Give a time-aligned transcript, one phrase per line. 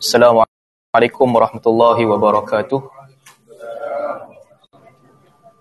[0.00, 2.80] Assalamualaikum warahmatullahi wabarakatuh.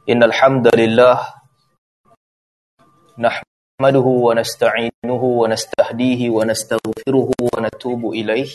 [0.07, 1.43] Innal hamdalillah
[3.19, 8.47] nahmaduhu wa nasta'inuhu wa nastahdihi wa nastaghfiruhu wa natubu ilaih.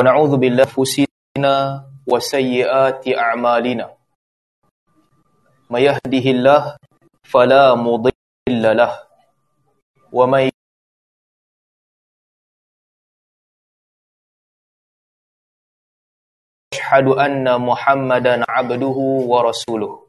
[0.00, 3.92] Wa na'udzu billahi fusina wa sayyiati a'malina.
[5.68, 6.80] May yahdihillahu
[7.28, 8.96] fala mudilla lahu
[10.16, 10.53] wa may
[16.84, 20.04] ashhadu anna Muhammadan abduhu wa rasuluh.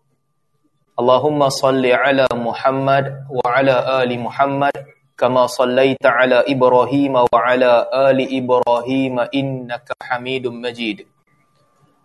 [0.99, 4.75] Allahumma salli ala Muhammad wa ala ali Muhammad
[5.15, 11.07] kama sallaita ala Ibrahim wa ala ali Ibrahim innaka Hamidum Majid.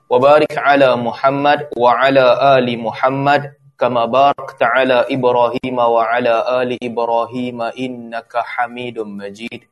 [0.06, 6.78] Wa barik ala Muhammad wa ala ali Muhammad kama barakta ala Ibrahim wa ala ali
[6.78, 9.66] Ibrahim innaka Hamidum Majid.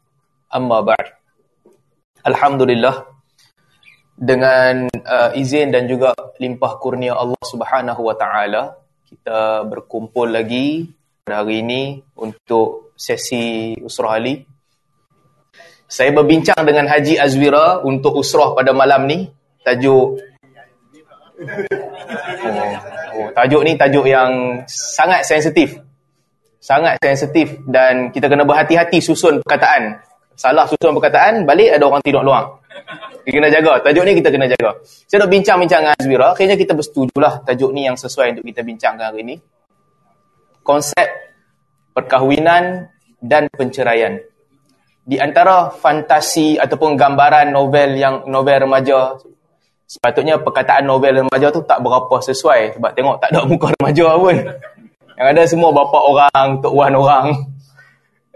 [0.50, 1.14] Amma ba'd.
[2.26, 3.17] Alhamdulillah
[4.18, 6.10] dengan uh, izin dan juga
[6.42, 8.74] limpah kurnia Allah Subhanahu Wa Taala
[9.08, 10.90] kita berkumpul lagi
[11.24, 14.42] pada hari ini untuk sesi usrah Ali.
[15.88, 19.32] Saya berbincang dengan Haji Azwira untuk usrah pada malam ni
[19.64, 20.20] tajuk
[22.44, 22.66] oh,
[23.16, 25.80] oh, tajuk ni tajuk yang sangat sensitif.
[26.60, 30.04] Sangat sensitif dan kita kena berhati-hati susun perkataan.
[30.36, 32.60] Salah susun perkataan, balik ada orang tidur luang.
[33.28, 33.72] Kita kena jaga.
[33.84, 34.70] Tajuk ni kita kena jaga.
[34.82, 36.26] Saya nak bincang-bincang dengan Azwira.
[36.32, 39.36] Akhirnya kita bersetujulah tajuk ni yang sesuai untuk kita bincangkan hari ini.
[40.64, 41.08] Konsep
[41.92, 42.88] perkahwinan
[43.20, 44.16] dan penceraian.
[45.08, 49.16] Di antara fantasi ataupun gambaran novel yang novel remaja,
[49.88, 52.76] sepatutnya perkataan novel remaja tu tak berapa sesuai.
[52.76, 54.36] Sebab tengok tak ada muka remaja pun.
[55.18, 57.26] Yang ada semua bapa orang, tok wan orang.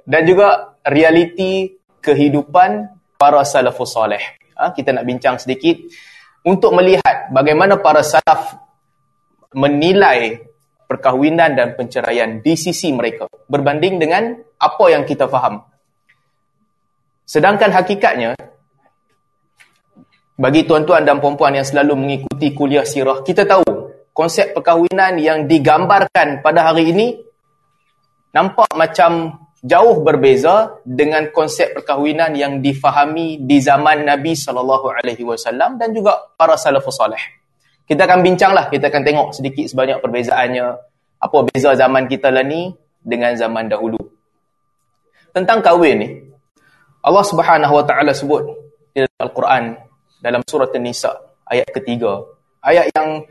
[0.03, 2.91] Dan juga realiti kehidupan
[3.23, 4.19] para salafus soleh
[4.59, 5.79] ha, kita nak bincang sedikit
[6.43, 8.59] untuk melihat bagaimana para salaf
[9.55, 10.43] menilai
[10.91, 15.63] perkahwinan dan penceraian di sisi mereka berbanding dengan apa yang kita faham.
[17.23, 18.35] Sedangkan hakikatnya
[20.37, 23.63] bagi tuan-tuan dan puan-puan yang selalu mengikuti kuliah sirah, kita tahu
[24.11, 27.07] konsep perkahwinan yang digambarkan pada hari ini
[28.35, 35.79] nampak macam jauh berbeza dengan konsep perkahwinan yang difahami di zaman Nabi sallallahu alaihi wasallam
[35.79, 37.23] dan juga para salafus saleh.
[37.87, 40.67] Kita akan bincanglah, kita akan tengok sedikit sebanyak perbezaannya,
[41.23, 43.99] apa beza zaman kita lah ni dengan zaman dahulu.
[45.31, 46.09] Tentang kahwin ni,
[47.03, 48.43] Allah Subhanahu wa taala sebut
[48.91, 49.63] di dalam Al-Quran
[50.23, 51.11] dalam surah An-Nisa
[51.47, 52.23] ayat ketiga.
[52.63, 53.27] Ayat yang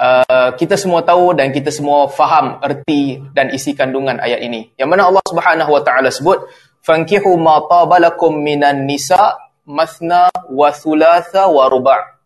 [0.00, 4.72] Uh, kita semua tahu dan kita semua faham erti dan isi kandungan ayat ini.
[4.80, 6.40] Yang mana Allah Subhanahu wa taala sebut,
[6.80, 9.36] "Fankihu ma tabalakum minan nisa
[9.68, 12.16] mathna wa thulatha wa ruba'.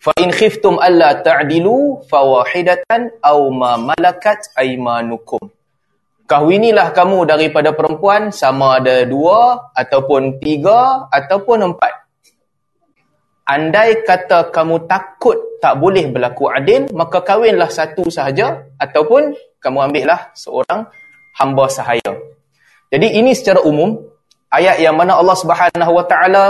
[0.00, 5.44] Fa in khiftum alla ta'dilu fawahidatan aw ma malakat aymanukum."
[6.24, 11.99] Kahwinilah kamu daripada perempuan sama ada dua ataupun tiga ataupun empat
[13.50, 20.30] andai kata kamu takut tak boleh berlaku adil, maka kahwinlah satu sahaja ataupun kamu ambillah
[20.38, 20.86] seorang
[21.36, 22.14] hamba sahaya.
[22.88, 23.98] Jadi ini secara umum
[24.54, 26.44] ayat yang mana Allah Subhanahu Wa Taala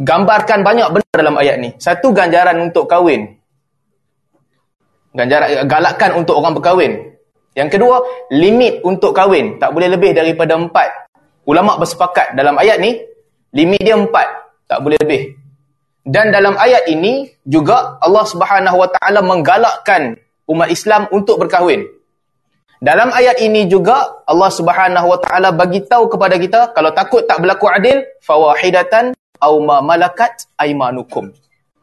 [0.00, 1.70] gambarkan banyak benda dalam ayat ni.
[1.76, 3.36] Satu ganjaran untuk kahwin.
[5.12, 6.92] Ganjaran galakkan untuk orang berkahwin.
[7.56, 11.08] Yang kedua, limit untuk kahwin, tak boleh lebih daripada empat.
[11.48, 13.00] Ulama bersepakat dalam ayat ni,
[13.56, 14.28] limit dia empat,
[14.68, 15.45] tak boleh lebih.
[16.06, 20.14] Dan dalam ayat ini juga Allah Subhanahu Wa Taala menggalakkan
[20.46, 21.82] umat Islam untuk berkahwin.
[22.78, 27.42] Dalam ayat ini juga Allah Subhanahu Wa Taala bagi tahu kepada kita kalau takut tak
[27.42, 31.34] berlaku adil fawahidatan au ma malakat aymanukum.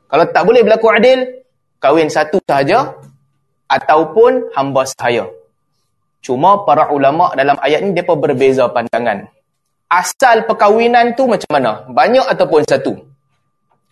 [0.07, 1.43] Kalau tak boleh berlaku adil,
[1.83, 2.95] kahwin satu sahaja
[3.67, 5.27] ataupun hamba sahaya.
[6.23, 9.27] Cuma para ulama dalam ayat ini depa berbeza pandangan.
[9.91, 11.83] Asal perkahwinan tu macam mana?
[11.91, 13.12] Banyak ataupun satu?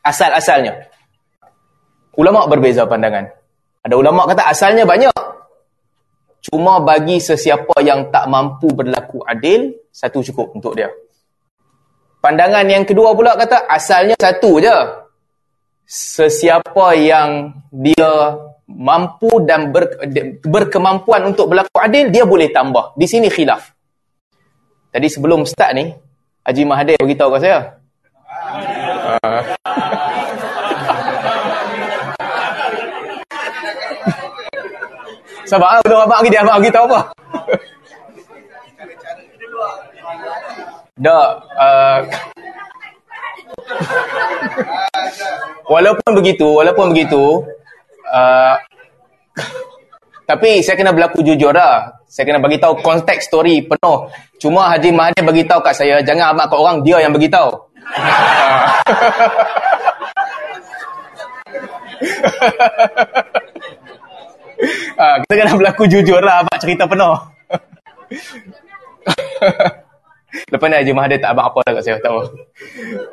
[0.05, 0.91] Asal-asalnya.
[2.17, 3.31] Ulama berbeza pandangan.
[3.81, 5.13] Ada ulama kata asalnya banyak.
[6.41, 10.89] Cuma bagi sesiapa yang tak mampu berlaku adil, satu cukup untuk dia.
[12.21, 14.77] Pandangan yang kedua pula kata asalnya satu je.
[15.91, 19.99] Sesiapa yang dia mampu dan ber,
[20.45, 22.95] berkemampuan untuk berlaku adil, dia boleh tambah.
[22.95, 23.75] Di sini khilaf.
[24.91, 25.91] Tadi sebelum start ni,
[26.47, 27.59] Haji Mahathir beritahu kepada saya.
[29.21, 29.60] Uh,
[35.51, 36.99] Sabar, ah, abang lagi dia, abang tahu apa.
[40.95, 41.99] Dah, uh,
[45.67, 47.43] walaupun begitu, walaupun begitu,
[48.07, 48.55] uh,
[50.23, 51.99] tapi saya kena berlaku jujur lah.
[52.07, 54.07] Saya kena bagi tahu konteks story penuh.
[54.39, 57.70] Cuma Haji Mahathir bagi tahu kat saya, jangan amat kat orang, dia yang bagi tahu.
[64.97, 67.17] Ha, kita kena berlaku jujur lah abang cerita penuh.
[70.51, 72.23] Lepas ni Haji Mahathir tak abang apa dah kat saya, tahu.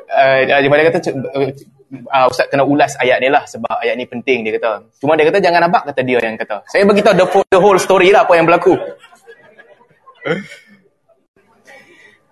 [0.07, 4.45] Uh, Haji Mahathir kata, uh, Ustaz kena ulas ayat ni lah sebab ayat ni penting
[4.45, 4.85] dia kata.
[5.01, 6.63] Cuma dia kata jangan abang kata dia yang kata.
[6.69, 8.77] Saya bagi tahu the, the whole story lah apa yang berlaku.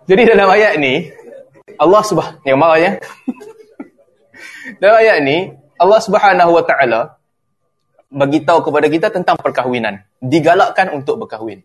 [0.08, 1.12] Jadi dalam ayat ni,
[1.78, 2.92] Allah subhanahu yang marah ya.
[4.82, 5.38] dalam ayat ni,
[5.78, 7.02] Allah subhanahu wa ta'ala
[8.10, 10.02] bagi tahu kepada kita tentang perkahwinan.
[10.20, 11.62] Digalakkan untuk berkahwin.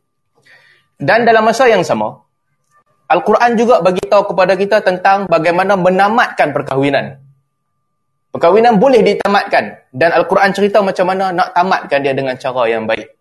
[1.00, 2.22] Dan dalam masa yang sama,
[3.10, 7.20] Al-Quran juga bagi tahu kepada kita tentang bagaimana menamatkan perkahwinan.
[8.32, 9.92] Perkahwinan boleh ditamatkan.
[9.92, 13.12] Dan Al-Quran cerita macam mana nak tamatkan dia dengan cara yang baik.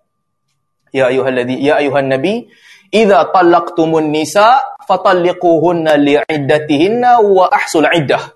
[0.92, 2.52] Ya ayuhan, ladhi, ya ayuhan Nabi,
[2.92, 4.60] Iza talaqtumun nisa
[4.92, 8.36] fatalliquhunna li'iddatihinna wa ahsul iddah.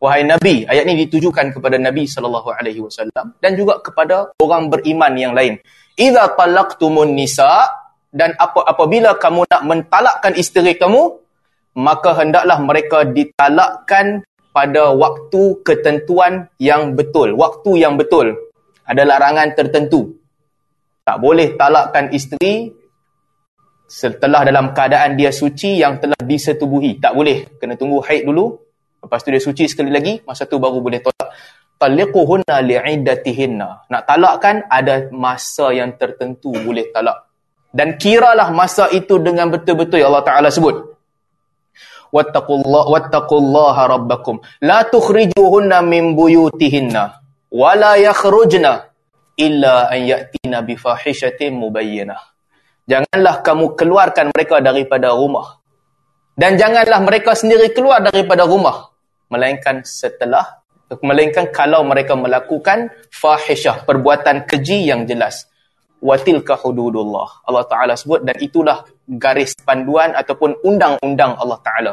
[0.00, 5.12] Wahai Nabi, ayat ini ditujukan kepada Nabi sallallahu alaihi wasallam dan juga kepada orang beriman
[5.16, 5.60] yang lain.
[5.96, 7.68] Iza talaqtumun nisa
[8.08, 11.20] dan apa apabila kamu nak mentalakkan isteri kamu,
[11.76, 14.24] maka hendaklah mereka ditalakkan
[14.56, 17.36] pada waktu ketentuan yang betul.
[17.36, 18.34] Waktu yang betul.
[18.88, 20.16] Ada larangan tertentu.
[21.04, 22.72] Tak boleh talakkan isteri
[23.90, 27.02] setelah dalam keadaan dia suci yang telah disetubuhi.
[27.02, 27.58] Tak boleh.
[27.58, 28.54] Kena tunggu haid dulu.
[29.02, 30.22] Lepas tu dia suci sekali lagi.
[30.22, 31.34] Masa tu baru boleh tolak.
[31.74, 33.90] Taliquhunna li'iddatihinna.
[33.90, 37.26] Nak talakkan ada masa yang tertentu boleh talak.
[37.74, 40.94] Dan kiralah masa itu dengan betul-betul Allah Ta'ala sebut.
[42.14, 44.38] Wattaqullah wattaqullaha rabbakum.
[44.62, 47.18] La tukhrijuhunna min buyutihinna.
[47.50, 48.86] Wala yakhrujna
[49.34, 52.29] illa an ya'tina bifahishatin mubayyinah.
[52.90, 55.62] Janganlah kamu keluarkan mereka daripada rumah.
[56.34, 58.90] Dan janganlah mereka sendiri keluar daripada rumah.
[59.30, 60.58] Melainkan setelah,
[60.98, 65.46] melainkan kalau mereka melakukan fahishah, perbuatan keji yang jelas.
[66.02, 67.46] Watilka hududullah.
[67.46, 71.92] Allah Ta'ala sebut dan itulah garis panduan ataupun undang-undang Allah Ta'ala.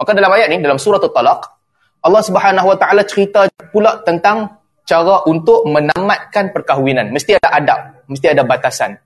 [0.00, 1.40] Maka dalam ayat ni, dalam surah Talaq,
[2.02, 7.14] Allah Subhanahu Wa Ta'ala cerita pula tentang cara untuk menamatkan perkahwinan.
[7.14, 7.80] Mesti ada adab,
[8.10, 8.98] mesti ada batasan.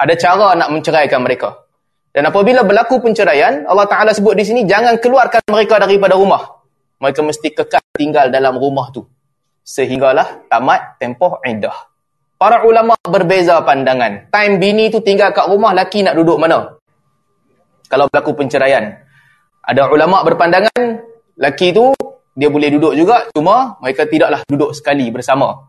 [0.00, 1.68] Ada cara nak menceraikan mereka.
[2.10, 6.64] Dan apabila berlaku penceraian, Allah Ta'ala sebut di sini, jangan keluarkan mereka daripada rumah.
[7.04, 9.04] Mereka mesti kekal tinggal dalam rumah tu.
[9.60, 11.76] Sehinggalah tamat tempoh indah.
[12.40, 14.32] Para ulama berbeza pandangan.
[14.32, 16.80] Time bini tu tinggal kat rumah, laki nak duduk mana?
[17.92, 18.96] Kalau berlaku penceraian.
[19.60, 21.04] Ada ulama berpandangan,
[21.36, 21.92] laki tu
[22.32, 25.68] dia boleh duduk juga, cuma mereka tidaklah duduk sekali bersama.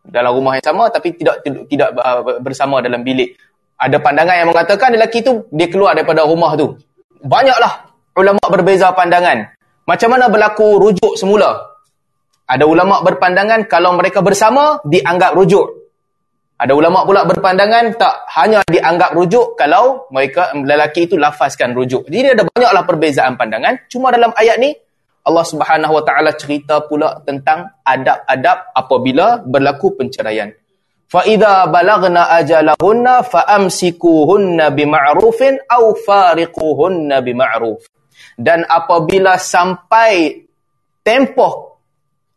[0.00, 3.36] Dalam rumah yang sama, tapi tidak tidak uh, bersama dalam bilik
[3.80, 6.76] ada pandangan yang mengatakan lelaki tu dia keluar daripada rumah tu.
[7.24, 9.56] Banyaklah ulama berbeza pandangan.
[9.88, 11.56] Macam mana berlaku rujuk semula?
[12.44, 15.80] Ada ulama berpandangan kalau mereka bersama dianggap rujuk.
[16.60, 22.04] Ada ulama pula berpandangan tak hanya dianggap rujuk kalau mereka lelaki itu lafazkan rujuk.
[22.04, 23.88] Jadi ada banyaklah perbezaan pandangan.
[23.88, 24.76] Cuma dalam ayat ni
[25.24, 30.52] Allah Subhanahu Wa Taala cerita pula tentang adab-adab apabila berlaku penceraian.
[31.10, 37.82] فَإِذَا faamsiku أَجَلَهُنَّ فَأَمْسِكُوهُنَّ atau fariku فَارِقُوهُنَّ بِمَعْرُوفٍ
[38.38, 40.46] Dan apabila sampai
[41.02, 41.82] tempoh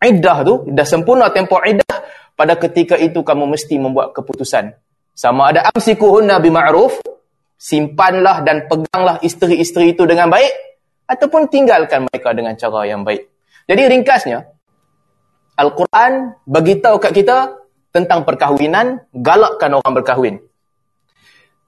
[0.01, 2.01] iddah tu, dah sempurna tempoh iddah,
[2.33, 4.73] pada ketika itu kamu mesti membuat keputusan.
[5.13, 7.05] Sama ada أَمْسِكُوهُنَّ بِمَعْرُوفٍ
[7.63, 10.51] Simpanlah dan peganglah isteri-isteri itu dengan baik
[11.07, 13.29] ataupun tinggalkan mereka dengan cara yang baik.
[13.69, 14.43] Jadi ringkasnya,
[15.55, 17.62] Al-Quran beritahu kat kita
[17.93, 20.35] tentang perkahwinan, galakkan orang berkahwin.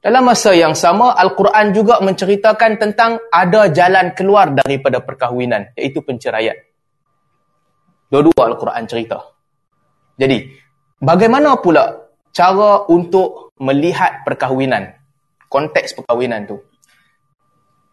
[0.01, 6.57] Dalam masa yang sama, Al-Quran juga menceritakan tentang ada jalan keluar daripada perkahwinan, iaitu penceraian.
[8.09, 9.21] Dua-dua Al-Quran cerita.
[10.17, 10.49] Jadi,
[11.01, 14.93] bagaimana pula cara untuk melihat perkahwinan?
[15.49, 16.57] Konteks perkahwinan tu.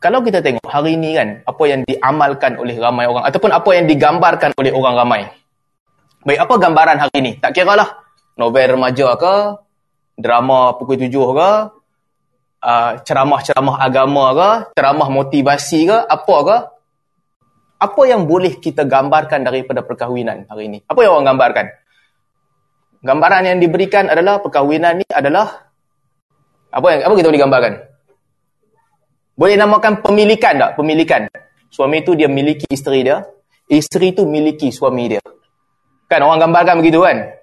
[0.01, 3.89] Kalau kita tengok hari ini kan, apa yang diamalkan oleh ramai orang, ataupun apa yang
[3.89, 5.23] digambarkan oleh orang ramai.
[6.29, 7.33] Baik, apa gambaran hari ini?
[7.41, 8.02] Tak kira lah
[8.37, 9.37] novel remaja ke,
[10.17, 11.51] drama pukul tujuh ke,
[12.63, 16.57] uh, ceramah-ceramah agama ke, ceramah motivasi ke, apa ke,
[17.83, 20.79] apa yang boleh kita gambarkan daripada perkahwinan hari ini?
[20.87, 21.67] Apa yang orang gambarkan?
[23.03, 25.67] Gambaran yang diberikan adalah perkahwinan ni adalah
[26.71, 27.73] apa yang apa kita boleh gambarkan?
[29.35, 30.71] Boleh namakan pemilikan tak?
[30.79, 31.27] Pemilikan.
[31.67, 33.27] Suami tu dia miliki isteri dia,
[33.67, 35.23] isteri tu miliki suami dia.
[36.07, 37.42] Kan orang gambarkan begitu kan?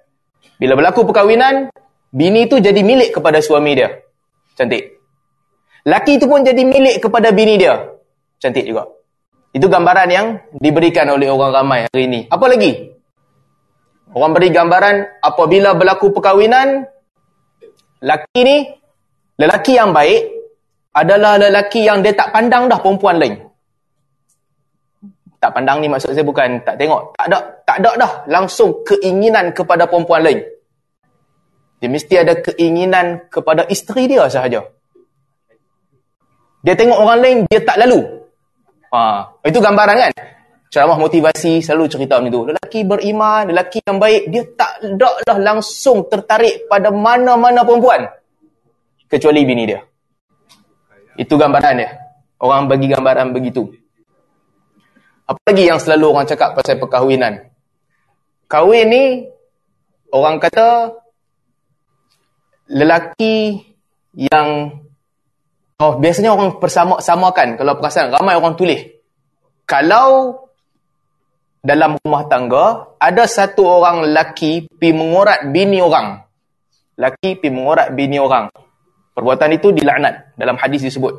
[0.60, 1.72] Bila berlaku perkahwinan,
[2.12, 3.96] bini tu jadi milik kepada suami dia.
[4.52, 5.00] Cantik.
[5.88, 7.80] Laki itu pun jadi milik kepada bini dia.
[8.36, 8.84] Cantik juga.
[9.56, 10.26] Itu gambaran yang
[10.60, 12.20] diberikan oleh orang ramai hari ini.
[12.28, 12.92] Apa lagi?
[14.12, 16.84] Orang beri gambaran apabila berlaku perkahwinan,
[18.04, 18.56] laki ni,
[19.40, 20.28] lelaki yang baik
[20.92, 23.49] adalah lelaki yang dia tak pandang dah perempuan lain
[25.40, 27.16] tak pandang ni maksud saya bukan tak tengok.
[27.16, 28.12] Tak ada tak ada dah.
[28.28, 30.44] Langsung keinginan kepada perempuan lain.
[31.80, 34.60] Dia mesti ada keinginan kepada isteri dia sahaja.
[36.60, 38.04] Dia tengok orang lain dia tak lalu.
[38.92, 40.12] Ha itu gambaran kan?
[40.70, 42.40] Ceramah motivasi selalu cerita macam tu.
[42.52, 48.04] Lelaki beriman lelaki yang baik dia tak ada dah langsung tertarik pada mana-mana perempuan.
[49.08, 49.80] Kecuali bini dia.
[51.16, 51.90] Itu gambaran dia.
[52.44, 53.80] Orang bagi gambaran begitu
[55.30, 57.54] apa lagi yang selalu orang cakap pasal perkahwinan?
[58.50, 59.04] Kahwin ni,
[60.10, 60.98] orang kata,
[62.66, 63.62] lelaki
[64.18, 64.74] yang,
[65.78, 68.82] oh biasanya orang persama-samakan, kalau perasan, ramai orang tulis.
[69.70, 70.34] Kalau
[71.62, 76.26] dalam rumah tangga, ada satu orang lelaki pi mengorat bini orang.
[76.98, 78.50] Lelaki pi mengorat bini orang.
[79.14, 80.34] Perbuatan itu dilaknat.
[80.34, 81.14] Dalam hadis disebut.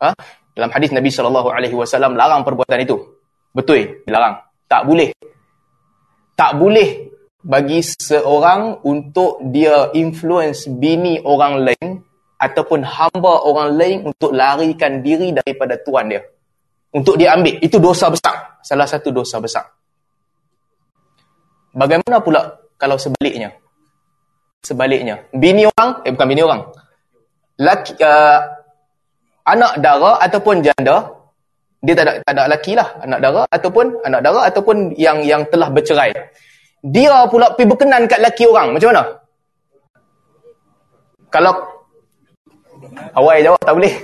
[0.00, 0.16] Ha?
[0.60, 3.00] Dalam hadis Nabi SAW larang perbuatan itu.
[3.56, 4.44] Betul, dilarang.
[4.68, 5.08] Tak boleh.
[6.36, 7.08] Tak boleh
[7.40, 12.04] bagi seorang untuk dia influence bini orang lain
[12.36, 16.20] ataupun hamba orang lain untuk larikan diri daripada tuan dia.
[16.92, 17.56] Untuk dia ambil.
[17.64, 18.60] Itu dosa besar.
[18.60, 19.64] Salah satu dosa besar.
[21.72, 23.56] Bagaimana pula kalau sebaliknya?
[24.60, 25.24] Sebaliknya.
[25.32, 26.68] Bini orang, eh bukan bini orang.
[27.56, 28.59] Laki, uh,
[29.50, 31.20] anak dara ataupun janda
[31.80, 32.88] dia tak ada tak ada lelaki lah.
[33.00, 36.12] Anak dara ataupun anak dara ataupun yang yang telah bercerai.
[36.84, 38.76] Dia pula pergi berkenan kat lelaki orang.
[38.76, 39.04] Macam mana?
[41.32, 41.54] Kalau
[43.16, 43.94] awal jawab tak boleh.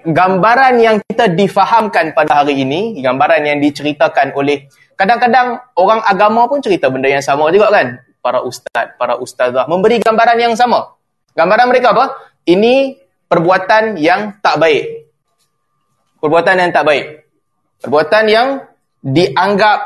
[0.00, 4.64] Gambaran yang kita difahamkan pada hari ini gambaran yang diceritakan oleh
[4.96, 8.00] kadang-kadang orang agama pun cerita benda yang sama juga kan?
[8.24, 10.96] Para ustaz para ustazah memberi gambaran yang sama.
[11.36, 12.16] Gambaran mereka apa
[12.50, 12.98] ini
[13.30, 14.84] perbuatan yang tak baik.
[16.18, 17.04] Perbuatan yang tak baik.
[17.80, 18.48] Perbuatan yang
[19.00, 19.78] dianggap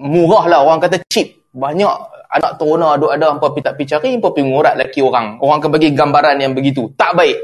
[0.00, 0.60] murah lah.
[0.64, 1.38] Orang kata cheap.
[1.52, 1.94] Banyak
[2.28, 5.26] anak teruna ada ada hampa pergi tak pergi cari, hampa pergi ngurat lelaki orang.
[5.40, 6.92] Orang akan bagi gambaran yang begitu.
[6.94, 7.38] Tak baik.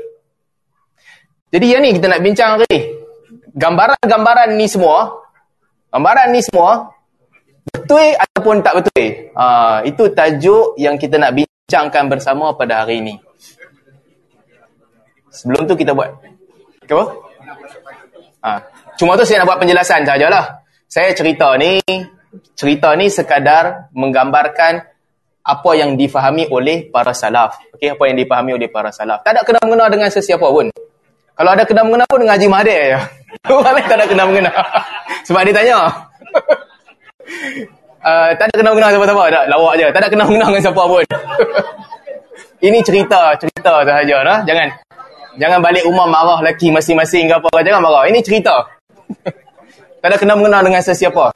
[1.54, 2.80] Jadi yang ni kita nak bincang hari ni.
[3.54, 5.22] Gambaran-gambaran ni semua,
[5.94, 6.90] gambaran ni semua,
[7.70, 9.30] betul ataupun tak betul?
[9.38, 9.44] Ha,
[9.86, 13.14] itu tajuk yang kita nak bincangkan bersama pada hari ini.
[15.34, 16.14] Sebelum tu kita buat.
[16.86, 17.04] Apa?
[18.46, 18.50] Ha.
[18.94, 20.62] Cuma tu saya nak buat penjelasan sajalah.
[20.86, 21.82] Saya cerita ni,
[22.54, 24.94] cerita ni sekadar menggambarkan
[25.44, 27.58] apa yang difahami oleh para salaf.
[27.74, 29.26] Okey, apa yang difahami oleh para salaf.
[29.26, 30.70] Tak ada kena mengena dengan sesiapa pun.
[31.34, 32.78] Kalau ada kena mengena pun dengan Haji je.
[33.50, 34.52] Orang lain tak ada kena mengena.
[35.26, 35.76] Sebab dia tanya.
[38.06, 39.24] uh, tak ada kena mengena siapa-siapa.
[39.34, 39.86] Tak, lawak je.
[39.90, 41.04] Tak ada kena mengena dengan siapa pun.
[42.64, 44.16] Ini cerita, cerita sahaja.
[44.24, 44.38] Nah?
[44.46, 44.68] Jangan
[45.34, 47.50] Jangan balik rumah marah lelaki masing-masing ke apa.
[47.62, 48.06] Jangan marah.
[48.06, 48.54] Ini cerita.
[50.00, 51.34] tak ada kena mengenal dengan sesiapa.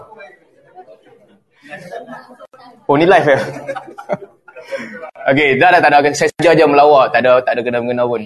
[2.89, 3.39] Oh, ni live ya?
[5.35, 6.09] Okey, dah dah tak ada.
[6.15, 7.11] Saya saja melawak.
[7.13, 8.23] Tak ada, tak ada kena mengenal pun.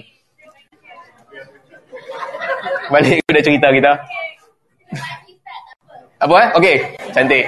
[2.93, 3.91] Balik kepada cerita kita.
[6.23, 6.49] Apa eh?
[6.55, 6.75] Okey,
[7.11, 7.43] cantik.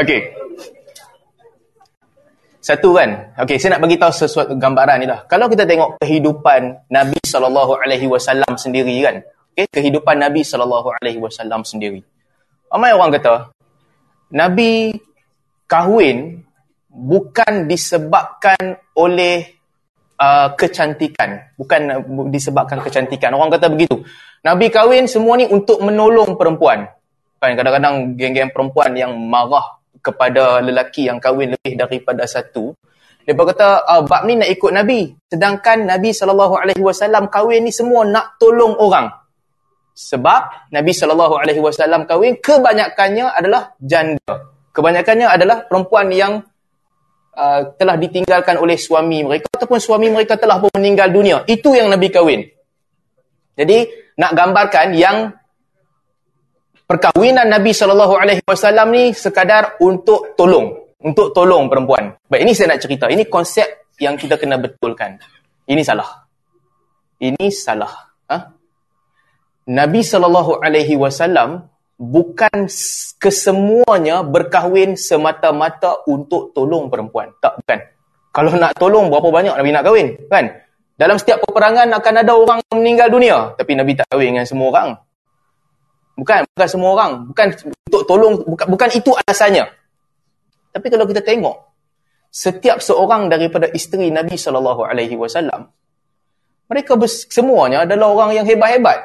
[0.00, 0.20] Okey.
[2.66, 3.30] Satu kan.
[3.38, 5.22] Okey, saya nak bagi tahu sesuatu gambaran ni lah.
[5.30, 9.22] Kalau kita tengok kehidupan Nabi sallallahu alaihi wasallam sendiri kan.
[9.54, 12.02] Okey, kehidupan Nabi sallallahu alaihi wasallam sendiri.
[12.66, 13.54] Ramai orang kata
[14.34, 14.98] Nabi
[15.70, 16.42] kahwin
[16.90, 19.46] bukan disebabkan oleh
[20.18, 22.02] uh, kecantikan, bukan
[22.34, 23.30] disebabkan kecantikan.
[23.38, 24.02] Orang kata begitu.
[24.42, 26.82] Nabi kahwin semua ni untuk menolong perempuan.
[27.38, 29.75] Kan kadang-kadang geng-geng perempuan yang marah
[30.06, 32.70] kepada lelaki yang kahwin lebih daripada satu.
[33.26, 35.10] Dia berkata, oh, bab ni nak ikut Nabi.
[35.26, 39.10] Sedangkan Nabi SAW kahwin ni semua nak tolong orang.
[39.98, 44.54] Sebab Nabi SAW kahwin kebanyakannya adalah janda.
[44.70, 46.38] Kebanyakannya adalah perempuan yang
[47.34, 51.42] uh, telah ditinggalkan oleh suami mereka ataupun suami mereka telah pun meninggal dunia.
[51.50, 52.46] Itu yang Nabi kahwin.
[53.56, 53.88] Jadi
[54.20, 55.32] nak gambarkan yang
[56.86, 62.14] perkahwinan Nabi sallallahu alaihi wasallam ni sekadar untuk tolong, untuk tolong perempuan.
[62.30, 63.10] Baik, ini saya nak cerita.
[63.10, 65.18] Ini konsep yang kita kena betulkan.
[65.66, 66.06] Ini salah.
[67.18, 67.92] Ini salah.
[68.30, 68.38] Ha?
[69.66, 71.66] Nabi sallallahu alaihi wasallam
[71.98, 72.70] bukan
[73.18, 77.34] kesemuanya berkahwin semata-mata untuk tolong perempuan.
[77.42, 77.80] Tak, bukan.
[78.30, 80.06] Kalau nak tolong, berapa banyak Nabi nak kahwin?
[80.28, 80.44] Kan?
[80.96, 83.56] Dalam setiap peperangan akan ada orang meninggal dunia.
[83.56, 84.88] Tapi Nabi tak kahwin dengan semua orang.
[86.16, 87.12] Bukan, bukan semua orang.
[87.28, 87.46] Bukan
[87.92, 89.68] untuk tolong, bukan, bukan itu alasannya.
[90.72, 91.56] Tapi kalau kita tengok,
[92.32, 94.96] setiap seorang daripada isteri Nabi SAW,
[96.66, 96.92] mereka
[97.30, 98.98] semuanya adalah orang yang hebat-hebat.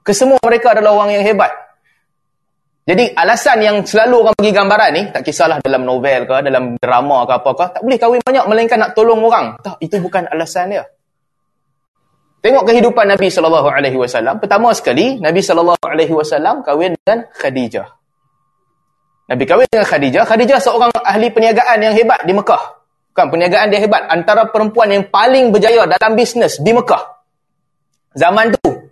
[0.00, 1.52] Kesemua mereka adalah orang yang hebat.
[2.90, 7.22] Jadi alasan yang selalu orang bagi gambaran ni, tak kisahlah dalam novel ke, dalam drama
[7.28, 9.54] ke apa tak boleh kahwin banyak melainkan nak tolong orang.
[9.62, 10.84] Tak, itu bukan alasan dia.
[12.40, 14.40] Tengok kehidupan Nabi SAW.
[14.40, 17.88] Pertama sekali, Nabi SAW kahwin dengan Khadijah.
[19.28, 20.24] Nabi kahwin dengan Khadijah.
[20.24, 22.80] Khadijah seorang ahli perniagaan yang hebat di Mekah.
[23.12, 24.08] Bukan, perniagaan dia hebat.
[24.08, 27.20] Antara perempuan yang paling berjaya dalam bisnes di Mekah.
[28.16, 28.88] Zaman tu.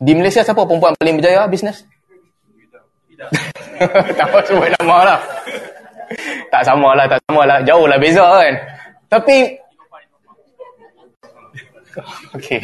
[0.00, 1.84] Di Malaysia siapa perempuan paling berjaya bisnes?
[4.16, 5.20] tak apa sebut nama lah.
[6.48, 7.60] tak sama lah, tak sama lah.
[7.60, 8.54] Jauh lah beza kan.
[9.12, 9.65] Tapi...
[12.36, 12.60] Okay.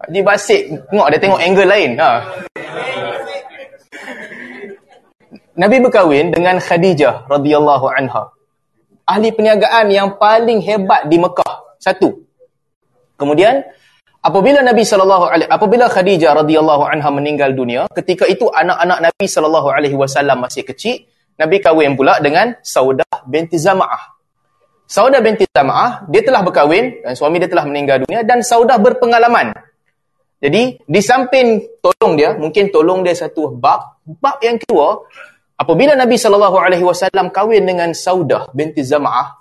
[0.00, 1.90] Haji Basik, tengok dia tengok angle lain.
[2.00, 2.10] Ha.
[5.60, 8.32] Nabi berkahwin dengan Khadijah radhiyallahu anha.
[9.04, 11.76] Ahli perniagaan yang paling hebat di Mekah.
[11.76, 12.16] Satu.
[13.20, 13.60] Kemudian,
[14.20, 19.72] Apabila Nabi sallallahu alaihi apabila Khadijah radhiyallahu anha meninggal dunia, ketika itu anak-anak Nabi sallallahu
[19.72, 21.08] alaihi wasallam masih kecil,
[21.40, 24.19] Nabi kahwin pula dengan Saudah binti Zama'ah.
[24.90, 29.54] Saudah binti Zama'ah, dia telah berkahwin dan suami dia telah meninggal dunia dan Saudah berpengalaman.
[30.42, 35.06] Jadi, di samping tolong dia, mungkin tolong dia satu bab, bab yang kedua,
[35.54, 36.18] apabila Nabi
[36.82, 39.38] wasallam kahwin dengan Saudah binti Zama'ah,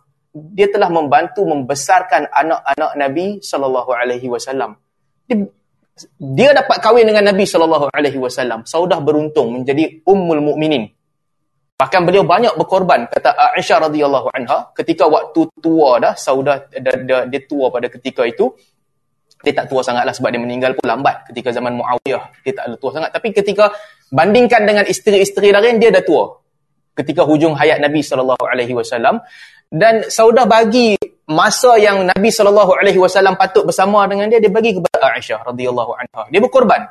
[0.54, 3.42] dia telah membantu membesarkan anak-anak Nabi
[3.90, 4.78] alaihi wasallam.
[6.20, 7.50] Dia dapat kahwin dengan Nabi
[8.22, 8.70] wasallam.
[8.70, 10.99] Saudah beruntung menjadi ummul mukminin.
[11.80, 17.18] Bahkan beliau banyak berkorban kata Aisyah radhiyallahu anha ketika waktu tua dah Saudah dia, dia,
[17.24, 18.52] dia tua pada ketika itu
[19.40, 22.92] dia tak tua sangatlah sebab dia meninggal pun lambat ketika zaman Muawiyah dia tak tua
[22.92, 23.72] sangat tapi ketika
[24.12, 26.44] bandingkan dengan isteri-isteri lain dia dah tua
[27.00, 29.24] ketika hujung hayat Nabi sallallahu alaihi wasallam
[29.72, 34.74] dan Saudah bagi masa yang Nabi sallallahu alaihi wasallam patut bersama dengan dia dia bagi
[34.74, 36.26] kepada Aisyah radhiyallahu anha.
[36.34, 36.90] Dia berkorban.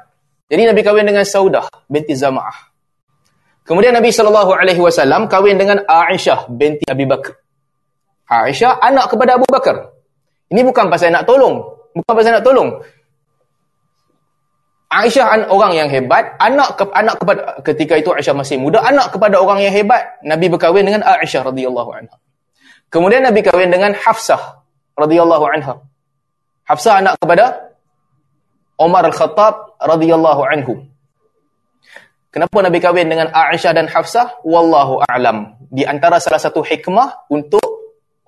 [0.49, 2.68] Jadi Nabi kahwin dengan Saudah binti Zama'ah.
[3.69, 7.37] Kemudian Nabi sallallahu alaihi wasallam kahwin dengan Aisyah binti Abi Bakar.
[8.25, 9.93] Aisyah anak kepada Abu Bakar.
[10.49, 11.61] Ini bukan pasal nak tolong,
[11.93, 12.81] bukan pasal nak tolong.
[14.89, 19.37] Aisyah orang yang hebat, anak ke, anak kepada ketika itu Aisyah masih muda, anak kepada
[19.37, 22.17] orang yang hebat, Nabi berkahwin dengan Aisyah radhiyallahu anha.
[22.89, 24.65] Kemudian Nabi kahwin dengan Hafsah
[24.97, 25.85] radhiyallahu anha.
[26.65, 27.77] Hafsah anak kepada
[28.81, 30.89] Umar Al-Khattab radhiyallahu anhu.
[32.29, 34.45] Kenapa Nabi kahwin dengan Aisyah dan Hafsah?
[34.45, 35.57] Wallahu a'lam.
[35.73, 37.65] Di antara salah satu hikmah untuk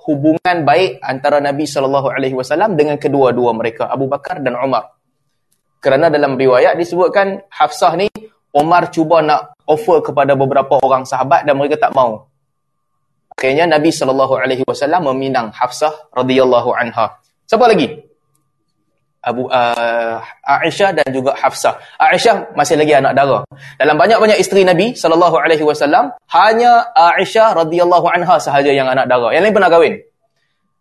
[0.08, 4.96] hubungan baik antara Nabi sallallahu alaihi wasallam dengan kedua-dua mereka, Abu Bakar dan Umar.
[5.84, 8.08] Kerana dalam riwayat disebutkan Hafsah ni
[8.56, 12.24] Umar cuba nak offer kepada beberapa orang sahabat dan mereka tak mau.
[13.36, 14.40] Akhirnya Nabi SAW
[15.12, 17.20] meminang Hafsah radhiyallahu anha.
[17.48, 18.09] Siapa lagi?
[19.20, 20.16] Abu uh,
[20.48, 21.76] Aisyah dan juga Hafsah.
[22.00, 23.44] Aisyah masih lagi anak dara.
[23.76, 29.28] Dalam banyak-banyak isteri Nabi sallallahu alaihi wasallam, hanya Aisyah radhiyallahu anha sahaja yang anak dara.
[29.36, 29.94] Yang lain pernah kahwin.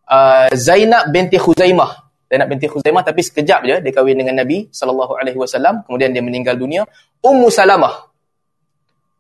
[0.08, 2.08] Uh, Zainab binti Khuzaimah.
[2.32, 6.24] Zainab binti Khuzaimah tapi sekejap je dia kahwin dengan Nabi sallallahu alaihi wasallam, kemudian dia
[6.24, 6.88] meninggal dunia.
[7.20, 8.08] Ummu Salamah.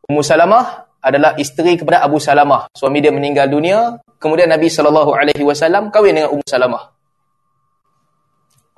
[0.08, 2.72] Ummu Salamah adalah isteri kepada Abu Salamah.
[2.72, 6.99] Suami dia meninggal dunia, kemudian Nabi sallallahu alaihi wasallam kahwin dengan Ummu Salamah.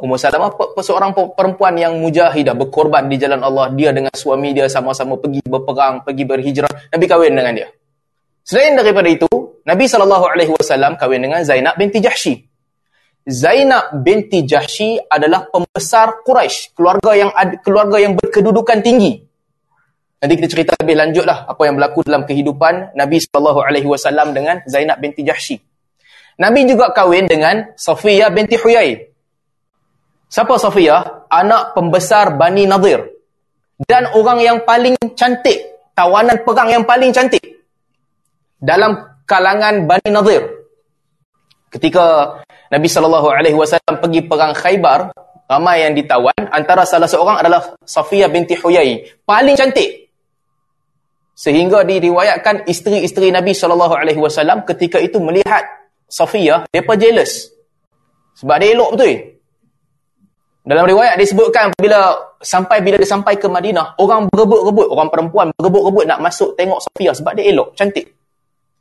[0.01, 0.49] Ummu Salamah
[0.81, 3.69] seorang perempuan yang mujahidah, berkorban di jalan Allah.
[3.69, 6.73] Dia dengan suami dia sama-sama pergi berperang, pergi berhijrah.
[6.89, 7.69] Nabi kahwin dengan dia.
[8.41, 9.29] Selain daripada itu,
[9.61, 12.33] Nabi wasallam kahwin dengan Zainab binti Jahsy.
[13.29, 17.29] Zainab binti Jahsy adalah pembesar Quraisy, keluarga yang
[17.61, 19.21] keluarga yang berkedudukan tinggi.
[20.17, 24.97] Nanti kita cerita lebih lanjut lah apa yang berlaku dalam kehidupan Nabi SAW dengan Zainab
[24.97, 25.61] binti Jahsy.
[26.41, 29.10] Nabi juga kahwin dengan Safiyah binti Huyai.
[30.31, 31.27] Siapa Safiyah?
[31.27, 33.03] Anak pembesar Bani Nadir.
[33.83, 37.43] Dan orang yang paling cantik, tawanan perang yang paling cantik
[38.55, 38.95] dalam
[39.27, 40.47] kalangan Bani Nadir.
[41.67, 42.39] Ketika
[42.71, 45.11] Nabi SAW pergi perang Khaybar,
[45.51, 49.03] ramai yang ditawan, antara salah seorang adalah Safiyah binti Huyai.
[49.27, 50.15] Paling cantik.
[51.35, 55.67] Sehingga diriwayatkan isteri-isteri Nabi SAW ketika itu melihat
[56.07, 57.51] Safiyah, mereka jealous.
[58.39, 59.40] Sebab dia elok betul.
[60.61, 66.05] Dalam riwayat disebutkan bila sampai bila dia sampai ke Madinah, orang berebut-rebut, orang perempuan berebut-rebut
[66.05, 68.13] nak masuk tengok Safiyah sebab dia elok, cantik.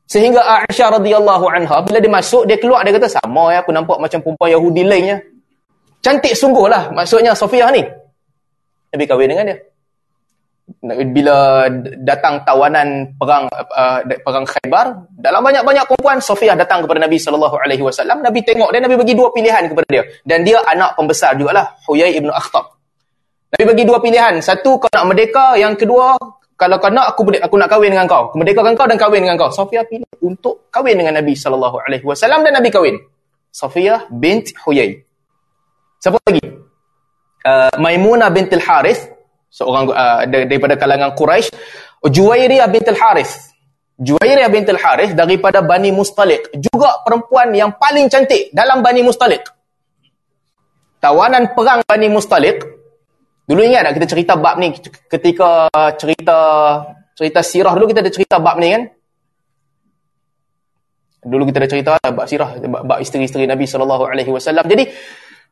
[0.04, 3.96] Sehingga Aisyah radhiyallahu anha bila dia masuk dia keluar dia kata sama ya aku nampak
[3.96, 5.16] macam perempuan Yahudi lainnya.
[6.04, 7.80] Cantik sungguhlah maksudnya Safiyah ni.
[8.90, 9.69] Nabi kahwin dengan dia.
[10.80, 11.68] Bila
[12.00, 17.84] datang tawanan perang uh, perang Khaybar, dalam banyak-banyak perempuan Safiyah datang kepada Nabi sallallahu alaihi
[17.84, 18.24] wasallam.
[18.24, 22.16] Nabi tengok dia Nabi bagi dua pilihan kepada dia dan dia anak pembesar jugalah Huyai
[22.16, 22.80] ibnu Akhtab.
[23.52, 24.40] Nabi bagi dua pilihan.
[24.40, 26.16] Satu kau nak merdeka, yang kedua
[26.56, 28.32] kalau kau nak aku aku nak kahwin dengan kau.
[28.32, 29.52] Kemerdekakan kau dan kahwin dengan kau.
[29.52, 32.96] Safiyah pilih untuk kahwin dengan Nabi sallallahu alaihi wasallam dan Nabi kahwin.
[33.52, 34.96] Safiyah bint Huyai.
[36.00, 36.40] Siapa lagi?
[37.44, 39.08] Uh, Maimunah bint Al-Harith,
[39.50, 41.50] seorang uh, daripada kalangan Quraisy.
[42.06, 43.52] Juwairiyah bint Al-Harith.
[44.00, 46.54] Juwairiyah bint Al-Harith daripada Bani Mustaliq.
[46.56, 49.44] Juga perempuan yang paling cantik dalam Bani Mustaliq.
[51.02, 52.80] Tawanan perang Bani Mustaliq
[53.50, 54.70] Dulu ingat tak kita cerita bab ni
[55.10, 55.66] ketika
[55.98, 56.38] cerita
[57.18, 58.82] cerita sirah dulu kita ada cerita bab ni kan?
[61.26, 64.70] Dulu kita ada cerita bab sirah bab isteri-isteri Nabi sallallahu alaihi wasallam.
[64.70, 64.86] Jadi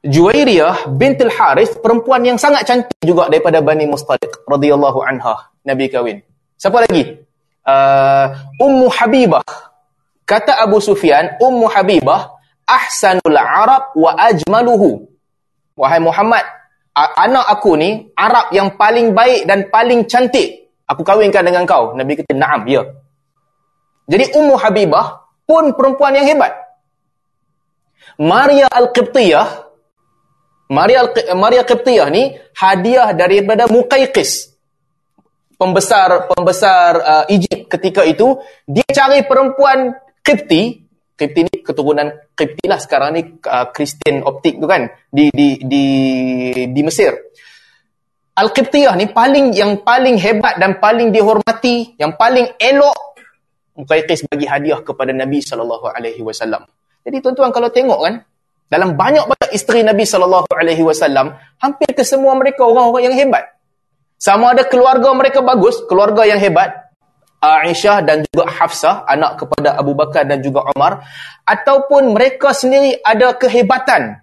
[0.07, 6.23] Juwairiyah bintul Harith perempuan yang sangat cantik juga daripada Bani Mustaliq radhiyallahu anha Nabi kahwin.
[6.55, 7.19] Siapa lagi?
[7.67, 8.27] Uh,
[8.63, 9.43] Ummu Habibah.
[10.23, 12.31] Kata Abu Sufyan, Ummu Habibah
[12.63, 15.09] ahsanul Arab wa ajmaluhu.
[15.75, 16.47] Wahai Muhammad,
[16.95, 20.71] anak aku ni Arab yang paling baik dan paling cantik.
[20.89, 21.93] Aku kahwinkan dengan kau.
[21.97, 22.87] Nabi kata, "Na'am, ya."
[24.09, 26.53] Jadi Ummu Habibah pun perempuan yang hebat.
[28.19, 29.67] Maria Al-Qibtiyah
[30.68, 34.54] Maria Maria Qibtiyah ni hadiah daripada Muqayqis.
[35.59, 39.90] Pembesar pembesar uh, Egypt ketika itu, dia cari perempuan
[40.22, 43.66] Qibti Kripti ni keturunan Kripti lah sekarang ni uh,
[44.22, 45.85] optik tu kan di di di
[46.70, 47.11] di Mesir.
[48.38, 53.18] Al-Qibtiyah ni paling yang paling hebat dan paling dihormati, yang paling elok
[53.74, 56.62] Muqayqis bagi hadiah kepada Nabi sallallahu alaihi wasallam.
[57.02, 58.14] Jadi tuan-tuan kalau tengok kan
[58.68, 63.44] dalam banyak-banyak isteri Nabi sallallahu alaihi wasallam, hampir ke semua mereka orang-orang yang hebat.
[64.20, 66.88] Sama ada keluarga mereka bagus, keluarga yang hebat,
[67.38, 71.07] Aisyah dan juga Hafsah, anak kepada Abu Bakar dan juga Umar,
[71.46, 74.20] ataupun mereka sendiri ada kehebatan.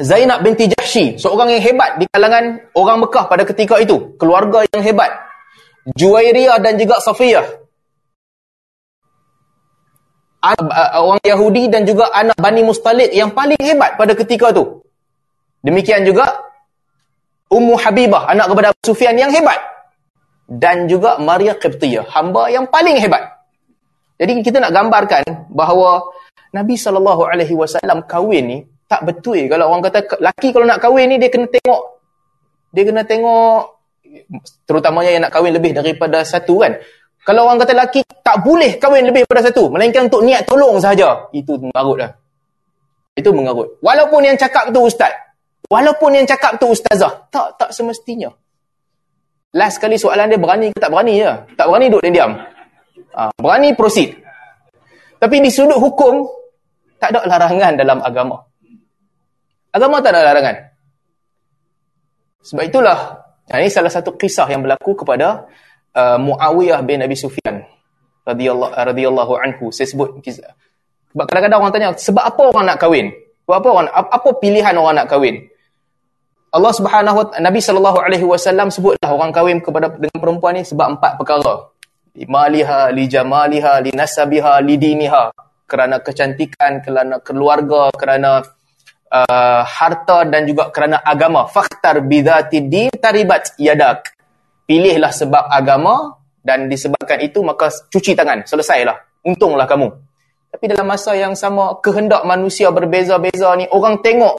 [0.00, 4.80] Zainab binti Jahshi, seorang yang hebat di kalangan orang Mekah pada ketika itu, keluarga yang
[4.80, 5.10] hebat.
[5.98, 7.61] Juwairiyah dan juga Safiyah.
[10.42, 14.82] Orang Yahudi dan juga anak Bani Mustalid yang paling hebat pada ketika itu.
[15.62, 16.26] Demikian juga
[17.46, 19.60] Ummu Habibah, anak kepada Abu Sufyan yang hebat
[20.50, 23.22] dan juga Maria Qibtiyah, hamba yang paling hebat.
[24.18, 25.22] Jadi kita nak gambarkan
[25.54, 26.10] bahawa
[26.52, 31.32] Nabi SAW kahwin ni tak betul kalau orang kata laki kalau nak kahwin ni dia
[31.32, 31.80] kena tengok
[32.76, 33.80] dia kena tengok
[34.68, 36.76] terutamanya yang nak kahwin lebih daripada satu kan.
[37.22, 41.30] Kalau orang kata laki tak boleh kahwin lebih daripada satu, melainkan untuk niat tolong sahaja,
[41.30, 42.10] itu mengarut lah.
[43.14, 43.78] Itu mengarut.
[43.78, 45.14] Walaupun yang cakap tu ustaz,
[45.70, 48.32] walaupun yang cakap tu ustazah, tak tak semestinya.
[49.52, 51.32] Last sekali soalan dia berani ke tak berani je.
[51.54, 52.32] Tak berani duduk dia diam.
[53.12, 54.16] Ha, berani proceed.
[55.20, 56.26] Tapi di sudut hukum,
[56.96, 58.42] tak ada larangan dalam agama.
[59.70, 60.56] Agama tak ada larangan.
[62.42, 62.98] Sebab itulah,
[63.54, 65.46] ini salah satu kisah yang berlaku kepada
[65.96, 67.64] uh, Muawiyah bin Abi Sufyan
[68.26, 69.72] radhiyallahu radhiyallahu anhu.
[69.74, 70.20] Saya sebut.
[71.12, 73.12] Sebab kadang-kadang orang tanya, sebab apa orang nak kahwin?
[73.44, 75.44] Sebab apa orang apa pilihan orang nak kahwin?
[76.52, 81.00] Allah Subhanahu wa Nabi sallallahu alaihi wasallam sebutlah orang kahwin kepada dengan perempuan ni sebab
[81.00, 81.72] empat perkara.
[82.12, 85.32] Maliha, li jamaliha, li nasabiha, li diniha.
[85.64, 88.44] Kerana kecantikan, kerana keluarga, kerana
[89.08, 91.48] uh, harta dan juga kerana agama.
[91.48, 94.12] Fakhtar bidzati din taribat yadak.
[94.66, 98.46] Pilihlah sebab agama dan disebabkan itu maka cuci tangan.
[98.46, 99.24] Selesailah.
[99.26, 99.88] Untunglah kamu.
[100.52, 104.36] Tapi dalam masa yang sama kehendak manusia berbeza-beza ni orang tengok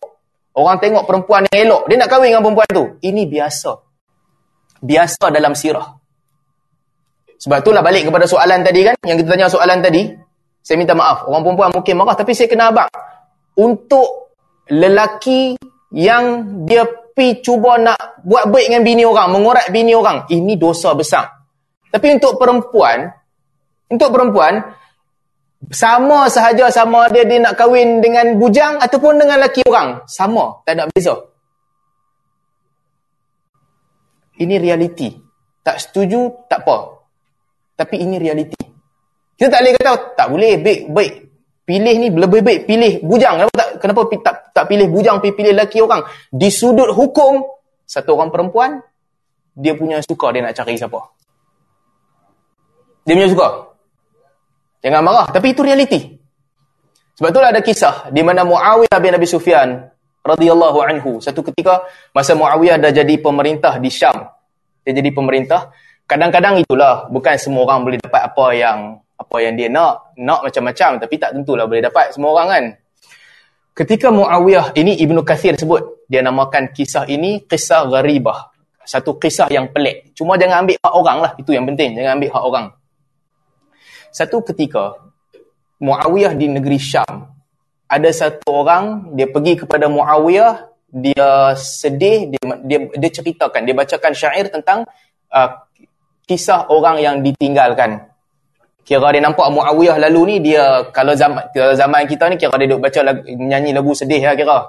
[0.53, 2.85] Orang tengok perempuan yang elok, dia nak kahwin dengan perempuan tu.
[3.01, 3.71] Ini biasa.
[4.85, 5.97] Biasa dalam sirah.
[7.41, 10.13] Sebab itulah balik kepada soalan tadi kan, yang kita tanya soalan tadi,
[10.61, 11.25] saya minta maaf.
[11.25, 12.89] Orang perempuan mungkin marah, tapi saya kena abang.
[13.57, 14.37] Untuk
[14.69, 15.57] lelaki
[15.93, 16.23] yang
[16.65, 21.29] dia pi cuba nak buat baik dengan bini orang, mengorat bini orang, ini dosa besar.
[21.93, 23.05] Tapi untuk perempuan,
[23.93, 24.73] untuk perempuan,
[25.69, 30.03] sama sahaja sama dia dia nak kahwin dengan bujang ataupun dengan lelaki orang.
[30.09, 30.65] Sama.
[30.65, 31.15] Tak ada beza.
[34.41, 35.13] Ini realiti.
[35.63, 36.99] Tak setuju, tak apa.
[37.77, 38.59] Tapi ini realiti.
[39.37, 41.13] Kita tak boleh kata, tak boleh, baik, baik.
[41.63, 43.39] Pilih ni lebih baik pilih bujang.
[43.39, 46.03] Kenapa tak kenapa tak, tak pilih bujang, pilih, pilih lelaki orang?
[46.29, 47.43] Di sudut hukum,
[47.87, 48.83] satu orang perempuan,
[49.55, 50.99] dia punya suka dia nak cari siapa.
[53.03, 53.47] Dia punya suka.
[54.83, 55.27] Jangan marah.
[55.31, 55.99] Tapi itu realiti.
[57.13, 59.85] Sebab itulah ada kisah di mana Muawiyah bin Abi Sufyan
[60.23, 64.27] radhiyallahu anhu satu ketika masa Muawiyah dah jadi pemerintah di Syam.
[64.83, 65.71] Dia jadi pemerintah.
[66.03, 68.77] Kadang-kadang itulah bukan semua orang boleh dapat apa yang
[69.13, 72.65] apa yang dia nak, nak macam-macam tapi tak tentulah boleh dapat semua orang kan.
[73.73, 78.53] Ketika Muawiyah ini Ibnu Kathir sebut, dia namakan kisah ini kisah gharibah.
[78.85, 80.13] Satu kisah yang pelik.
[80.13, 81.31] Cuma jangan ambil hak orang lah.
[81.41, 81.97] Itu yang penting.
[81.97, 82.65] Jangan ambil hak orang.
[84.13, 84.93] Satu ketika,
[85.81, 87.33] Muawiyah di negeri Syam,
[87.89, 94.13] ada satu orang, dia pergi kepada Muawiyah, dia sedih, dia, dia, dia ceritakan, dia bacakan
[94.13, 94.85] syair tentang
[95.33, 95.49] uh,
[96.29, 98.12] kisah orang yang ditinggalkan.
[98.83, 102.67] Kira dia nampak Muawiyah lalu ni, dia kalau zaman, kalau zaman kita ni, kira dia
[102.67, 104.59] duduk baca lagu, nyanyi lagu sedih lah kira.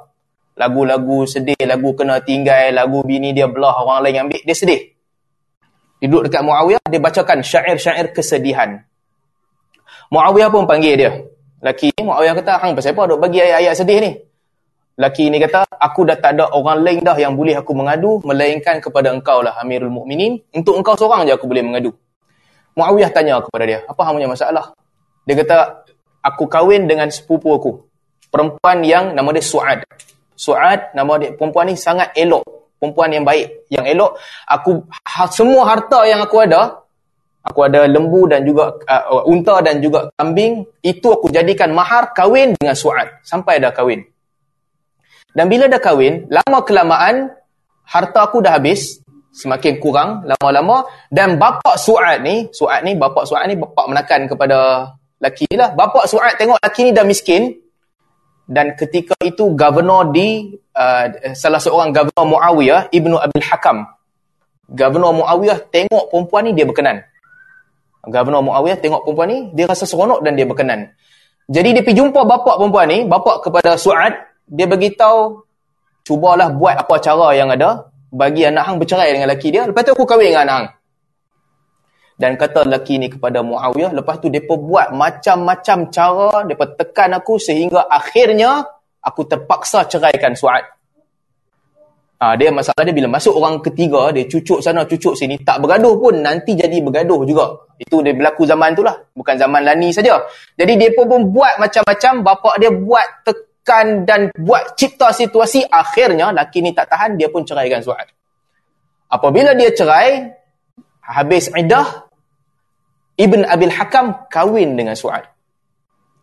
[0.55, 4.95] Lagu-lagu sedih, lagu kena tinggal, lagu bini dia belah, orang lain ambil, dia sedih.
[5.99, 8.87] Dia duduk dekat Muawiyah, dia bacakan syair-syair kesedihan.
[10.15, 11.11] Muawiyah pun panggil dia.
[11.59, 14.11] Laki ni Muawiyah kata, "Hang pasal apa duk bagi ayat-ayat sedih ni?"
[14.95, 18.79] Laki ni kata, "Aku dah tak ada orang lain dah yang boleh aku mengadu melainkan
[18.79, 20.39] kepada engkau lah Amirul Mukminin.
[20.55, 21.91] Untuk engkau seorang je aku boleh mengadu."
[22.75, 24.75] Muawiyah tanya kepada dia, "Apa hang punya masalah?"
[25.25, 25.87] Dia kata,
[26.23, 27.73] "Aku kahwin dengan sepupu aku.
[28.29, 29.87] Perempuan yang nama dia Suad.
[30.35, 32.43] Suad nama dia perempuan ni sangat elok,
[32.83, 34.19] perempuan yang baik, yang elok.
[34.51, 36.85] Aku ha, semua harta yang aku ada
[37.45, 40.65] Aku ada lembu dan juga uh, unta dan juga kambing.
[40.81, 43.21] Itu aku jadikan mahar kahwin dengan Su'ad.
[43.21, 44.01] Sampai dah kahwin.
[45.37, 47.37] Dan bila dah kahwin, lama kelamaan,
[47.85, 49.04] harta aku dah habis.
[49.35, 50.87] Semakin kurang, lama-lama.
[51.11, 54.59] Dan bapa Su'ad ni, Su'ad ni, bapa Su'ad ni, bapa menakan kepada
[55.19, 55.75] laki lah.
[55.75, 57.51] Bapa Su'ad tengok laki ni dah miskin.
[58.47, 63.89] Dan ketika itu, governor di, uh, salah seorang governor Muawiyah, Ibnu Abil Hakam.
[64.71, 67.03] Governor Muawiyah tengok perempuan ni, dia berkenan.
[68.05, 70.93] Gubernur Muawiyah tengok perempuan ni, dia rasa seronok dan dia berkenan.
[71.49, 74.13] Jadi dia pergi jumpa bapa perempuan ni, bapa kepada Suad,
[74.45, 75.41] dia beritahu,
[76.05, 79.91] cubalah buat apa cara yang ada, bagi anak hang bercerai dengan lelaki dia, lepas tu
[79.91, 80.69] aku kahwin dengan anak hang.
[82.15, 87.43] Dan kata lelaki ni kepada Muawiyah, lepas tu dia buat macam-macam cara, dia tekan aku
[87.43, 88.63] sehingga akhirnya
[89.03, 90.63] aku terpaksa ceraikan Suad.
[92.23, 95.99] Ha, dia masalah dia bila masuk orang ketiga, dia cucuk sana, cucuk sini, tak bergaduh
[95.99, 97.51] pun, nanti jadi bergaduh juga.
[97.75, 98.95] Itu dia berlaku zaman tu lah.
[99.11, 100.23] Bukan zaman Lani saja.
[100.55, 103.54] Jadi pun, pun buat macam-macam, bapak dia buat tekan
[104.05, 108.05] dan buat cipta situasi, akhirnya laki ni tak tahan, dia pun ceraikan Suad.
[109.09, 110.29] Apabila dia cerai,
[111.01, 112.05] habis idah,
[113.17, 115.25] Ibn Abil Hakam kahwin dengan Suad.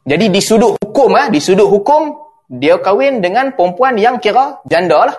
[0.06, 2.13] Jadi di sudut hukum, eh, di sudut hukum,
[2.51, 5.17] dia kahwin dengan perempuan yang kira janda lah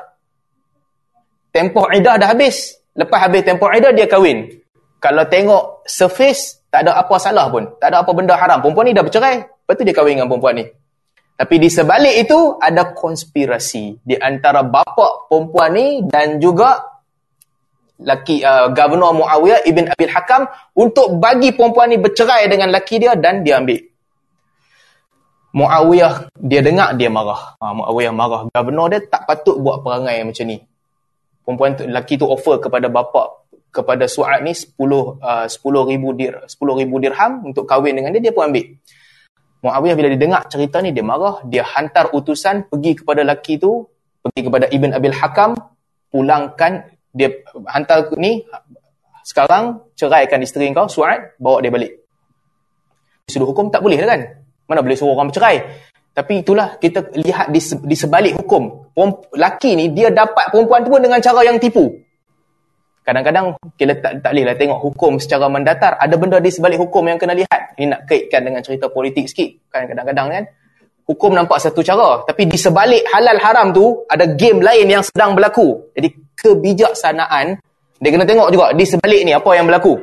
[1.52, 2.80] tempoh idah dah habis.
[2.96, 4.48] Lepas habis tempoh idah, dia kahwin.
[4.98, 7.68] Kalau tengok surface, tak ada apa salah pun.
[7.78, 8.64] Tak ada apa benda haram.
[8.64, 9.36] Perempuan ni dah bercerai.
[9.44, 10.64] Lepas tu dia kahwin dengan perempuan ni.
[11.36, 14.04] Tapi di sebalik itu, ada konspirasi.
[14.04, 16.78] Di antara bapa perempuan ni dan juga
[18.02, 20.42] laki uh, Governor Muawiyah Ibn Abil Hakam
[20.78, 23.80] untuk bagi perempuan ni bercerai dengan laki dia dan dia ambil.
[25.52, 27.60] Muawiyah, dia dengar, dia marah.
[27.60, 28.48] Ha, Muawiyah marah.
[28.48, 30.62] Governor dia tak patut buat perangai macam ni
[31.44, 33.42] perempuan tu, lelaki tu offer kepada bapa
[33.72, 38.30] kepada Su'ad ni 10 uh, 10 ribu dir 10 ribu dirham untuk kahwin dengan dia
[38.30, 38.66] dia pun ambil
[39.62, 43.86] Muawiyah bila dia dengar cerita ni dia marah dia hantar utusan pergi kepada lelaki tu
[44.22, 45.50] pergi kepada Ibn Abil Hakam
[46.10, 47.30] pulangkan dia
[47.70, 48.42] hantar ni
[49.22, 51.94] sekarang ceraikan isteri kau Su'ad bawa dia balik
[53.30, 54.20] sudut hukum tak boleh lah kan
[54.66, 55.62] mana boleh suruh orang bercerai
[56.12, 58.92] tapi itulah kita lihat di, di sebalik hukum.
[59.32, 61.88] Laki ni dia dapat perempuan tu pun dengan cara yang tipu.
[63.02, 65.96] Kadang-kadang kita tak, tak boleh lah tengok hukum secara mendatar.
[65.96, 67.61] Ada benda di sebalik hukum yang kena lihat.
[67.82, 69.66] Ini nak kaitkan dengan cerita politik sikit.
[69.74, 70.44] Kan kadang-kadang kan.
[71.02, 72.22] Hukum nampak satu cara.
[72.22, 75.90] Tapi di sebalik halal haram tu ada game lain yang sedang berlaku.
[75.98, 77.58] Jadi kebijaksanaan
[77.98, 79.98] dia kena tengok juga di sebalik ni apa yang berlaku.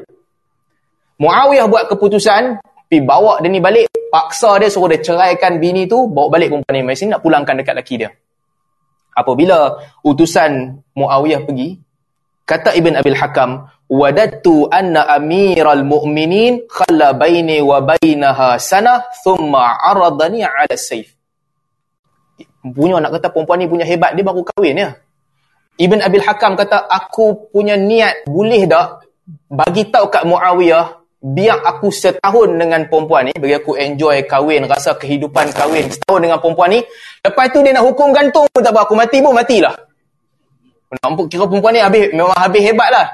[1.23, 6.07] Muawiyah buat keputusan pergi bawa dia ni balik, paksa dia suruh dia ceraikan bini tu,
[6.07, 6.83] bawa balik perempuan ni.
[6.83, 8.11] Mesti nak pulangkan dekat laki dia.
[9.15, 11.75] Apabila utusan Muawiyah pergi,
[12.47, 20.45] kata Ibn Abil Hakam, wadattu anna amiral mu'minin khalla baini wa bainaha sana thumma aradani
[20.45, 21.17] ala saif.
[22.60, 24.89] Punya nak kata perempuan ni punya hebat, dia baru kahwin ya.
[25.80, 29.08] Ibn Abil Hakam kata, aku punya niat boleh tak
[29.47, 34.95] bagi tahu kat Muawiyah biar aku setahun dengan perempuan ni, bagi aku enjoy kahwin, rasa
[34.95, 36.80] kehidupan kahwin setahun dengan perempuan ni,
[37.23, 39.75] lepas tu dia nak hukum gantung pun tak apa, aku mati pun matilah.
[40.99, 43.08] Nampak kira perempuan ni habis, memang habis hebat lah.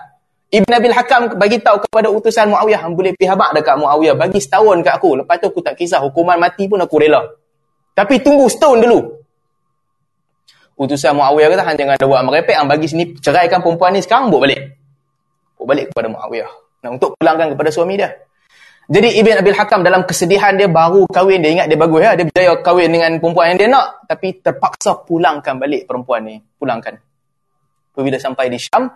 [0.56, 4.80] Ibn Abil Hakam bagi tahu kepada utusan Muawiyah, boleh pergi habak dekat Muawiyah, bagi setahun
[4.88, 7.28] kat aku, lepas tu aku tak kisah, hukuman mati pun aku rela.
[7.92, 9.00] Tapi tunggu setahun dulu.
[10.80, 14.32] Utusan Muawiyah kata, hang jangan ada buat merepek, hang bagi sini, ceraikan perempuan ni sekarang,
[14.32, 14.80] buat balik.
[15.60, 16.52] Buat balik kepada Muawiyah.
[16.88, 18.16] Nah, untuk pulangkan kepada suami dia.
[18.86, 22.26] Jadi Ibn Abil Hakam dalam kesedihan dia baru kahwin, dia ingat dia bagus ya, dia
[22.32, 26.96] berjaya kahwin dengan perempuan yang dia nak, tapi terpaksa pulangkan balik perempuan ni, pulangkan.
[27.92, 28.92] Apabila sampai di Syam,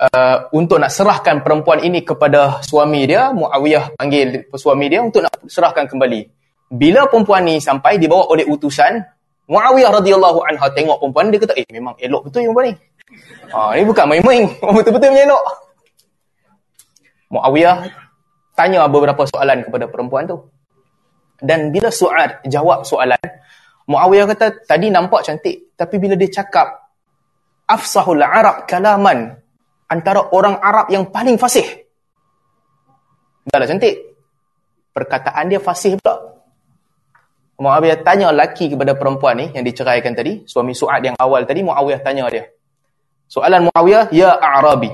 [0.00, 5.34] uh, untuk nak serahkan perempuan ini kepada suami dia, Muawiyah panggil suami dia untuk nak
[5.46, 6.26] serahkan kembali.
[6.74, 8.98] Bila perempuan ni sampai dibawa oleh utusan,
[9.44, 12.74] Muawiyah radhiyallahu anha tengok perempuan dia kata, "Eh, memang elok betul perempuan ni."
[13.52, 14.44] Ha, ini bukan main-main,
[14.80, 15.44] betul-betul punya elok.
[17.30, 17.76] Muawiyah
[18.56, 20.38] tanya beberapa soalan kepada perempuan tu.
[21.44, 23.20] Dan bila soal jawab soalan,
[23.84, 26.88] Muawiyah kata tadi nampak cantik, tapi bila dia cakap
[27.68, 29.43] afsahul Arab kalaman
[29.94, 31.62] antara orang Arab yang paling fasih.
[33.46, 34.18] Dahlah cantik.
[34.90, 36.34] Perkataan dia fasih pula.
[37.54, 42.02] Muawiyah tanya laki kepada perempuan ni yang diceraikan tadi, suami Su'ad yang awal tadi, Muawiyah
[42.02, 42.50] tanya dia.
[43.30, 44.90] Soalan Muawiyah, Ya Arabi,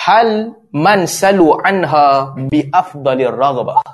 [0.00, 3.84] hal man salu anha bi afdalir raghbah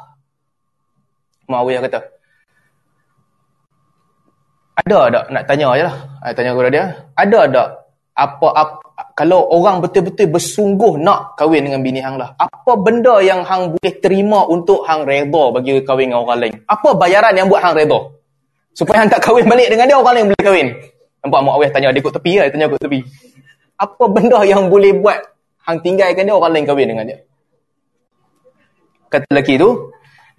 [1.51, 2.01] Muawiyah kata
[4.77, 5.97] ada tak nak tanya aja lah
[6.37, 6.85] tanya kepada dia
[7.17, 7.69] ada tak
[8.15, 8.86] apa, apa
[9.17, 13.95] kalau orang betul-betul bersungguh nak kahwin dengan bini hang lah apa benda yang hang boleh
[14.03, 16.55] terima untuk hang redha bagi kahwin dengan orang lain?
[16.67, 18.11] Apa bayaran yang buat hang redha
[18.75, 20.69] supaya hang tak kahwin balik dengan dia orang lain boleh kahwin.
[21.23, 23.07] Nampak Muawiyah tanya dia kot tepi lah tanya kot tepi.
[23.79, 25.15] Apa benda yang boleh buat
[25.63, 27.19] hang tinggalkan dia orang lain kahwin dengan dia?
[29.07, 29.71] Kata lelaki tu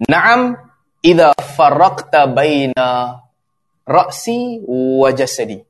[0.04, 0.52] na'am
[1.00, 3.16] idza faraqta baina
[3.88, 5.64] ra'si wa jasadi.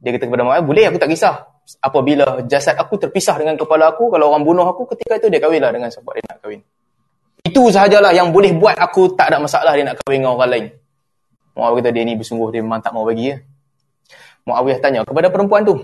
[0.00, 4.10] Dia kata kepada Muawiyah boleh aku tak kisah apabila jasad aku terpisah dengan kepala aku
[4.10, 6.60] kalau orang bunuh aku ketika itu dia kahwinlah dengan siapa dia nak kahwin
[7.42, 10.66] itu sahajalah yang boleh buat aku tak ada masalah dia nak kahwin dengan orang lain
[11.52, 13.36] Muawiyah kata dia ni bersungguh dia memang tak mau bagi ya.
[14.48, 15.76] Muawiyah tanya kepada perempuan tu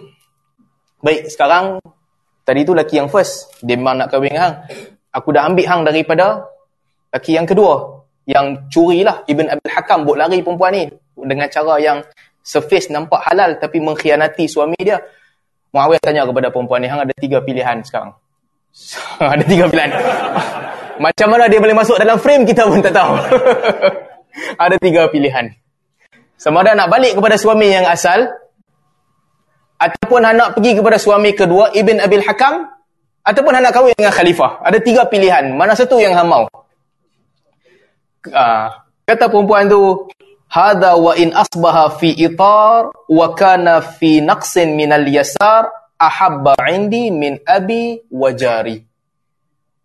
[1.04, 1.76] baik sekarang
[2.48, 3.60] Tadi tu laki yang first.
[3.60, 4.56] Dia memang nak kahwin dengan hang.
[5.12, 6.48] Aku dah ambil hang daripada
[7.12, 8.00] laki yang kedua.
[8.24, 10.88] Yang curilah Ibn Abil Hakam buat lari perempuan ni.
[11.12, 12.00] Dengan cara yang
[12.40, 14.96] surface nampak halal tapi mengkhianati suami dia.
[15.68, 18.16] Muawiyah tanya kepada perempuan ni, hang ada tiga pilihan sekarang.
[19.34, 19.90] ada tiga pilihan.
[21.04, 23.14] Macam mana dia boleh masuk dalam frame kita pun tak tahu.
[24.64, 25.54] ada tiga pilihan.
[26.38, 28.30] Sama ada nak balik kepada suami yang asal
[29.78, 32.66] ataupun hendak pergi kepada suami kedua Ibn Abil Hakam
[33.22, 34.62] ataupun hendak kahwin dengan khalifah.
[34.62, 35.54] Ada tiga pilihan.
[35.54, 36.46] Mana satu yang hang mau?
[38.26, 38.66] Uh,
[39.06, 40.10] kata perempuan tu,
[40.48, 45.68] "Hadha wa in asbaha fi itar wa kana fi naqsin min al-yasar
[46.00, 48.80] ahabba 'indi min abi wa jari."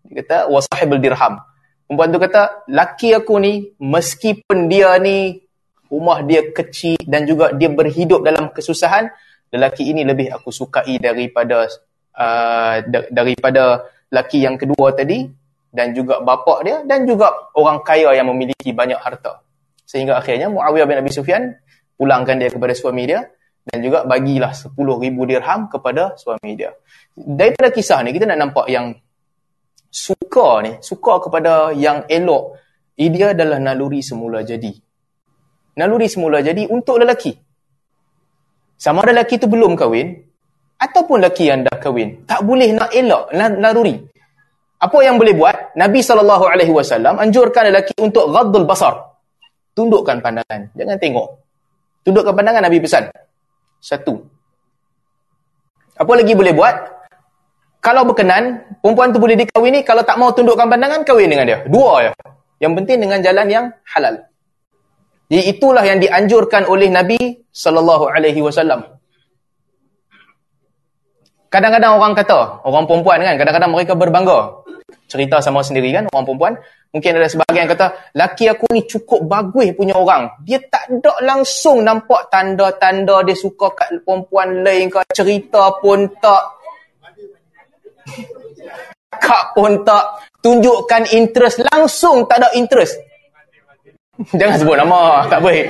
[0.08, 1.39] Dia kata, "Wa sahibul dirham."
[1.88, 5.43] Perempuan tu kata, "Laki aku ni meskipun dia ni
[5.91, 9.13] rumah dia kecil dan juga dia berhidup dalam kesusahan,
[9.54, 11.69] lelaki ini lebih aku sukai daripada
[12.17, 12.76] uh,
[13.13, 15.30] daripada lelaki yang kedua tadi
[15.69, 19.41] dan juga bapa dia dan juga orang kaya yang memiliki banyak harta.
[19.93, 21.53] Sehingga akhirnya Muawiyah bin Abi Sufyan
[21.93, 23.29] pulangkan dia kepada suami dia
[23.62, 24.73] dan juga bagilah 10,000
[25.29, 26.73] dirham kepada suami dia.
[27.13, 28.89] Daripada kisah ni kita nak nampak yang
[29.93, 32.58] suka ni, suka kepada yang elok,
[32.97, 34.73] dia adalah naluri semula jadi.
[35.77, 37.38] Naluri semula jadi untuk lelaki.
[38.73, 40.10] Sama ada lelaki tu belum kahwin
[40.82, 43.29] ataupun lelaki yang dah kahwin, tak boleh nak elak
[43.62, 44.01] laruri.
[44.82, 45.77] Apa yang boleh buat?
[45.77, 46.17] Nabi saw
[47.21, 49.12] anjurkan lelaki untuk ghaddul basar.
[49.73, 51.27] Tundukkan pandangan, jangan tengok.
[52.05, 53.09] Tundukkan pandangan Nabi pesan.
[53.81, 54.21] Satu.
[55.97, 56.75] Apa lagi boleh buat?
[57.83, 61.59] Kalau berkenan, perempuan tu boleh dikahwini, kalau tak mau tundukkan pandangan, kahwin dengan dia.
[61.67, 62.12] Dua ya.
[62.63, 64.24] Yang penting dengan jalan yang halal.
[65.28, 67.19] Jadi itulah yang dianjurkan oleh Nabi
[67.51, 68.93] sallallahu alaihi wasallam.
[71.54, 74.58] Kadang-kadang orang kata, orang perempuan kan, kadang-kadang mereka berbangga.
[75.06, 76.54] Cerita sama sendiri kan, orang perempuan.
[76.89, 80.34] Mungkin ada sebahagian kata, laki aku ni cukup bagus punya orang.
[80.41, 85.06] Dia tak ada langsung nampak tanda-tanda dia suka kat perempuan lain ke.
[85.14, 86.43] Cerita pun tak.
[89.14, 90.26] Kak pun tak.
[90.41, 91.62] Tunjukkan interest.
[91.70, 92.97] Langsung tak ada interest.
[94.34, 95.66] Jangan sebut nama, tak baik.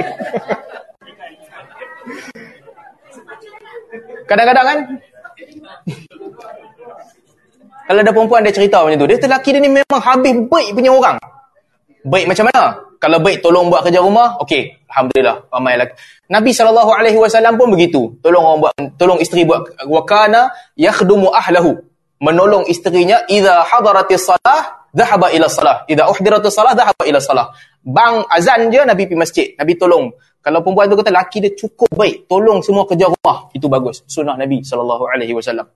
[4.28, 4.80] Kadang-kadang kan
[7.84, 10.92] Kalau ada perempuan dia cerita macam tu, dia lelaki dia ni memang habis baik punya
[10.96, 11.20] orang.
[12.08, 12.64] Baik macam mana?
[13.04, 15.94] Kalau baik tolong buat kerja rumah, okey, alhamdulillah ramai lelaki.
[16.32, 18.16] Nabi SAW pun begitu.
[18.24, 21.84] Tolong orang buat tolong isteri buat wakana yakhdumu ahlahu.
[22.24, 25.84] Menolong isterinya idza hadaratis salah dhahaba ila salah.
[25.92, 27.52] Idza uhdiratis salah dhahaba ila salah.
[27.84, 29.48] Bang azan je Nabi pergi masjid.
[29.60, 30.08] Nabi tolong.
[30.44, 34.04] Kalau perempuan tu kata laki dia cukup baik, tolong semua kerja rumah, itu bagus.
[34.08, 35.68] Sunnah Nabi sallallahu alaihi wasallam.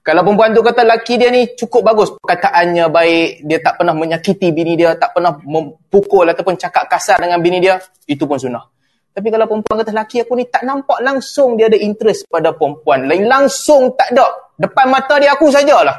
[0.00, 4.48] Kalau perempuan tu kata laki dia ni cukup bagus, perkataannya baik, dia tak pernah menyakiti
[4.56, 7.76] bini dia, tak pernah memukul ataupun cakap kasar dengan bini dia,
[8.08, 8.64] itu pun sunnah.
[9.12, 13.08] Tapi kalau perempuan kata laki aku ni tak nampak langsung dia ada interest pada perempuan,
[13.08, 14.28] lain langsung tak ada.
[14.56, 15.96] Depan mata dia aku sajalah.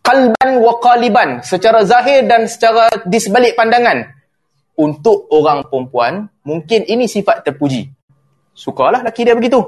[0.00, 4.21] Kalban wa qaliban, secara zahir dan secara di sebalik pandangan.
[4.82, 7.86] Untuk orang perempuan, mungkin ini sifat terpuji.
[8.50, 9.62] Sukalah laki dia begitu.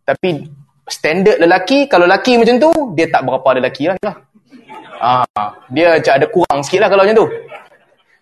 [0.00, 0.48] Tapi
[0.88, 4.16] standard lelaki, kalau lelaki macam tu, dia tak berapa ada lelaki lah.
[5.04, 5.28] Ha,
[5.68, 7.28] dia macam ada kurang sikit lah kalau macam tu.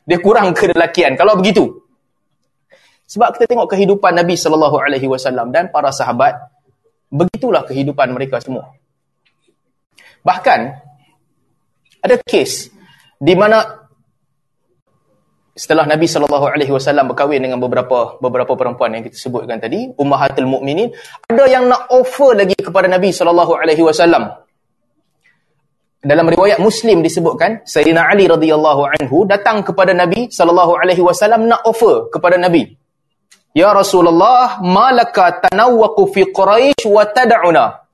[0.03, 1.15] Dia kurang kelelakian.
[1.15, 1.71] Kalau begitu.
[3.07, 6.35] Sebab kita tengok kehidupan Nabi SAW dan para sahabat,
[7.13, 8.75] begitulah kehidupan mereka semua.
[10.27, 10.61] Bahkan,
[12.03, 12.73] ada kes
[13.23, 13.82] di mana
[15.53, 20.49] setelah Nabi sallallahu alaihi wasallam berkahwin dengan beberapa beberapa perempuan yang kita sebutkan tadi, ummahatul
[20.49, 20.89] mukminin,
[21.29, 24.33] ada yang nak offer lagi kepada Nabi sallallahu alaihi wasallam.
[26.03, 31.63] Dalam riwayat Muslim disebutkan, Sayyidina Ali radhiyallahu anhu datang kepada Nabi sallallahu alaihi wasallam nak
[31.69, 32.75] offer kepada Nabi.
[33.53, 37.85] Ya Rasulullah, malaka tanawwaqu fi Quraisy wa tad'una?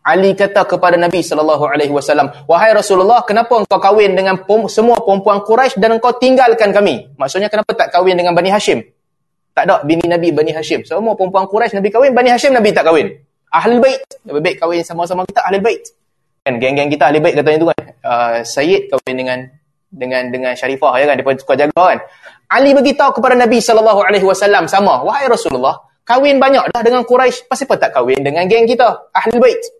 [0.00, 4.40] Ali kata kepada Nabi sallallahu alaihi wasallam, "Wahai Rasulullah, kenapa engkau kahwin dengan
[4.72, 8.80] semua perempuan Quraisy dan engkau tinggalkan kami?" Maksudnya kenapa tak kahwin dengan Bani Hashim?
[9.52, 10.88] Tak ada bini Nabi Bani Hashim.
[10.88, 13.12] Semua perempuan Quraisy Nabi kahwin, Bani Hashim Nabi tak kahwin.
[13.52, 15.84] Ahli bait, lebih baik kahwin sama-sama kita ahli bait.
[16.48, 17.82] Kan geng-geng kita ahli bait katanya tu kan.
[18.00, 19.38] Uh, Sayyid kahwin dengan
[19.90, 21.98] dengan dengan Syarifah ya kan, depa suka jaga kan.
[22.48, 25.76] Ali beritahu kepada Nabi sallallahu alaihi wasallam sama, "Wahai Rasulullah,
[26.08, 29.79] kahwin banyak dah dengan Quraisy, pasal apa tak kahwin dengan geng kita, ahli bait?"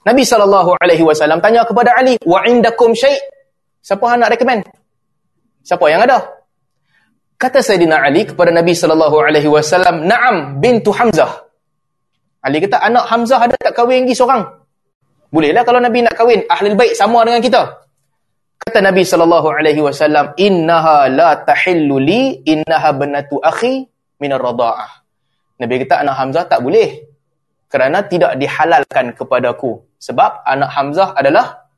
[0.00, 3.20] Nabi SAW tanya kepada Ali, wa indakum syai'
[3.80, 4.62] Siapa yang nak recommend?
[5.64, 6.20] Siapa yang ada?
[7.40, 11.48] Kata Sayyidina Ali kepada Nabi SAW, Naam bintu Hamzah.
[12.44, 14.44] Ali kata, anak Hamzah ada tak kahwin lagi seorang?
[15.32, 17.62] Bolehlah kalau Nabi nak kahwin, ahli baik sama dengan kita.
[18.60, 23.88] Kata Nabi SAW, Innaha la tahillu li, innaha benatu akhi
[24.20, 25.00] minar rada'ah.
[25.60, 27.08] Nabi kata, anak Hamzah tak boleh.
[27.72, 31.68] Kerana tidak dihalalkan kepadaku sebab anak Hamzah adalah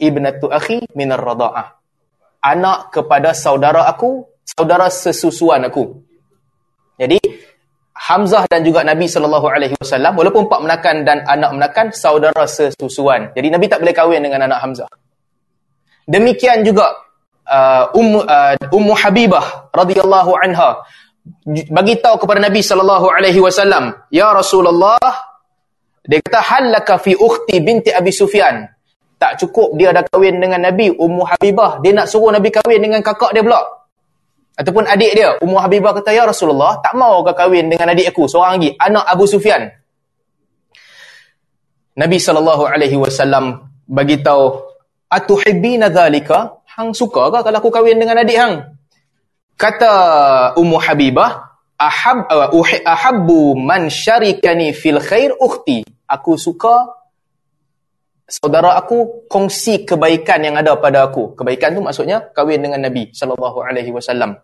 [0.00, 1.76] ibnatu akhi minar rada'ah.
[2.40, 6.00] Anak kepada saudara aku, saudara sesusuan aku.
[6.96, 7.20] Jadi
[7.94, 13.32] Hamzah dan juga Nabi sallallahu alaihi wasallam walaupun pak menakan dan anak menakan saudara sesusuan.
[13.32, 14.90] Jadi Nabi tak boleh kahwin dengan anak Hamzah.
[16.04, 16.90] Demikian juga
[17.48, 20.84] uh, Ummu uh, Ummu Habibah radhiyallahu anha
[21.72, 25.00] bagi tahu kepada Nabi sallallahu alaihi wasallam, "Ya Rasulullah,
[26.04, 28.68] dia kata halaka fi ukhti binti Abi Sufyan.
[29.16, 33.00] Tak cukup dia dah kahwin dengan Nabi Ummu Habibah, dia nak suruh Nabi kahwin dengan
[33.00, 33.64] kakak dia pula.
[34.54, 38.28] Ataupun adik dia, Ummu Habibah kata, "Ya Rasulullah, tak mau kau kahwin dengan adik aku
[38.28, 39.66] seorang lagi, anak Abu Sufyan."
[41.94, 44.60] Nabi sallallahu alaihi wasallam bagi tahu,
[45.08, 48.54] "Atuhibbina dhalika?" Hang suka ke kalau aku kahwin dengan adik hang?
[49.54, 49.92] Kata
[50.58, 52.50] Ummu Habibah, ahab uh,
[52.86, 57.04] ahabbu man syarikani fil khair ukhti aku suka
[58.24, 61.36] saudara aku kongsi kebaikan yang ada pada aku.
[61.36, 64.36] Kebaikan tu maksudnya kahwin dengan Nabi sallallahu alaihi wasallam.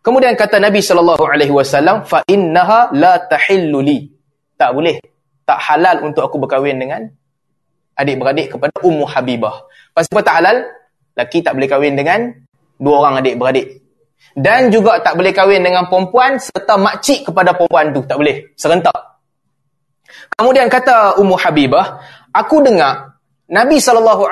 [0.00, 4.08] Kemudian kata Nabi sallallahu alaihi wasallam fa innaha la tahillu li.
[4.56, 4.98] Tak boleh.
[5.46, 7.04] Tak halal untuk aku berkahwin dengan
[7.98, 9.66] adik-beradik kepada Ummu Habibah.
[9.92, 10.56] Pasal apa tak halal?
[11.18, 12.32] Laki tak boleh kahwin dengan
[12.80, 13.82] dua orang adik-beradik.
[14.34, 18.06] Dan juga tak boleh kahwin dengan perempuan serta makcik kepada perempuan tu.
[18.06, 18.54] Tak boleh.
[18.54, 18.94] Serentak.
[20.38, 22.00] Kemudian kata Ummu Habibah,
[22.30, 23.18] aku dengar
[23.50, 24.30] Nabi SAW,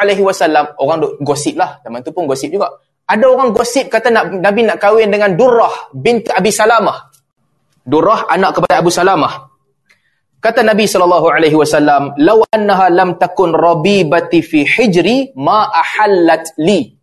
[0.79, 1.83] orang duk gosip lah.
[1.83, 2.71] Zaman tu pun gosip juga.
[3.09, 7.09] Ada orang gosip kata nak, Nabi nak kahwin dengan Durrah binti Abi Salamah.
[7.83, 9.49] Durrah anak kepada Abu Salamah.
[10.39, 16.98] Kata Nabi SAW, Law annaha lam takun rabibati fi hijri ma ahallat li.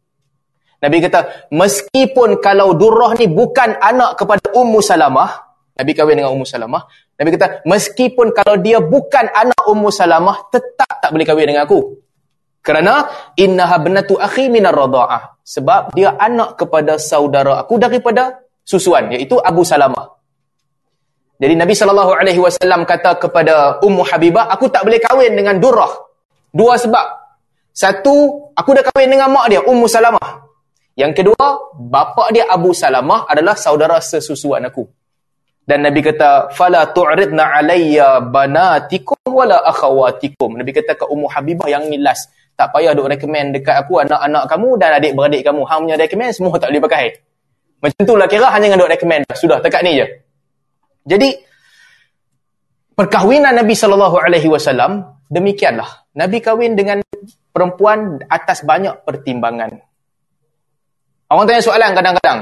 [0.83, 5.45] Nabi kata, meskipun kalau Durrah ni bukan anak kepada Ummu Salamah,
[5.75, 6.83] Nabi kahwin dengan Ummu Salamah.
[7.15, 11.99] Nabi kata, meskipun kalau dia bukan anak Ummu Salamah, tetap tak boleh kahwin dengan aku.
[12.65, 13.07] Kerana,
[13.37, 15.37] innaha benatu akhi minar rada'ah.
[15.45, 20.17] Sebab dia anak kepada saudara aku daripada susuan, iaitu Abu Salamah.
[21.35, 25.91] Jadi Nabi SAW kata kepada Ummu Habibah, aku tak boleh kahwin dengan Durrah.
[26.55, 27.05] Dua sebab.
[27.75, 30.47] Satu, aku dah kahwin dengan mak dia, Ummu Salamah.
[30.95, 34.87] Yang kedua, bapa dia Abu Salamah adalah saudara sesusuan aku.
[35.65, 41.89] Dan Nabi kata, "Fala tu'ridna 'alayya banatikum wala akhawatikum." Nabi kata ke Ummu Habibah yang
[41.91, 45.61] ni last, tak payah duk recommend dekat aku anak-anak kamu dan adik-beradik kamu.
[45.67, 47.05] Hang punya recommend semua tak boleh pakai.
[47.83, 49.21] Macam tu lah kira hanya dengan duk recommend.
[49.35, 50.07] Sudah, dekat ni je.
[51.05, 51.29] Jadi
[52.95, 56.07] perkahwinan Nabi sallallahu alaihi wasallam demikianlah.
[56.15, 57.03] Nabi kahwin dengan
[57.51, 59.84] perempuan atas banyak pertimbangan.
[61.25, 62.39] Orang tanya soalan kadang-kadang.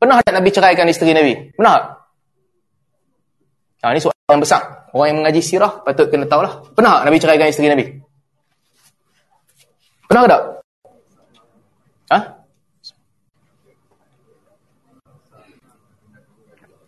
[0.00, 1.32] Pernah tak Nabi ceraikan isteri Nabi?
[1.52, 1.84] Pernah tak?
[3.84, 4.62] Ha, ini soalan yang besar.
[4.96, 6.64] Orang yang mengaji sirah patut kena tahulah.
[6.72, 7.84] Pernah tak Nabi ceraikan isteri Nabi?
[10.08, 10.42] Pernah tak?
[12.06, 12.18] Ha?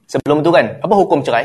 [0.08, 1.44] Sebelum tu kan, apa hukum cerai?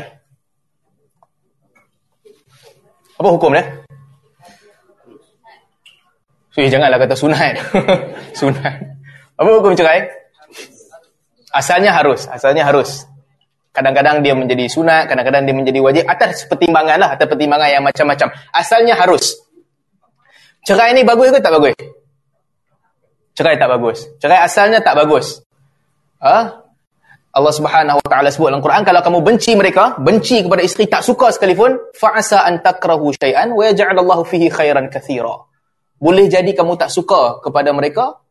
[3.20, 3.84] Apa hukum dia?
[6.56, 7.60] So, janganlah kata sunat.
[8.40, 8.93] sunat.
[9.34, 10.06] Apa hukum cerai?
[11.54, 12.26] Asalnya harus.
[12.30, 13.06] Asalnya harus.
[13.74, 16.04] Kadang-kadang dia menjadi sunat, kadang-kadang dia menjadi wajib.
[16.06, 17.08] Atas pertimbangan lah.
[17.18, 18.30] Atas pertimbangan yang macam-macam.
[18.54, 19.34] Asalnya harus.
[20.64, 21.76] Cerai ni bagus ke tak bagus?
[23.34, 23.98] Cerai tak bagus.
[24.22, 25.42] Cerai asalnya tak bagus.
[26.22, 26.64] Ha?
[27.34, 31.02] Allah Subhanahu wa taala sebut dalam Quran kalau kamu benci mereka, benci kepada isteri tak
[31.02, 35.50] suka sekalipun, fa asa an takrahu syai'an wa yaj'al Allah fihi khairan katsira.
[35.98, 38.23] Boleh jadi kamu tak suka kepada mereka.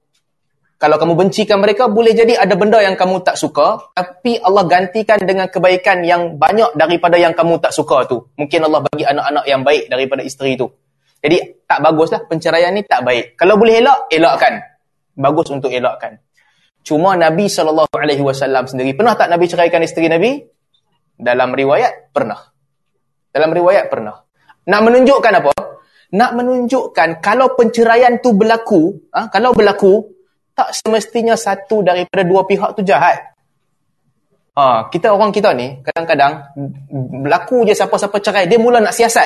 [0.84, 5.16] Kalau kamu bencikan mereka, boleh jadi ada benda yang kamu tak suka, tapi Allah gantikan
[5.24, 8.28] dengan kebaikan yang banyak daripada yang kamu tak suka tu.
[8.36, 10.68] Mungkin Allah bagi anak-anak yang baik daripada isteri tu.
[11.24, 13.40] Jadi tak baguslah penceraian ni tak baik.
[13.40, 14.60] Kalau boleh elak, elakkan.
[15.16, 16.20] Bagus untuk elakkan.
[16.84, 17.88] Cuma Nabi SAW
[18.68, 20.36] sendiri, pernah tak Nabi ceraikan isteri Nabi?
[21.16, 22.44] Dalam riwayat, pernah.
[23.32, 24.20] Dalam riwayat, pernah.
[24.68, 25.52] Nak menunjukkan apa?
[26.12, 30.13] Nak menunjukkan kalau penceraian tu berlaku, ha, kalau berlaku,
[30.54, 33.34] tak semestinya satu daripada dua pihak tu jahat.
[34.54, 36.54] Ha, kita orang kita ni, kadang-kadang,
[37.26, 39.26] berlaku je siapa-siapa cerai, dia mula nak siasat.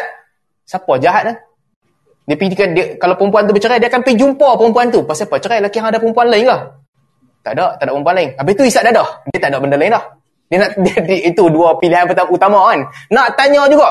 [0.63, 1.35] Siapa jahat kan?
[2.27, 5.03] Dia pergi, dia, kalau perempuan tu bercerai, dia akan pergi jumpa perempuan tu.
[5.03, 5.39] Pasal apa?
[5.39, 6.57] Cerai lelaki yang ada perempuan lain ke?
[7.43, 8.29] Tak ada, tak ada perempuan lain.
[8.35, 9.07] Habis tu isap dadah.
[9.31, 10.03] Dia tak ada benda lain dah.
[10.47, 12.79] Dia nak, dia, dia, itu dua pilihan pertama utama kan.
[13.11, 13.87] Nak tanya juga.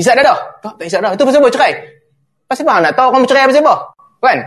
[0.00, 0.36] Isap dadah?
[0.64, 1.12] Tak, tak isap dadah.
[1.16, 1.72] Itu pasal apa cerai?
[2.48, 2.74] Pasal apa?
[2.88, 3.74] Nak tahu orang bercerai pasal apa?
[4.20, 4.38] Kan?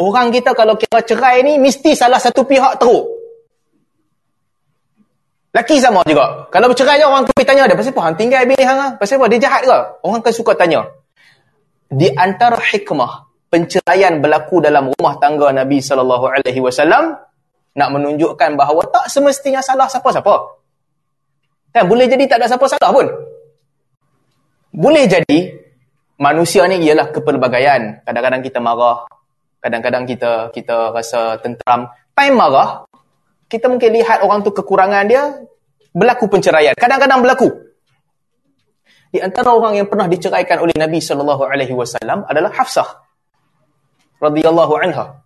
[0.00, 3.14] Orang kita kalau kira cerai ni, mesti salah satu pihak teruk.
[5.54, 6.50] Laki sama juga.
[6.50, 7.78] Kalau bercerai je, orang pergi tanya dia.
[7.78, 8.02] Pasal apa?
[8.10, 8.90] Hang tinggal bini hang ah?
[8.98, 9.30] Pasal apa?
[9.30, 9.78] Dia jahat ke?
[10.02, 10.82] Orang akan suka tanya.
[11.86, 17.14] Di antara hikmah penceraian berlaku dalam rumah tangga Nabi sallallahu alaihi wasallam
[17.78, 20.34] nak menunjukkan bahawa tak semestinya salah siapa-siapa.
[21.70, 23.06] Kan boleh jadi tak ada siapa salah pun.
[24.74, 25.54] Boleh jadi
[26.18, 28.02] manusia ni ialah kepelbagaian.
[28.02, 29.06] Kadang-kadang kita marah,
[29.64, 31.88] kadang-kadang kita kita rasa tenteram.
[32.12, 32.84] Time marah,
[33.48, 35.40] kita mungkin lihat orang tu kekurangan dia
[35.96, 36.76] berlaku penceraian.
[36.76, 37.48] Kadang-kadang berlaku.
[39.08, 43.08] Di antara orang yang pernah diceraikan oleh Nabi sallallahu alaihi wasallam adalah Hafsah
[44.20, 45.24] radhiyallahu anha.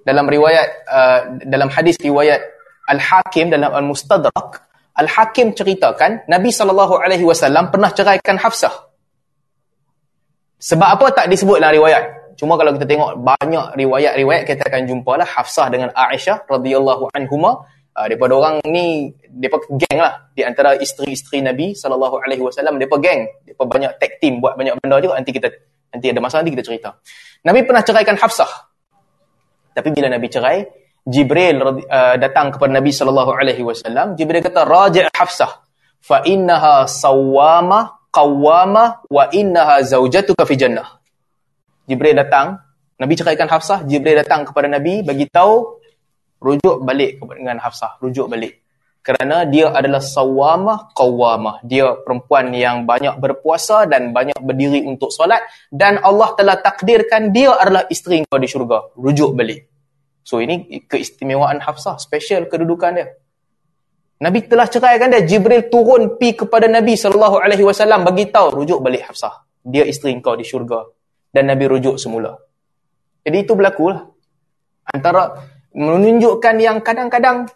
[0.00, 2.40] Dalam riwayat uh, dalam hadis riwayat
[2.88, 4.64] Al-Hakim dalam Al-Mustadrak,
[4.96, 8.90] Al-Hakim ceritakan Nabi sallallahu alaihi wasallam pernah ceraikan Hafsah.
[10.62, 12.29] Sebab apa tak disebut dalam riwayat?
[12.40, 17.68] Cuma kalau kita tengok banyak riwayat-riwayat kita akan jumpalah Hafsah dengan Aisyah radhiyallahu anhuma.
[17.90, 20.32] Uh, daripada orang ni depa geng lah.
[20.32, 23.28] Di antara isteri-isteri Nabi sallallahu alaihi wasallam depa geng.
[23.44, 25.20] Depa banyak tag team buat banyak benda juga.
[25.20, 25.52] Nanti kita
[25.92, 26.96] nanti ada masa nanti kita cerita.
[27.44, 28.48] Nabi pernah ceraikan Hafsah.
[29.76, 30.64] Tapi bila Nabi cerai,
[31.04, 35.60] Jibril uh, datang kepada Nabi sallallahu alaihi wasallam, Jibril kata raji' Hafsah.
[36.00, 40.99] Fa innaha sawama qawwama wa innaha zaujatuka fi jannah.
[41.90, 42.54] Jibril datang,
[43.02, 45.82] Nabi ceraikan Hafsah, Jibril datang kepada Nabi bagi tahu
[46.38, 48.62] rujuk balik dengan Hafsah, rujuk balik.
[49.00, 55.40] Kerana dia adalah sawamah qawamah dia perempuan yang banyak berpuasa dan banyak berdiri untuk solat
[55.72, 58.92] dan Allah telah takdirkan dia adalah isteri kau di syurga.
[58.94, 59.66] Rujuk balik.
[60.22, 63.08] So ini keistimewaan Hafsah special kedudukan dia.
[64.20, 68.84] Nabi telah ceraikan dia Jibril turun pi kepada Nabi sallallahu alaihi wasallam bagi tahu rujuk
[68.84, 69.48] balik Hafsah.
[69.64, 70.99] Dia isteri kau di syurga
[71.30, 72.38] dan Nabi rujuk semula
[73.22, 74.06] jadi itu berlaku lah
[74.90, 77.46] antara menunjukkan yang kadang-kadang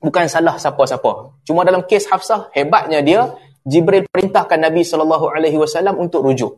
[0.00, 1.44] bukan salah siapa-siapa.
[1.46, 3.30] Cuma dalam kes Hafsah, hebatnya dia,
[3.62, 6.52] Jibril perintahkan Nabi SAW untuk rujuk.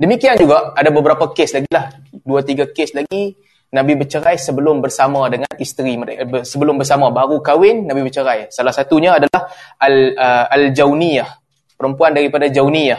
[0.00, 1.92] Demikian juga, ada beberapa kes lagi lah.
[2.10, 3.36] Dua, tiga kes lagi.
[3.68, 9.20] Nabi bercerai sebelum bersama dengan isteri mereka sebelum bersama baru kahwin Nabi bercerai salah satunya
[9.20, 9.44] adalah
[9.76, 11.28] al uh, al jauniyah
[11.76, 12.96] perempuan daripada jauniyah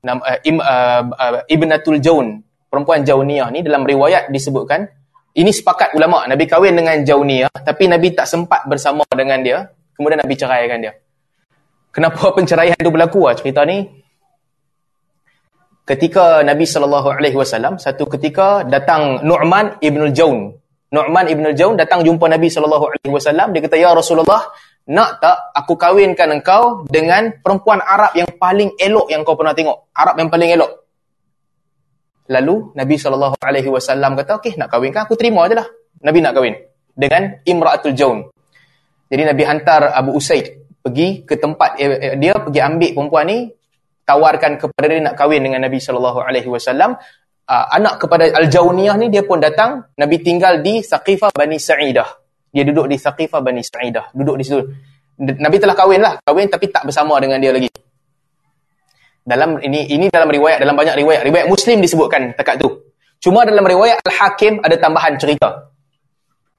[0.00, 2.40] Im, uh, uh, ibnatul jaun
[2.72, 4.88] perempuan jauniyah ni dalam riwayat disebutkan
[5.36, 10.24] ini sepakat ulama Nabi kahwin dengan jauniyah tapi Nabi tak sempat bersama dengan dia kemudian
[10.24, 10.96] Nabi ceraikan dia
[11.92, 14.00] kenapa penceraian tu berlaku ah cerita ni
[15.90, 20.54] ketika Nabi SAW satu ketika datang Nu'man ibn al-Jaun.
[20.94, 23.50] Nu'man ibn al-Jaun datang jumpa Nabi SAW.
[23.50, 24.54] Dia kata, Ya Rasulullah,
[24.90, 29.94] nak tak aku kahwinkan engkau dengan perempuan Arab yang paling elok yang kau pernah tengok.
[29.94, 30.72] Arab yang paling elok.
[32.30, 33.38] Lalu Nabi SAW
[34.18, 35.66] kata, okey nak kahwinkan, aku terima je lah.
[36.02, 36.54] Nabi nak kahwin
[36.94, 38.18] dengan Imra'atul Jaun.
[39.10, 43.38] Jadi Nabi hantar Abu Usaid pergi ke tempat eh, eh, dia pergi ambil perempuan ni
[44.06, 45.78] tawarkan kepada dia nak kahwin dengan Nabi
[46.48, 46.96] wasallam
[47.46, 52.19] uh, anak kepada Al-Jauniyah ni dia pun datang Nabi tinggal di Saqifah Bani Sa'idah
[52.50, 54.10] dia duduk di Saqifah Bani Sa'idah.
[54.10, 54.58] Duduk di situ.
[55.18, 56.18] Nabi telah kahwin lah.
[56.26, 57.70] Kahwin tapi tak bersama dengan dia lagi.
[59.22, 61.22] Dalam ini ini dalam riwayat dalam banyak riwayat.
[61.22, 62.90] Riwayat Muslim disebutkan dekat tu.
[63.22, 65.70] Cuma dalam riwayat Al-Hakim ada tambahan cerita.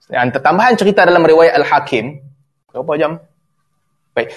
[0.08, 2.22] Yang tambahan cerita dalam riwayat Al-Hakim
[2.72, 3.12] berapa jam?
[4.16, 4.32] Baik.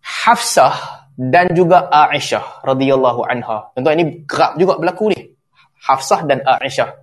[0.00, 3.74] Hafsah dan juga Aisyah radhiyallahu anha.
[3.76, 5.20] Tuan-tuan ini kerap juga berlaku ni.
[5.84, 6.94] Hafsah dan Aisyah.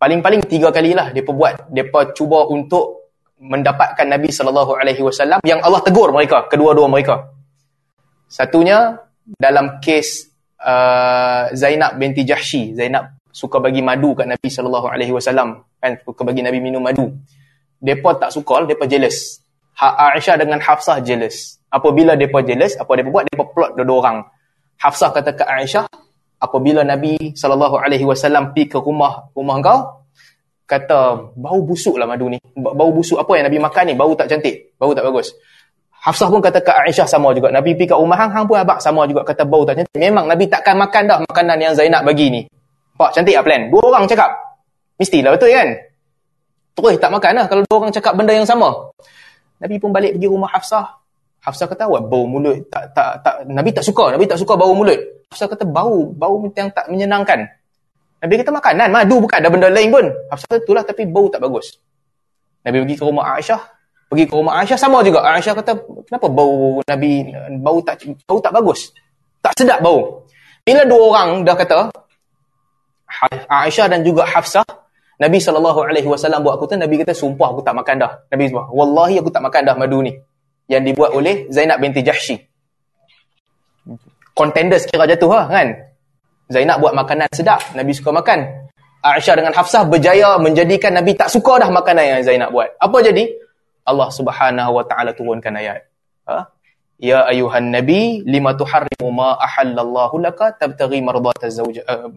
[0.00, 1.54] Paling-paling tiga kali lah mereka buat.
[1.68, 3.03] Mereka cuba untuk
[3.38, 7.34] mendapatkan Nabi SAW yang Allah tegur mereka, kedua-dua mereka.
[8.30, 10.30] Satunya dalam kes
[10.60, 12.74] uh, Zainab binti Jahshi.
[12.74, 15.20] Zainab suka bagi madu kat Nabi SAW.
[15.78, 15.92] Kan?
[16.02, 17.10] Suka bagi Nabi minum madu.
[17.84, 19.44] Mereka tak suka, mereka jealous.
[19.76, 21.60] Ha, Aisyah dengan Hafsah jealous.
[21.68, 23.24] Apabila mereka jealous, apa mereka buat?
[23.28, 24.18] Mereka plot dua orang.
[24.78, 25.84] Hafsah kata ke Aisyah,
[26.38, 29.78] apabila Nabi SAW pergi ke rumah rumah kau,
[30.64, 32.40] kata, bau busuk lah madu ni.
[32.56, 33.94] Bau busuk apa yang Nabi makan ni?
[33.96, 34.74] Bau tak cantik.
[34.76, 35.32] Bau tak bagus.
[36.04, 37.48] Hafsah pun kata ke Aisyah sama juga.
[37.48, 39.24] Nabi pergi ke rumah hang, hang pun abak sama juga.
[39.24, 39.96] Kata bau tak cantik.
[39.96, 42.42] Memang Nabi takkan makan dah makanan yang Zainab bagi ni.
[42.94, 43.72] Pak, cantik lah plan.
[43.72, 44.28] Dua orang cakap.
[45.00, 45.68] Mestilah betul kan?
[46.74, 48.92] Terus tak makan lah kalau dua orang cakap benda yang sama.
[49.64, 51.00] Nabi pun balik pergi rumah Hafsah.
[51.40, 52.68] Hafsah kata, awak bau mulut.
[52.68, 54.12] Tak, tak, tak, Nabi tak suka.
[54.12, 54.96] Nabi tak suka bau mulut.
[55.32, 56.12] Hafsah kata, bau.
[56.12, 57.48] Bau yang tak menyenangkan.
[58.24, 58.88] Nabi kata, makanan.
[58.88, 60.08] Madu bukan ada benda lain pun.
[60.32, 61.76] Hafsah kata, itulah tapi bau tak bagus.
[62.64, 63.60] Nabi pergi ke rumah Aisyah.
[64.08, 65.20] Pergi ke rumah Aisyah, sama juga.
[65.20, 65.76] Aisyah kata,
[66.08, 67.28] kenapa bau Nabi,
[67.60, 68.96] bau tak bau tak bagus?
[69.44, 70.24] Tak sedap bau.
[70.64, 71.92] Bila dua orang dah kata,
[73.52, 74.64] Aisyah dan juga Hafsah,
[75.20, 75.60] Nabi SAW
[76.40, 78.12] buat aku tu, Nabi kata, sumpah aku tak makan dah.
[78.32, 80.16] Nabi sebut, Wallahi aku tak makan dah madu ni
[80.64, 82.40] yang dibuat oleh Zainab binti Jahshi.
[84.32, 85.68] Contender sekira jatuh lah kan.
[86.54, 88.70] Zainab buat makanan sedap, Nabi suka makan.
[89.04, 92.72] Aisyah dengan Hafsah berjaya menjadikan Nabi tak suka dah makanan yang Zainab buat.
[92.78, 93.26] Apa jadi?
[93.84, 95.84] Allah Subhanahu wa taala turunkan ayat.
[96.24, 96.48] Ha?
[96.96, 102.08] Ya ayuhan nabi lima tuharrimu ma ahallallahu laka tabtaghi mardata zawj uh,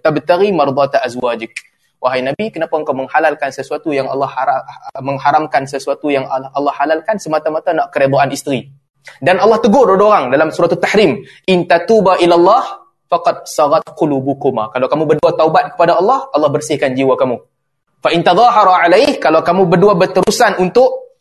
[0.00, 1.52] tabtaghi mardata azwajik.
[1.96, 4.60] Wahai Nabi, kenapa engkau menghalalkan sesuatu yang Allah haram,
[5.00, 8.68] mengharamkan sesuatu yang Allah halalkan semata-mata nak keredaan isteri?
[9.16, 14.86] Dan Allah tegur dua orang dalam surah At-Tahrim, "In tatuba ilallah faqad sagat qulubukuma." Kalau
[14.90, 17.36] kamu berdua taubat kepada Allah, Allah bersihkan jiwa kamu.
[18.02, 21.16] Fa in tadhahara alaih, kalau kamu berdua berterusan untuk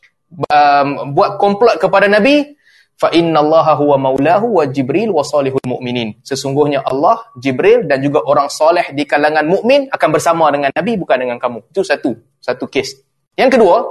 [0.49, 2.55] um, buat komplot kepada Nabi,
[2.95, 8.47] fa innallaha huwa maulahu wa jibril wa salihul mu'minin sesungguhnya Allah jibril dan juga orang
[8.47, 13.03] soleh di kalangan mukmin akan bersama dengan nabi bukan dengan kamu itu satu satu kes
[13.35, 13.83] yang kedua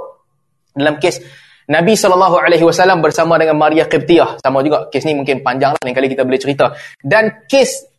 [0.73, 1.21] dalam kes
[1.65, 4.37] Nabi SAW bersama dengan Maria Qibtiyah.
[4.37, 4.85] Sama juga.
[4.93, 5.81] Kes ni mungkin panjang lah.
[5.81, 6.77] Lain kali kita boleh cerita.
[7.01, 7.89] Dan kes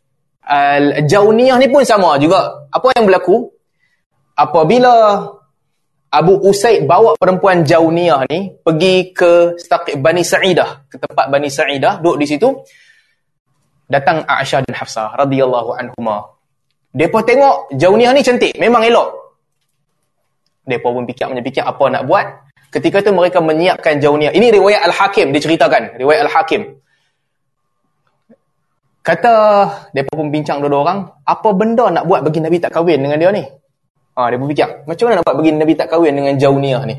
[0.47, 2.67] uh, Jauniyah ni pun sama juga.
[2.71, 3.51] Apa yang berlaku?
[4.37, 5.25] Apabila
[6.07, 11.99] Abu Usaid bawa perempuan Jauniyah ni pergi ke Staqib Bani Sa'idah, ke tempat Bani Sa'idah,
[11.99, 12.49] duduk di situ.
[13.87, 16.35] Datang Aisyah dan Hafsah radhiyallahu anhuma.
[16.95, 19.35] Depa tengok Jauniyah ni cantik, memang elok.
[20.63, 22.46] Depa pun fikir fikir apa nak buat.
[22.67, 24.35] Ketika tu mereka menyiapkan Jauniyah.
[24.35, 26.83] Ini riwayat Al-Hakim diceritakan, riwayat Al-Hakim.
[28.99, 29.33] Kata
[29.95, 33.31] depa pun bincang dua-dua orang, apa benda nak buat bagi Nabi tak kahwin dengan dia
[33.31, 33.39] ni?
[34.19, 36.95] Ha, dia berfikir, macam mana dapat bagi Nabi tak kahwin dengan Jauniyah ni?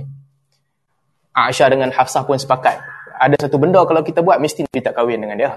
[1.37, 2.81] Aisyah dengan Hafsah pun sepakat.
[3.21, 5.53] Ada satu benda kalau kita buat, mesti Nabi tak kahwin dengan dia.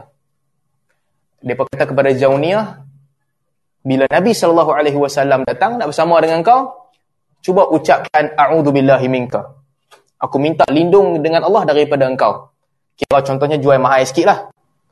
[1.39, 2.83] Dia kata kepada Jauniyah,
[3.87, 6.91] bila Nabi SAW datang nak bersama dengan kau,
[7.39, 9.60] cuba ucapkan a'udzubillahi minka.
[10.21, 12.53] Aku minta lindung dengan Allah daripada engkau.
[12.93, 14.39] Kira contohnya jual mahal sikit lah.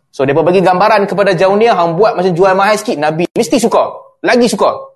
[0.10, 3.94] So, dia bagi gambaran kepada Jauniyah, yang buat macam jual mahal sikit, Nabi mesti suka.
[4.26, 4.90] Lagi suka.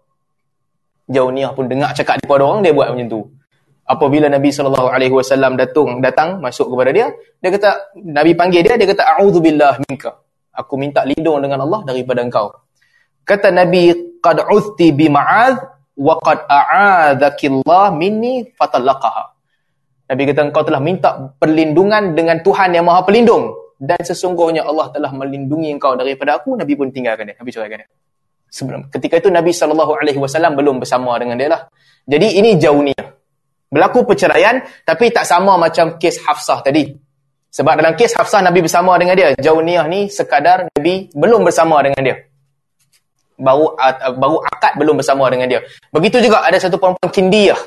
[1.06, 3.22] Jauniyah pun dengar cakap daripada orang, dia buat macam tu.
[3.86, 7.08] Apabila Nabi SAW datang, datang masuk kepada dia,
[7.38, 7.70] dia kata,
[8.02, 10.18] Nabi panggil dia, dia kata, A'udzubillah minka.
[10.58, 12.50] Aku minta lindung dengan Allah daripada engkau.
[13.22, 15.60] Kata Nabi, Qad uzti bima'adh,
[16.00, 19.33] wa qad a'adhakillah minni fatallaqaha.
[20.10, 23.56] Nabi kata, engkau telah minta perlindungan dengan Tuhan yang maha pelindung.
[23.80, 27.36] Dan sesungguhnya Allah telah melindungi engkau daripada aku, Nabi pun tinggalkan dia.
[27.40, 27.90] Nabi ceraikan dia
[28.54, 31.62] sebelum ketika itu Nabi SAW belum bersama dengan dia lah.
[32.06, 33.10] Jadi ini jauniyah.
[33.74, 36.94] Berlaku perceraian tapi tak sama macam kes Hafsah tadi.
[37.50, 39.34] Sebab dalam kes Hafsah Nabi bersama dengan dia.
[39.34, 42.16] Jauniyah ni sekadar Nabi belum bersama dengan dia.
[43.34, 43.74] Baru
[44.22, 45.60] baru akad belum bersama dengan dia.
[45.90, 47.58] Begitu juga ada satu perempuan Kindiyah.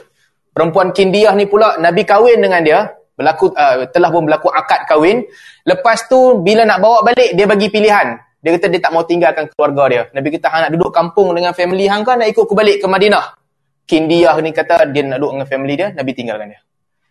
[0.57, 2.81] Perempuan Kindiyah ni pula Nabi kahwin dengan dia.
[3.13, 5.21] Berlaku, uh, telah pun berlaku akad kahwin.
[5.69, 8.17] Lepas tu bila nak bawa balik dia bagi pilihan.
[8.41, 10.03] Dia kata dia tak mau tinggalkan keluarga dia.
[10.17, 12.89] Nabi kita hang nak duduk kampung dengan family hang kan nak ikut ke balik ke
[12.89, 13.37] Madinah.
[13.85, 16.61] Kindiyah ni kata dia nak duduk dengan family dia, Nabi tinggalkan dia.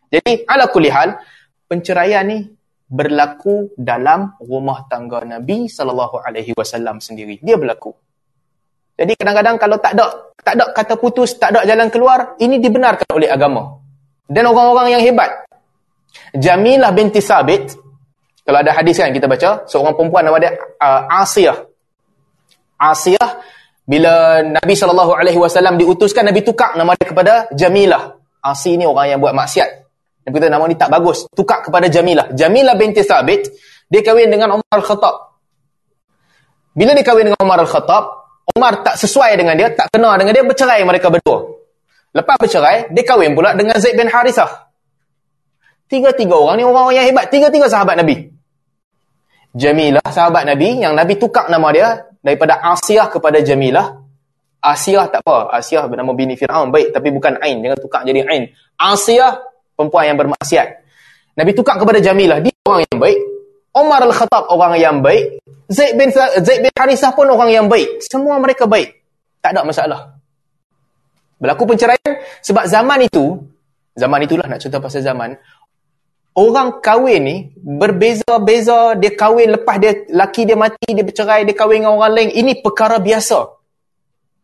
[0.10, 1.10] Jadi ala kulli hal,
[1.70, 2.50] penceraian ni
[2.86, 7.42] berlaku dalam rumah tangga Nabi sallallahu alaihi wasallam sendiri.
[7.46, 7.94] Dia berlaku.
[8.96, 10.06] Jadi kadang-kadang kalau tak ada
[10.40, 13.82] tak ada kata putus, tak ada jalan keluar, ini dibenarkan oleh agama.
[14.30, 15.46] Dan orang-orang yang hebat.
[16.32, 17.76] Jamilah binti Sabit
[18.46, 21.66] kalau ada hadis kan kita baca, seorang perempuan nama dia uh, Asiyah.
[22.78, 23.42] Asiyah
[23.90, 28.22] bila Nabi SAW diutuskan, Nabi tukar nama dia kepada Jamilah.
[28.46, 29.70] Asi ni orang yang buat maksiat.
[30.30, 31.26] Nabi kata nama ni tak bagus.
[31.34, 32.38] Tukar kepada Jamilah.
[32.38, 33.50] Jamilah binti Thabit,
[33.90, 35.16] dia kahwin dengan Umar Al-Khattab.
[36.78, 40.44] Bila dia kahwin dengan Umar Al-Khattab, Umar tak sesuai dengan dia, tak kenal dengan dia,
[40.46, 41.56] bercerai mereka berdua.
[42.16, 44.70] Lepas bercerai, dia kahwin pula dengan Zaid bin Harithah.
[45.86, 47.30] Tiga-tiga orang ni orang-orang yang hebat.
[47.30, 48.32] Tiga-tiga sahabat Nabi.
[49.56, 54.02] Jamilah sahabat Nabi yang Nabi tukar nama dia daripada Asiyah kepada Jamilah.
[54.66, 55.54] Asiyah tak apa.
[55.54, 56.74] Asiyah bernama bini Fir'aun.
[56.74, 57.62] Baik, tapi bukan Ain.
[57.62, 58.50] Jangan tukar jadi Ain.
[58.82, 59.46] Asiyah,
[59.78, 60.68] perempuan yang bermaksiat.
[61.38, 62.42] Nabi tukar kepada Jamilah.
[62.42, 63.20] Dia orang yang baik.
[63.76, 65.45] Omar Al-Khattab orang yang baik.
[65.66, 68.02] Zaid bin, Zaid bin Harisah pun orang yang baik.
[68.06, 69.02] Semua mereka baik.
[69.42, 70.18] Tak ada masalah.
[71.42, 72.12] Berlaku penceraian
[72.42, 73.42] sebab zaman itu,
[73.98, 75.36] zaman itulah nak cerita pasal zaman,
[76.36, 81.88] orang kahwin ni berbeza-beza dia kahwin lepas dia laki dia mati dia bercerai dia kahwin
[81.88, 83.56] dengan orang lain ini perkara biasa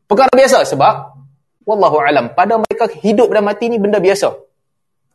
[0.07, 1.19] perkara biasa sebab
[1.67, 4.31] wallahu alam pada mereka hidup dan mati ni benda biasa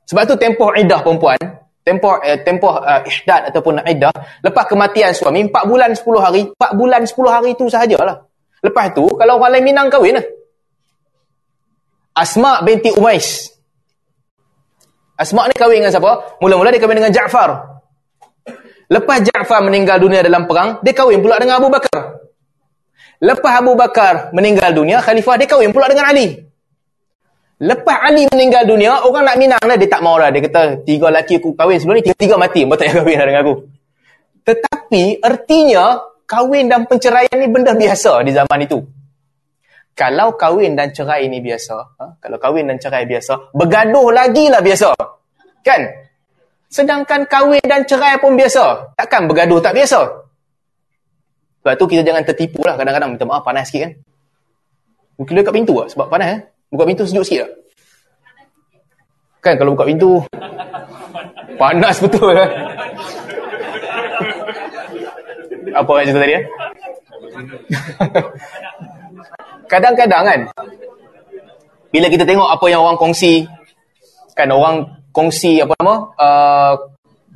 [0.04, 1.40] sebab tu tempoh iddah perempuan
[1.87, 4.11] tempoh eh, tempoh uh, ihdad ataupun iddah
[4.43, 8.26] lepas kematian suami 4 bulan 10 hari 4 bulan 10 hari tu sahajalah
[8.66, 10.26] lepas tu kalau orang lain minang kahwin lah
[12.16, 13.57] Asma binti Umais
[15.16, 16.37] Asma' ni kahwin dengan siapa?
[16.45, 17.80] Mula-mula dia kahwin dengan Ja'far.
[18.93, 22.20] Lepas Ja'far meninggal dunia dalam perang, dia kahwin pula dengan Abu Bakar.
[23.24, 26.37] Lepas Abu Bakar meninggal dunia, khalifah dia kahwin pula dengan Ali.
[27.57, 30.28] Lepas Ali meninggal dunia, orang nak minang lah, dia tak mahu lah.
[30.28, 32.68] Dia kata, tiga lelaki aku kahwin sebelum ni, tiga-tiga mati.
[32.68, 33.54] Mereka tak kahwin lah dengan aku.
[34.44, 35.84] Tetapi, artinya,
[36.28, 38.84] kahwin dan penceraian ni benda biasa di zaman itu
[39.96, 42.04] kalau kahwin dan cerai ini biasa, ha?
[42.20, 44.92] kalau kahwin dan cerai biasa, bergaduh lagi lah biasa.
[45.64, 45.88] Kan?
[46.68, 48.92] Sedangkan kahwin dan cerai pun biasa.
[48.92, 50.04] Takkan bergaduh tak biasa?
[51.64, 53.16] Sebab tu kita jangan tertipu lah kadang-kadang.
[53.16, 53.92] Minta maaf, panas sikit kan?
[55.16, 56.40] Mungkin dia kat pintu lah sebab panas eh.
[56.73, 57.53] Buka pintu sejuk sikit lah.
[59.45, 60.25] Kan kalau buka pintu,
[61.61, 62.51] panas betul lah.
[65.77, 66.45] Apa yang cerita tadi eh?
[69.71, 70.41] kadang-kadang kan
[71.91, 73.47] bila kita tengok apa yang orang kongsi
[74.37, 76.75] kan orang kongsi apa nama uh,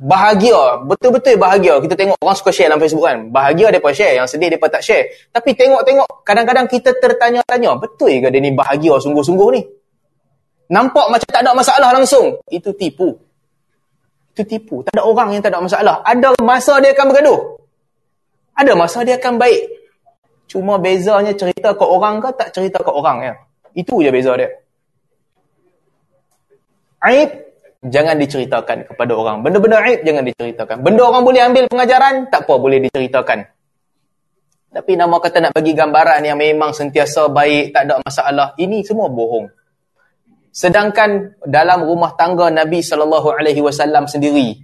[0.01, 0.81] bahagia.
[0.81, 1.77] Betul-betul bahagia.
[1.77, 3.29] Kita tengok orang suka share dalam Facebook kan.
[3.29, 4.17] Bahagia depa share.
[4.17, 5.13] Yang sedih depa tak share.
[5.29, 9.61] Tapi tengok-tengok kadang-kadang kita tertanya-tanya betul ke dia ni bahagia sungguh-sungguh ni?
[10.73, 12.41] Nampak macam tak ada masalah langsung.
[12.49, 13.13] Itu tipu.
[14.33, 14.81] Itu tipu.
[14.81, 15.95] Tak ada orang yang tak ada masalah.
[16.01, 17.39] Ada masa dia akan bergaduh.
[18.57, 19.61] Ada masa dia akan baik.
[20.49, 23.33] Cuma bezanya cerita ke orang ke tak cerita ke orang ya.
[23.77, 24.49] Itu je beza dia.
[27.01, 27.50] Aib
[27.81, 29.41] jangan diceritakan kepada orang.
[29.41, 30.77] Benda-benda aib jangan diceritakan.
[30.85, 33.39] Benda orang boleh ambil pengajaran, tak apa boleh diceritakan.
[34.71, 39.11] Tapi nama kata nak bagi gambaran yang memang sentiasa baik, tak ada masalah, ini semua
[39.11, 39.51] bohong.
[40.51, 42.99] Sedangkan dalam rumah tangga Nabi saw
[44.07, 44.59] sendiri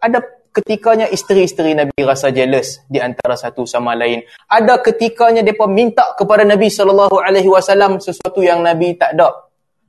[0.00, 4.24] ada ketikanya isteri-isteri Nabi rasa jealous di antara satu sama lain.
[4.48, 9.45] Ada ketikanya mereka minta kepada Nabi SAW sesuatu yang Nabi tak ada.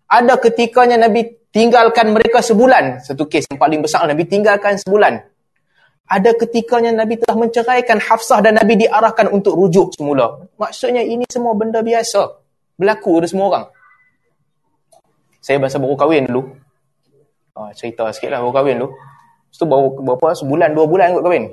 [0.07, 3.03] Ada ketikanya Nabi tinggalkan mereka sebulan.
[3.03, 5.19] Satu kes yang paling besar Nabi tinggalkan sebulan.
[6.07, 10.47] Ada ketikanya Nabi telah menceraikan Hafsah dan Nabi diarahkan untuk rujuk semula.
[10.55, 12.39] Maksudnya ini semua benda biasa.
[12.79, 13.65] Berlaku oleh semua orang.
[15.43, 16.55] Saya masa baru kahwin dulu.
[17.59, 18.89] Ha, cerita sikit lah baru kahwin dulu.
[18.95, 21.51] Lepas tu baru berapa, sebulan, dua bulan kot kahwin.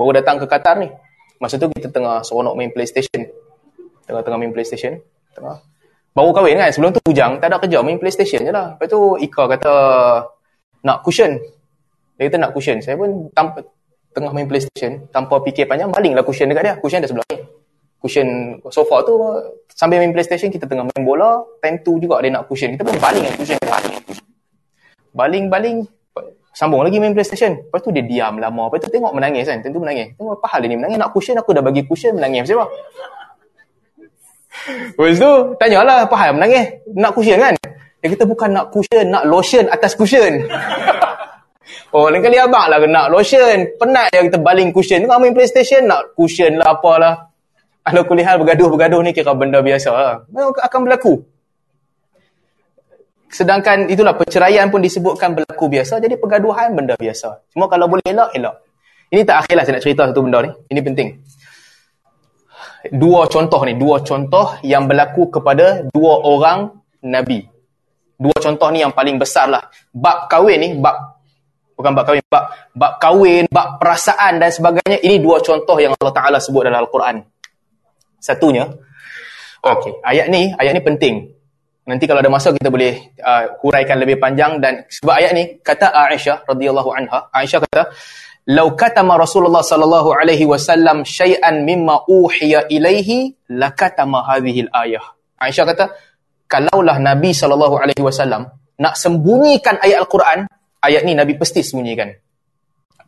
[0.00, 0.88] Baru datang ke Qatar ni.
[1.36, 3.28] Masa tu kita tengah seronok main PlayStation.
[4.08, 4.96] Tengah-tengah main PlayStation.
[5.36, 5.71] Tengah.
[6.12, 8.76] Baru kahwin kan, sebelum tu bujang, tak ada kerja, main PlayStation je lah.
[8.76, 9.72] Lepas tu Ika kata,
[10.84, 11.40] nak cushion.
[12.20, 12.76] Dia kata nak cushion.
[12.84, 13.64] Saya pun tanpa,
[14.12, 16.74] tengah main PlayStation, tanpa fikir panjang, balinglah cushion dekat dia.
[16.76, 17.40] Cushion ada sebelah ni.
[17.96, 19.16] Cushion sofa tu,
[19.72, 22.76] sambil main PlayStation, kita tengah main bola, time tu juga dia nak cushion.
[22.76, 23.58] Kita pun baling kan cushion.
[25.16, 25.88] Baling-baling,
[26.52, 27.56] sambung lagi main PlayStation.
[27.56, 28.68] Lepas tu dia diam lama.
[28.68, 29.64] Lepas tu tengok menangis kan.
[29.64, 30.12] Tentu menangis.
[30.20, 31.00] Tengok apa hal dia ni menangis.
[31.00, 32.52] Nak cushion aku dah bagi cushion menangis.
[32.52, 32.68] Siapa?
[34.68, 36.64] Lepas tu, tanyalah apa hal menangis.
[36.94, 37.54] Nak cushion kan?
[38.02, 40.46] Dia kata bukan nak cushion, nak lotion atas cushion.
[41.94, 43.66] oh, lain kali abang lah nak lotion.
[43.78, 45.06] Penat yang kita baling cushion.
[45.06, 47.30] Kau main PlayStation, nak cushion lah apalah.
[47.82, 50.16] Kalau kuliah bergaduh-bergaduh ni kira benda biasa lah.
[50.62, 51.18] Akan berlaku.
[53.32, 55.98] Sedangkan itulah perceraian pun disebutkan berlaku biasa.
[55.98, 57.50] Jadi pergaduhan benda biasa.
[57.50, 58.54] Cuma kalau boleh elak, elak.
[59.10, 60.50] Ini tak akhirlah saya nak cerita satu benda ni.
[60.70, 61.08] Ini penting
[62.90, 66.74] dua contoh ni, dua contoh yang berlaku kepada dua orang
[67.06, 67.46] Nabi.
[68.18, 69.66] Dua contoh ni yang paling besar lah.
[69.94, 71.22] Bab kahwin ni, bab
[71.74, 75.02] bukan bab kahwin, bab, bab kahwin, bab perasaan dan sebagainya.
[75.02, 77.18] Ini dua contoh yang Allah Ta'ala sebut dalam Al-Quran.
[78.22, 78.70] Satunya,
[79.66, 81.14] okey, ayat ni, ayat ni penting.
[81.82, 85.90] Nanti kalau ada masa kita boleh uh, huraikan lebih panjang dan sebab ayat ni kata
[85.90, 87.90] Aisyah radhiyallahu anha, Aisyah kata,
[88.50, 95.04] "Lau katama Rasulullah sallallahu alaihi wasallam syai'an mimma uhiya ilaihi lakatama al-ayah."
[95.38, 95.84] Aisyah kata,
[96.50, 100.50] kalaulah Nabi sallallahu alaihi wasallam nak sembunyikan ayat Al-Quran,
[100.82, 102.10] ayat ni Nabi pasti sembunyikan.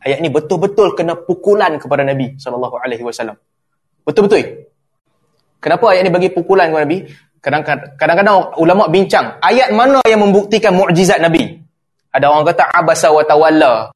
[0.05, 3.35] Ayat ni betul-betul kena pukulan kepada Nabi sallallahu alaihi wasallam.
[4.05, 4.69] Betul-betul.
[5.59, 6.99] Kenapa ayat ni bagi pukulan kepada Nabi?
[7.41, 11.57] Kadang-kadang ulama bincang, ayat mana yang membuktikan mukjizat Nabi?
[12.13, 13.91] Ada orang kata abasa wa tawalla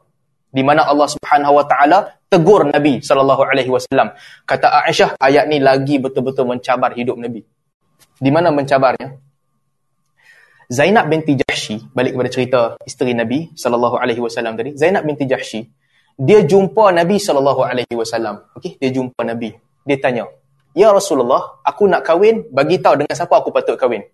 [0.50, 4.14] di mana Allah Subhanahu wa taala tegur Nabi sallallahu alaihi wasallam.
[4.46, 7.46] Kata Aisyah, ayat ni lagi betul-betul mencabar hidup Nabi.
[8.20, 9.18] Di mana mencabarnya?
[10.70, 14.78] Zainab binti Jahsy, balik kepada cerita isteri Nabi sallallahu alaihi wasallam tadi.
[14.78, 15.66] Zainab binti Jahsy,
[16.14, 18.46] dia jumpa Nabi sallallahu alaihi wasallam.
[18.54, 19.56] Okey, dia jumpa Nabi.
[19.88, 20.30] Dia tanya,
[20.78, 24.06] "Ya Rasulullah, aku nak kahwin, bagi tahu dengan siapa aku patut kahwin?"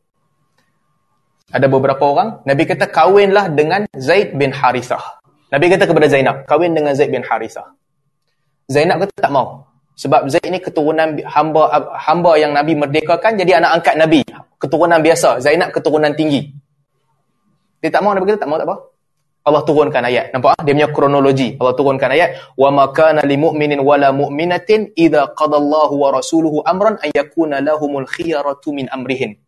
[1.51, 5.24] Ada beberapa orang, Nabi kata kahwinlah dengan Zaid bin Harithah.
[5.55, 7.71] Nabi kata kepada Zainab, kahwin dengan Zaid bin Harithah.
[8.67, 9.63] Zainab kata tak mau.
[9.95, 14.19] Sebab Zaid ni keturunan hamba hamba yang Nabi merdekakan jadi anak angkat Nabi.
[14.59, 15.39] Keturunan biasa.
[15.39, 16.51] Zainab keturunan tinggi.
[17.79, 18.75] Dia tak mau Nabi kata tak mau tak apa.
[19.47, 20.35] Allah turunkan ayat.
[20.35, 20.61] Nampak ah?
[20.67, 21.55] Dia punya kronologi.
[21.55, 22.29] Allah turunkan ayat.
[22.59, 28.03] Wa ma kana lil mu'minin wala mu'minatin idza qadallahu wa rasuluhu amran ay yakuna lahumul
[28.03, 29.39] khiyaratu min amrihin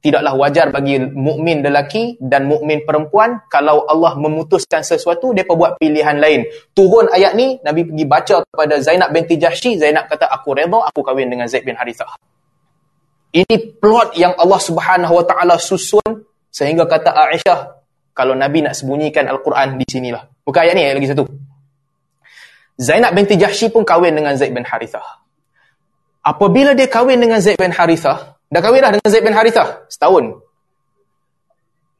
[0.00, 6.16] tidaklah wajar bagi mukmin lelaki dan mukmin perempuan kalau Allah memutuskan sesuatu depa buat pilihan
[6.16, 6.48] lain.
[6.72, 11.04] Turun ayat ni Nabi pergi baca kepada Zainab binti Jahsy, Zainab kata aku redha aku
[11.04, 12.16] kahwin dengan Zaid bin Harithah.
[13.30, 17.78] Ini plot yang Allah Subhanahu wa taala susun sehingga kata Aisyah
[18.16, 20.26] kalau Nabi nak sembunyikan al-Quran di sinilah.
[20.42, 21.24] Bukan ayat ni ayat lagi satu.
[22.80, 25.20] Zainab binti Jahsy pun kahwin dengan Zaid bin Harithah.
[26.24, 29.86] Apabila dia kahwin dengan Zaid bin Harithah, Dah kahwin dah dengan Zaid bin Harithah.
[29.86, 30.42] Setahun.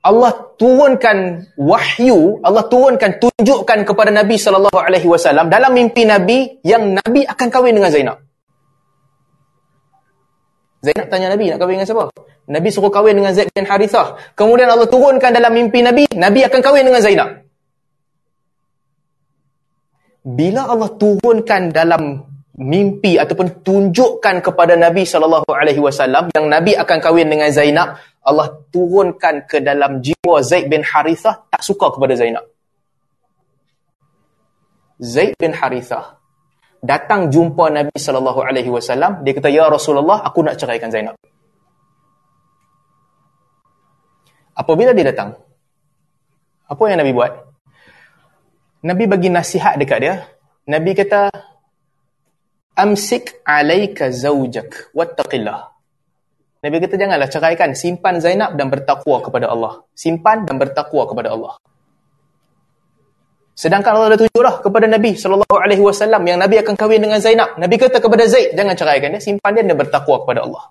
[0.01, 6.97] Allah turunkan wahyu, Allah turunkan tunjukkan kepada Nabi sallallahu alaihi wasallam dalam mimpi Nabi yang
[6.97, 8.19] Nabi akan kahwin dengan Zainab.
[10.81, 12.05] Zainab tanya Nabi nak kahwin dengan siapa?
[12.49, 14.17] Nabi suruh kahwin dengan Zaid bin Harithah.
[14.33, 17.45] Kemudian Allah turunkan dalam mimpi Nabi, Nabi akan kahwin dengan Zainab.
[20.25, 22.30] Bila Allah turunkan dalam
[22.61, 28.53] mimpi ataupun tunjukkan kepada Nabi sallallahu alaihi wasallam yang Nabi akan kahwin dengan Zainab, Allah
[28.69, 32.45] turunkan ke dalam jiwa Zaid bin Harithah tak suka kepada Zainab.
[35.01, 36.21] Zaid bin Harithah
[36.85, 41.17] datang jumpa Nabi sallallahu alaihi wasallam, dia kata ya Rasulullah, aku nak ceraikan Zainab.
[44.53, 45.41] Apabila dia datang,
[46.69, 47.33] apa yang Nabi buat?
[48.85, 50.15] Nabi bagi nasihat dekat dia.
[50.69, 51.33] Nabi kata,
[52.81, 55.69] amsik alaika zaujak wattaqillah.
[56.61, 59.85] Nabi kata janganlah ceraikan, simpan Zainab dan bertakwa kepada Allah.
[59.97, 61.57] Simpan dan bertakwa kepada Allah.
[63.57, 67.21] Sedangkan Allah dah tunjuk dah kepada Nabi sallallahu alaihi wasallam yang Nabi akan kahwin dengan
[67.21, 67.61] Zainab.
[67.61, 70.65] Nabi kata kepada Zaid, jangan ceraikan dia, simpan dia dan bertakwa kepada Allah.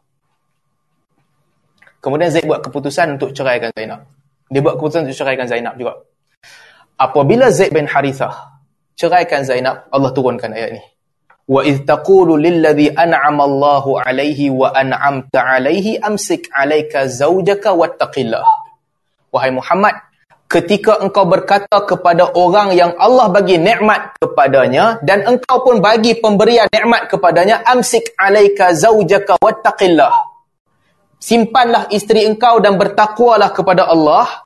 [2.01, 4.09] Kemudian Zaid buat keputusan untuk ceraikan Zainab.
[4.49, 6.01] Dia buat keputusan untuk ceraikan Zainab juga.
[6.97, 8.57] Apabila Zaid bin Harithah
[8.97, 10.83] ceraikan Zainab, Allah turunkan ayat ni.
[11.49, 18.45] Wa idh taqulu lilladhi an'ama Allahu 'alaihi wa an'amta 'alaihi amsik 'alaika zawjaka wattaqillah.
[19.33, 19.97] wahai Muhammad
[20.49, 26.69] ketika engkau berkata kepada orang yang Allah bagi nikmat kepadanya dan engkau pun bagi pemberian
[26.69, 30.13] nikmat kepadanya amsik alaika zaujaka wattaqillah.
[31.17, 34.45] Simpanlah isteri engkau dan bertakwalah kepada Allah.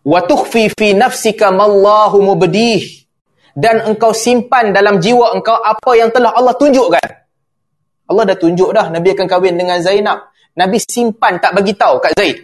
[0.00, 3.07] Wa tukhfi fi nafsika mallahu mubdih
[3.58, 7.08] dan engkau simpan dalam jiwa engkau apa yang telah Allah tunjukkan.
[8.08, 10.30] Allah dah tunjuk dah Nabi akan kahwin dengan Zainab.
[10.54, 12.38] Nabi simpan tak bagi tahu kat Zaid.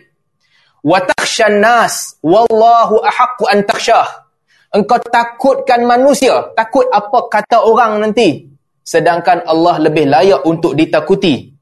[0.82, 4.26] Wa takhshan nas wallahu ahaqqu an takhshah.
[4.74, 8.50] Engkau takutkan manusia takut apa kata orang nanti.
[8.82, 11.54] Sedangkan Allah lebih layak untuk ditakuti.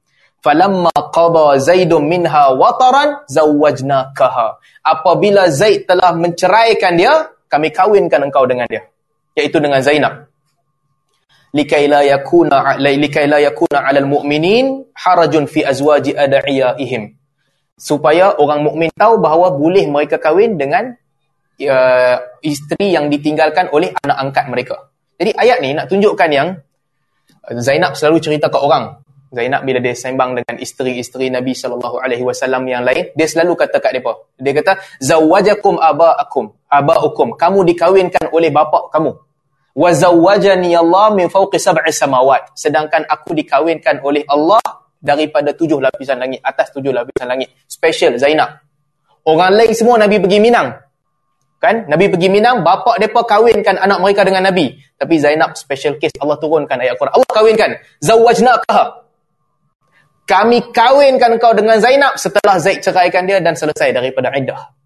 [0.43, 4.59] Falamma qada zaidun minha wataran zawwajnakaha.
[4.83, 8.83] Apabila zaid telah menceraikan dia kami kawinkan engkau dengan dia
[9.37, 10.29] iaitu dengan zainab
[11.53, 17.23] likai la yakuna likai la yakuna 'alal mu'minin harajun fi azwaji ad'iyaihim
[17.83, 20.95] supaya orang mukmin tahu bahawa boleh mereka kahwin dengan
[21.67, 24.77] uh, isteri yang ditinggalkan oleh anak angkat mereka.
[25.19, 26.49] Jadi ayat ni nak tunjukkan yang
[27.59, 29.03] Zainab selalu cerita ke orang.
[29.33, 33.81] Zainab bila dia sembang dengan isteri-isteri Nabi sallallahu alaihi wasallam yang lain, dia selalu kata
[33.81, 34.13] kat depa.
[34.37, 37.37] Dia kata zawajakum abaakum, abaukum.
[37.37, 39.13] Kamu dikahwinkan oleh bapa kamu.
[39.77, 42.57] Wa zawajani Allah min fawqi sab'i samawat.
[42.57, 44.61] Sedangkan aku dikahwinkan oleh Allah
[44.97, 47.53] daripada tujuh lapisan langit, atas tujuh lapisan langit.
[47.69, 48.65] Special Zainab.
[49.29, 50.73] Orang lain semua Nabi pergi Minang.
[51.63, 51.87] Kan?
[51.87, 54.75] Nabi pergi Minang, bapa depa kahwinkan anak mereka dengan Nabi.
[54.99, 57.15] Tapi Zainab special case Allah turunkan ayat Quran.
[57.15, 57.71] Allah kahwinkan.
[58.03, 59.07] Zawajnaka.
[60.27, 64.82] Kami kahwinkan kau dengan Zainab setelah Zaid ceraikan dia dan selesai daripada iddah.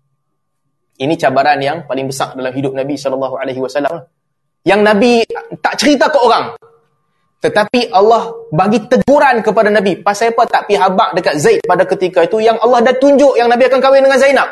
[0.96, 4.08] Ini cabaran yang paling besar dalam hidup Nabi sallallahu alaihi wasallam.
[4.64, 5.12] Yang Nabi
[5.60, 6.56] tak cerita ke orang.
[7.36, 10.00] Tetapi Allah bagi teguran kepada Nabi.
[10.00, 13.46] Pasal apa tak pergi habak dekat Zaid pada ketika itu yang Allah dah tunjuk yang
[13.52, 14.48] Nabi akan kahwin dengan Zainab.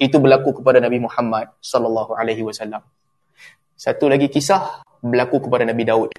[0.00, 2.80] Itu berlaku kepada Nabi Muhammad sallallahu alaihi wasallam.
[3.76, 6.10] Satu lagi kisah berlaku kepada Nabi Daud.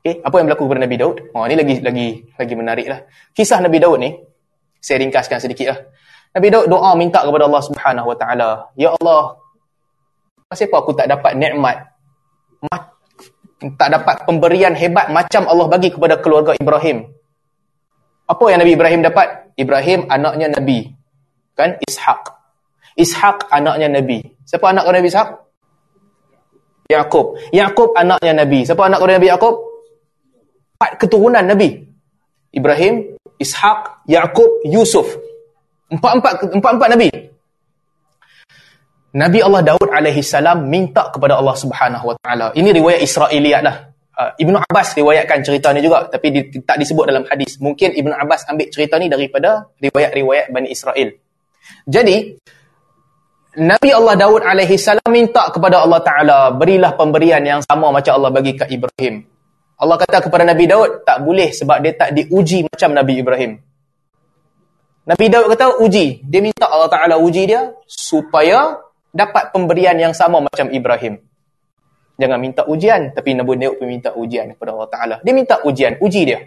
[0.00, 1.16] Okay, apa yang berlaku kepada Nabi Daud?
[1.36, 3.00] Oh, ini lagi lagi lagi menarik lah.
[3.36, 4.16] Kisah Nabi Daud ni,
[4.80, 5.78] saya ringkaskan sedikit lah.
[6.30, 9.34] Nabi Daud doa minta kepada Allah Subhanahu Wa Taala, Ya Allah,
[10.46, 11.90] kenapa aku tak dapat nikmat
[13.60, 17.12] tak dapat pemberian hebat macam Allah bagi kepada keluarga Ibrahim.
[18.24, 19.52] Apa yang Nabi Ibrahim dapat?
[19.58, 20.88] Ibrahim anaknya Nabi.
[21.52, 21.76] Kan?
[21.84, 22.22] Ishaq.
[22.96, 24.24] Ishaq anaknya Nabi.
[24.48, 25.28] Siapa anak Nabi Ishaq?
[26.88, 27.36] Yaakob.
[27.52, 28.64] Yaakob anaknya Nabi.
[28.64, 29.54] Siapa anak Nabi Yaakob?
[30.80, 31.84] Empat keturunan Nabi.
[32.50, 35.06] Ibrahim, Ishaq, Yaakob, Yusuf.
[35.90, 37.08] Empat-empat empat-empat Nabi.
[39.10, 42.54] Nabi Allah Daud alaihi salam minta kepada Allah Subhanahu wa taala.
[42.54, 43.76] Ini riwayat Israiliyat lah.
[44.14, 47.58] Uh, Ibnu Abbas riwayatkan cerita ni juga tapi di, tak disebut dalam hadis.
[47.58, 51.10] Mungkin Ibnu Abbas ambil cerita ni daripada riwayat-riwayat Bani Israel.
[51.90, 52.38] Jadi
[53.58, 58.30] Nabi Allah Daud alaihi salam minta kepada Allah taala berilah pemberian yang sama macam Allah
[58.30, 59.26] bagi ke Ibrahim.
[59.80, 63.58] Allah kata kepada Nabi Daud tak boleh sebab dia tak diuji macam Nabi Ibrahim.
[65.10, 66.22] Nabi Daud kata uji.
[66.22, 68.78] Dia minta Allah Taala uji dia supaya
[69.10, 71.18] dapat pemberian yang sama macam Ibrahim.
[72.20, 75.16] Jangan minta ujian, tapi Nabi Daud pun minta ujian kepada Allah Ta'ala.
[75.24, 76.38] Dia minta ujian, uji dia.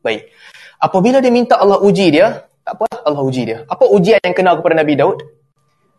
[0.00, 0.32] Baik.
[0.80, 3.68] Apabila dia minta Allah uji dia, tak apa, Allah uji dia.
[3.68, 5.20] Apa ujian yang kenal kepada Nabi Daud?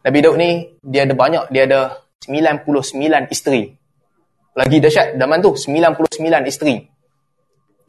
[0.01, 3.77] Nabi Daud ni, dia ada banyak, dia ada 99 isteri.
[4.57, 6.75] Lagi dahsyat, zaman tu, 99 isteri.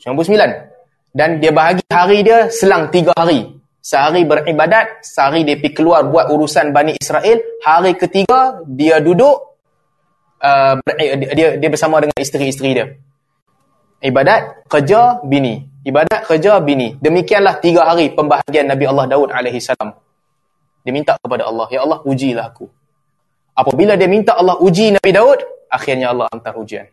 [0.05, 0.78] 99.
[1.13, 3.59] Dan dia bahagi hari dia selang 3 hari.
[3.79, 7.41] Sehari beribadat, sehari dia pergi keluar buat urusan Bani Israel.
[7.65, 9.57] Hari ketiga, dia duduk,
[10.45, 10.77] uh,
[11.33, 12.87] dia, dia bersama dengan isteri-isteri dia.
[14.05, 15.65] Ibadat, kerja, bini.
[15.83, 17.01] Ibadat, kerja, bini.
[17.01, 19.73] Demikianlah tiga hari pembahagian Nabi Allah Daud AS.
[20.85, 22.69] Dia minta kepada Allah, Ya Allah, ujilah aku.
[23.59, 26.87] Apabila dia minta Allah uji Nabi Daud, akhirnya Allah hantar ujian.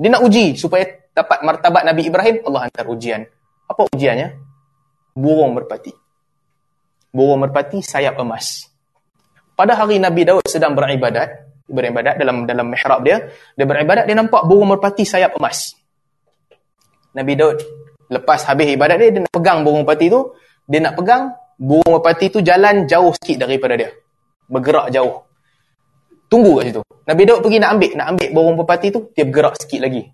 [0.00, 3.28] Dia nak uji supaya dapat martabat Nabi Ibrahim, Allah hantar ujian.
[3.66, 4.38] Apa ujiannya?
[5.16, 6.06] Burung berpati
[7.16, 8.68] burung merpati sayap emas.
[9.56, 14.44] Pada hari Nabi Daud sedang beribadat, beribadat dalam dalam mihrab dia, dia beribadat dia nampak
[14.44, 15.72] burung merpati sayap emas.
[17.16, 17.64] Nabi Daud
[18.12, 20.36] lepas habis ibadat dia dia nak pegang burung merpati tu,
[20.68, 23.90] dia nak pegang burung merpati tu jalan jauh sikit daripada dia.
[24.52, 25.24] Bergerak jauh.
[26.28, 26.82] Tunggu kat situ.
[27.08, 30.04] Nabi Daud pergi nak ambil, nak ambil burung merpati tu, dia bergerak sikit lagi.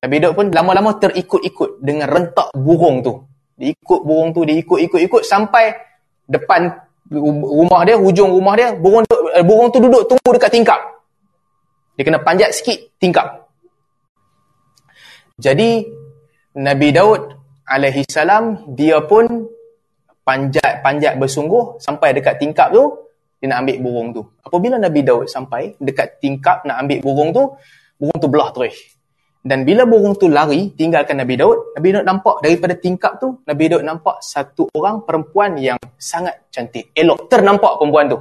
[0.00, 3.20] Nabi Daud pun lama-lama terikut-ikut dengan rentak burung tu.
[3.60, 5.76] Dia ikut burung tu, dia ikut-ikut-ikut sampai
[6.24, 6.72] depan
[7.36, 10.80] rumah dia, hujung rumah dia, burung tu, eh, burung tu duduk tunggu dekat tingkap.
[12.00, 13.44] Dia kena panjat sikit tingkap.
[15.36, 15.84] Jadi
[16.56, 17.36] Nabi Daud
[17.68, 19.28] alaihi salam dia pun
[20.24, 22.88] panjat-panjat bersungguh sampai dekat tingkap tu,
[23.36, 24.22] dia nak ambil burung tu.
[24.40, 27.52] Apabila Nabi Daud sampai dekat tingkap nak ambil burung tu,
[28.00, 28.99] burung tu belah terus.
[29.40, 33.72] Dan bila burung tu lari, tinggalkan Nabi Daud, Nabi Daud nampak daripada tingkap tu, Nabi
[33.72, 36.92] Daud nampak satu orang perempuan yang sangat cantik.
[36.92, 38.20] Elok, ternampak perempuan tu.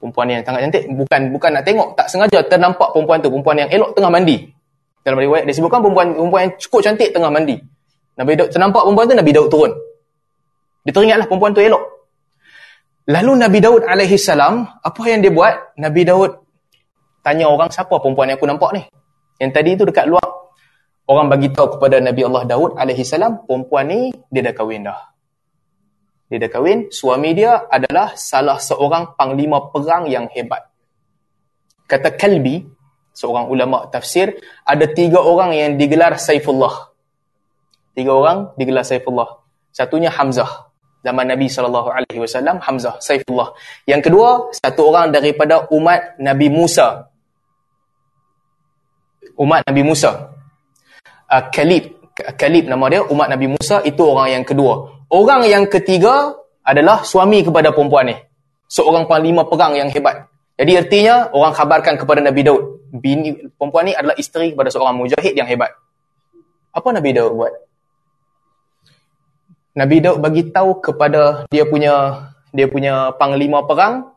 [0.00, 3.28] Perempuan yang sangat cantik, bukan bukan nak tengok, tak sengaja ternampak perempuan tu.
[3.28, 4.36] Perempuan yang elok tengah mandi.
[5.04, 7.56] Dalam riwayat disebutkan perempuan, perempuan yang cukup cantik tengah mandi.
[8.16, 9.72] Nabi Daud ternampak perempuan tu, Nabi Daud turun.
[10.88, 11.84] Dia teringatlah perempuan tu elok.
[13.12, 15.76] Lalu Nabi Daud alaihi salam, apa yang dia buat?
[15.76, 16.32] Nabi Daud
[17.20, 18.82] tanya orang siapa perempuan yang aku nampak ni?
[19.38, 20.26] Yang tadi tu dekat luar
[21.10, 25.00] orang bagi tahu kepada Nabi Allah Daud alaihi salam, perempuan ni dia dah kahwin dah.
[26.32, 30.64] Dia dah kahwin, suami dia adalah salah seorang panglima perang yang hebat.
[31.84, 32.64] Kata Kalbi,
[33.12, 36.96] seorang ulama tafsir, ada tiga orang yang digelar Saifullah.
[37.92, 39.44] Tiga orang digelar Saifullah.
[39.70, 40.74] Satunya Hamzah
[41.04, 43.52] zaman Nabi sallallahu alaihi wasallam Hamzah Saifullah.
[43.84, 47.12] Yang kedua, satu orang daripada umat Nabi Musa.
[49.40, 50.34] Umat Nabi Musa.
[51.24, 55.04] Uh, Kalib, Kalib nama dia, umat Nabi Musa itu orang yang kedua.
[55.10, 58.16] Orang yang ketiga adalah suami kepada perempuan ni.
[58.70, 60.26] Seorang panglima perang yang hebat.
[60.54, 62.62] Jadi artinya orang khabarkan kepada Nabi Daud,
[62.94, 65.74] bini perempuan ni adalah isteri kepada seorang mujahid yang hebat.
[66.70, 67.52] Apa Nabi Daud buat?
[69.74, 74.13] Nabi Daud bagi tahu kepada dia punya dia punya panglima perang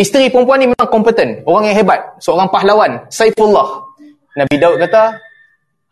[0.00, 3.84] isteri perempuan ni memang kompeten, orang yang hebat, seorang pahlawan, Saifullah.
[4.32, 5.18] Nabi Daud kata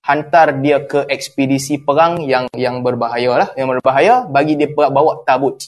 [0.06, 5.60] hantar dia ke ekspedisi perang yang yang berbahaya lah, yang berbahaya bagi dia bawa tabut.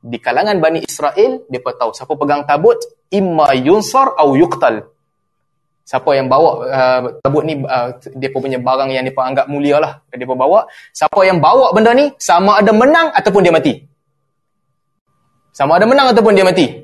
[0.00, 2.80] Di kalangan Bani Israel, pun tahu siapa pegang tabut,
[3.12, 4.88] imma yunsar au yuqtal.
[5.84, 9.76] Siapa yang bawa uh, tabut ni, uh, dia pun punya barang yang dia anggap mulia
[9.76, 10.00] lah.
[10.08, 10.64] Dia bawa.
[10.94, 13.74] Siapa yang bawa benda ni, sama ada menang ataupun dia mati.
[15.50, 16.79] Sama ada menang ataupun dia mati.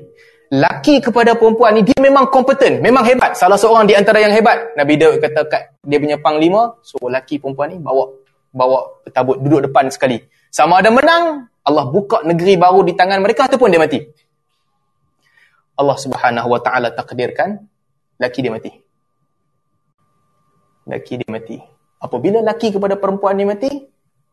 [0.47, 2.79] Laki kepada perempuan ni, dia memang kompeten.
[2.79, 3.35] Memang hebat.
[3.35, 4.75] Salah seorang di antara yang hebat.
[4.79, 8.07] Nabi Daud kata kat dia punya panglima, so laki perempuan ni bawa
[8.55, 10.23] bawa tabut duduk depan sekali.
[10.47, 13.99] Sama ada menang, Allah buka negeri baru di tangan mereka ataupun dia mati.
[15.77, 17.59] Allah subhanahu wa ta'ala takdirkan,
[18.17, 18.87] laki dia mati
[20.87, 21.59] laki dia mati.
[21.99, 23.69] Apabila laki kepada perempuan ni mati,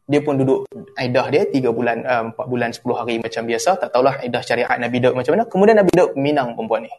[0.05, 0.69] dia pun duduk
[1.01, 3.71] aidah dia 3 bulan, uh, 4 bulan, 10 hari macam biasa.
[3.81, 5.45] Tak tahulah aidah syariat Nabi Daud macam mana.
[5.49, 6.93] Kemudian Nabi Daud minang perempuan ni.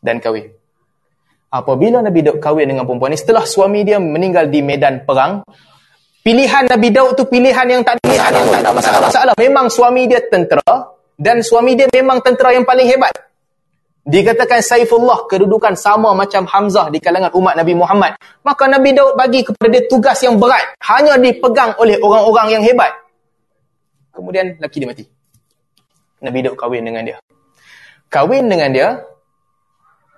[0.00, 0.48] Dan kahwin.
[1.52, 5.44] Apabila Nabi Daud kahwin dengan perempuan ni, setelah suami dia meninggal di medan perang,
[6.24, 8.32] pilihan Nabi Daud tu pilihan yang tak ada,
[8.64, 9.00] ada masalah.
[9.04, 9.34] masalah.
[9.36, 13.12] Memang suami dia tentera dan suami dia memang tentera yang paling hebat.
[14.00, 18.16] Dikatakan Saifullah kedudukan sama macam Hamzah di kalangan umat Nabi Muhammad.
[18.40, 20.72] Maka Nabi Daud bagi kepada dia tugas yang berat.
[20.80, 22.96] Hanya dipegang oleh orang-orang yang hebat.
[24.16, 25.04] Kemudian laki dia mati.
[26.24, 27.16] Nabi Daud kahwin dengan dia.
[28.08, 28.88] Kahwin dengan dia.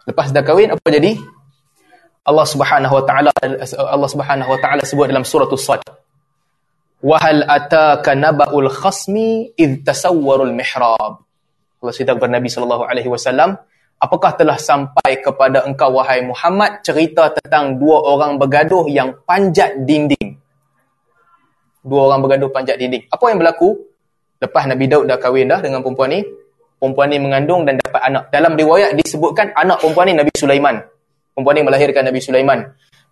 [0.06, 1.14] Lepas dah kahwin, apa jadi?
[2.22, 3.30] Allah Subhanahu Wa Taala
[3.90, 5.82] Allah Subhanahu Wa Taala sebut dalam surah As-Sad.
[7.02, 11.26] Wahal ataka naba'ul khasmi id tasawwarul mihrab.
[11.82, 13.58] Allah cerita kepada Nabi sallallahu alaihi wasallam,
[14.02, 20.34] apakah telah sampai kepada engkau wahai Muhammad cerita tentang dua orang bergaduh yang panjat dinding.
[21.86, 23.06] Dua orang bergaduh panjat dinding.
[23.06, 23.78] Apa yang berlaku?
[24.42, 26.26] Lepas Nabi Daud dah kahwin dah dengan perempuan ni,
[26.82, 28.22] perempuan ni mengandung dan dapat anak.
[28.34, 30.82] Dalam riwayat disebutkan anak perempuan ni Nabi Sulaiman.
[31.30, 32.58] Perempuan ni melahirkan Nabi Sulaiman.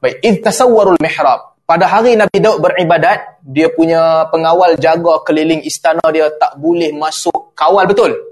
[0.03, 1.55] Baik, id tasawwarul mihrab.
[1.71, 7.55] Pada hari Nabi Daud beribadat, dia punya pengawal jaga keliling istana dia tak boleh masuk
[7.55, 8.30] kawal betul.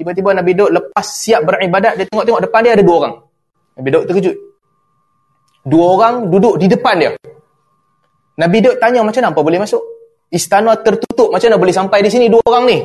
[0.00, 3.14] Tiba-tiba Nabi Daud lepas siap beribadat, dia tengok-tengok depan dia ada dua orang.
[3.76, 4.36] Nabi Daud terkejut.
[5.60, 7.12] Dua orang duduk di depan dia.
[8.40, 9.84] Nabi Daud tanya macam mana apa boleh masuk?
[10.32, 12.78] Istana tertutup, macam mana boleh sampai di sini dua orang ni?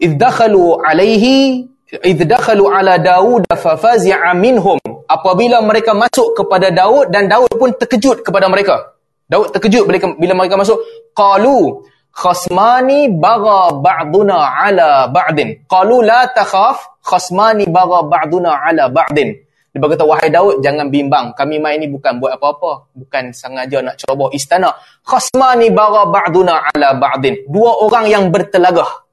[0.00, 4.80] Idh dakhalu alaihi idh dakhalu ala Daud fafazi'a minhum.
[5.04, 8.96] Apabila mereka masuk kepada Daud dan Daud pun terkejut kepada mereka.
[9.28, 9.84] Daud terkejut
[10.16, 10.80] bila mereka masuk.
[11.12, 11.84] Qalu
[12.18, 15.62] khasmani baga ba'duna ala ba'din.
[15.70, 19.38] Qalu la takhaf khasmani baga ba'duna ala ba'din.
[19.70, 21.36] Dia berkata, wahai Daud, jangan bimbang.
[21.38, 22.90] Kami main ni bukan buat apa-apa.
[22.96, 24.74] Bukan sengaja nak ceroboh istana.
[25.06, 27.46] Khasmani baga ba'duna ala ba'din.
[27.46, 29.06] Dua orang yang bertelagah.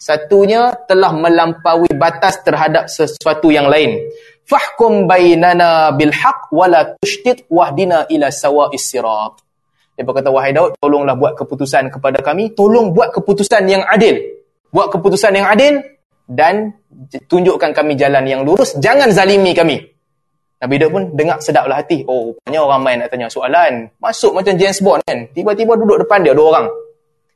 [0.00, 4.00] Satunya telah melampaui batas terhadap sesuatu yang lain.
[4.48, 9.51] Fahkum bainana bilhaq wala tushtit wahdina ila sawa'is sirat.
[9.92, 12.56] Dia berkata, wahai Daud, tolonglah buat keputusan kepada kami.
[12.56, 14.16] Tolong buat keputusan yang adil.
[14.72, 15.84] Buat keputusan yang adil
[16.24, 16.72] dan
[17.28, 18.72] tunjukkan kami jalan yang lurus.
[18.80, 19.76] Jangan zalimi kami.
[20.62, 22.06] Nabi Daud pun dengar sedaplah hati.
[22.06, 23.90] Oh, rupanya orang main nak tanya soalan.
[23.98, 25.26] Masuk macam James Bond kan.
[25.34, 26.66] Tiba-tiba duduk depan dia dua orang.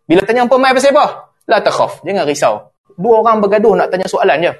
[0.06, 1.34] Bila tanya apa main pasal apa?
[1.50, 2.06] La takhaf.
[2.06, 2.54] Jangan risau.
[2.94, 4.52] Dua orang bergaduh nak tanya soalan je.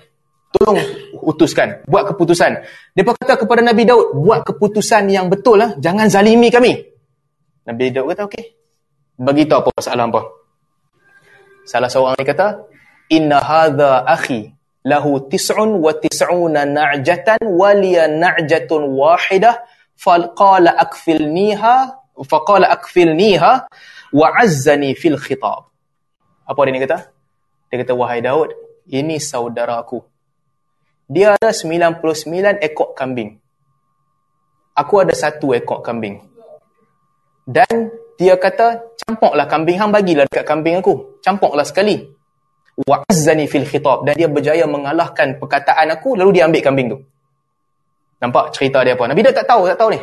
[0.50, 0.78] Tolong
[1.22, 1.86] utuskan.
[1.86, 2.52] Buat keputusan.
[2.92, 5.78] Dia kata kepada Nabi Daud, buat keputusan yang betul lah.
[5.78, 6.95] Jangan zalimi kami.
[7.66, 8.44] Nabi Daud kata, okey.
[9.18, 10.22] Beritahu apa masalah apa.
[11.66, 12.62] Salah seorang ni kata,
[13.10, 14.54] Inna hadha akhi
[14.86, 19.66] lahu tis'un wa tis'una na'jatan waliya na'jatun wahidah
[19.98, 21.90] falqala akfilniha
[22.22, 23.52] faqala akfilniha
[24.14, 25.66] wa azzani fil khitab.
[26.46, 27.10] Apa dia ni kata?
[27.66, 28.54] Dia kata wahai Daud
[28.86, 30.06] ini saudaraku.
[31.10, 33.42] Dia ada 99 ekor kambing.
[34.78, 36.35] Aku ada satu ekor kambing
[37.46, 41.22] dan dia kata campoklah kambing hang bagilah dekat kambing aku.
[41.22, 42.02] Campoklah sekali.
[42.76, 44.02] Wa'azzani fil khitab.
[44.02, 46.98] Dan dia berjaya mengalahkan perkataan aku lalu dia ambil kambing tu.
[48.18, 49.06] Nampak cerita dia apa?
[49.06, 50.00] Nabi dah tak tahu tak tahu ni.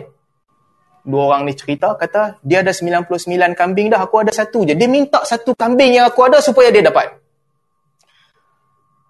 [1.04, 3.12] Dua orang ni cerita kata dia ada 99
[3.60, 4.72] kambing dah aku ada satu je.
[4.80, 7.12] Dia minta satu kambing yang aku ada supaya dia dapat.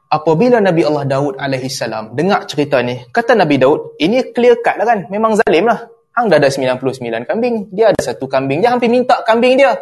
[0.10, 4.82] Apabila Nabi Allah Daud alaihi salam dengar cerita ni kata Nabi Daud ini clear cut
[4.82, 5.00] lah kan?
[5.14, 7.56] Memang zalim lah hang dah ada 99 kambing.
[7.74, 8.62] Dia ada satu kambing.
[8.62, 9.74] Dia hampir minta kambing dia.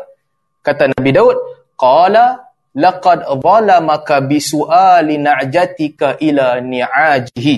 [0.63, 1.37] Kata Nabi Daud
[1.75, 7.55] qala laqad zalamaka bisu'ali na'jatika ila ni'ajihi.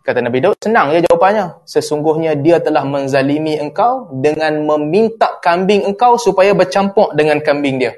[0.00, 1.64] Kata Nabi Daud senang je jawapannya.
[1.68, 7.92] Sesungguhnya dia telah menzalimi engkau dengan meminta kambing engkau supaya bercampur dengan kambing dia.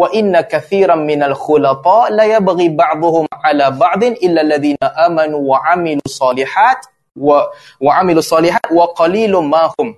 [0.00, 6.04] Wa inna kathiran minal khulata la yabghi ba'dhum ala ba'din illa alladhina amanu wa 'amilu
[6.08, 6.88] salihat
[7.18, 7.50] wa
[7.82, 9.94] wa 'amilu salihat wa qalilum ma hum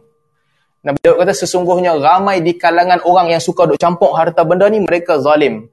[0.83, 4.83] Nabi Daud kata sesungguhnya ramai di kalangan orang yang suka duk campur harta benda ni
[4.83, 5.71] mereka zalim.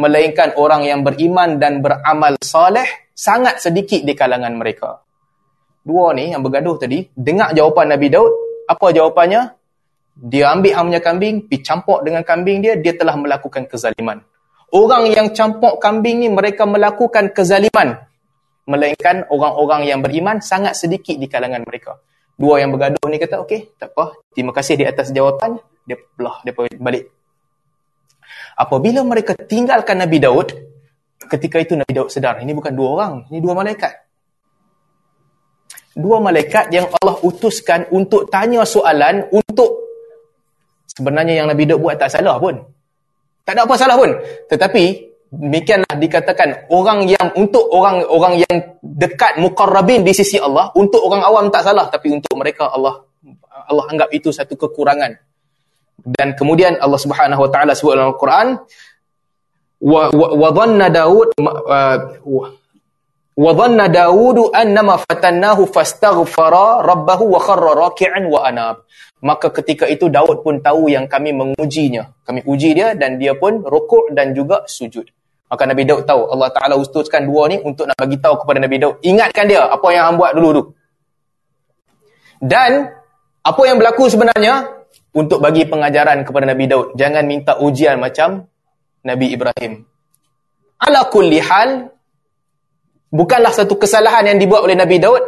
[0.00, 5.04] Melainkan orang yang beriman dan beramal soleh sangat sedikit di kalangan mereka.
[5.84, 8.32] Dua ni yang bergaduh tadi, dengar jawapan Nabi Daud,
[8.64, 9.52] apa jawapannya?
[10.16, 14.24] Dia ambil hamnya kambing, pergi campur dengan kambing dia, dia telah melakukan kezaliman.
[14.72, 18.00] Orang yang campur kambing ni mereka melakukan kezaliman.
[18.68, 21.96] Melainkan orang-orang yang beriman sangat sedikit di kalangan mereka.
[22.36, 24.20] Dua yang bergaduh ni kata, okey, tak apa.
[24.36, 25.56] Terima kasih di atas jawapan.
[25.88, 27.08] Dia belah, dia balik.
[28.54, 30.52] Apabila mereka tinggalkan Nabi Daud,
[31.32, 34.04] ketika itu Nabi Daud sedar, ini bukan dua orang, ini dua malaikat.
[35.96, 39.88] Dua malaikat yang Allah utuskan untuk tanya soalan, untuk
[40.92, 42.60] sebenarnya yang Nabi Daud buat tak salah pun.
[43.48, 44.12] Tak ada apa salah pun.
[44.52, 51.04] Tetapi, demikianlah dikatakan orang yang untuk orang orang yang dekat muqarrabin di sisi Allah untuk
[51.04, 53.04] orang awam tak salah tapi untuk mereka Allah
[53.68, 55.12] Allah anggap itu satu kekurangan.
[55.98, 58.46] Dan kemudian Allah Subhanahu wa taala sebut dalam Al-Quran
[59.78, 61.28] wa wa dhanna daud
[63.38, 68.88] wa dhanna daud annama fatannahu fastaghfara rabbahu wa kharra raki'an wa anab.
[69.18, 72.06] Maka ketika itu Daud pun tahu yang kami mengujinya.
[72.22, 75.17] Kami uji dia dan dia pun rukuk dan juga sujud
[75.48, 78.76] Maka Nabi Daud tahu Allah Ta'ala utuskan dua ni untuk nak bagi tahu kepada Nabi
[78.76, 79.00] Daud.
[79.00, 80.62] Ingatkan dia apa yang hang buat dulu tu.
[82.38, 82.84] Dan
[83.40, 84.68] apa yang berlaku sebenarnya
[85.16, 86.86] untuk bagi pengajaran kepada Nabi Daud.
[87.00, 88.44] Jangan minta ujian macam
[89.08, 89.88] Nabi Ibrahim.
[90.84, 91.90] Ala kulli hal
[93.08, 95.24] bukanlah satu kesalahan yang dibuat oleh Nabi Daud.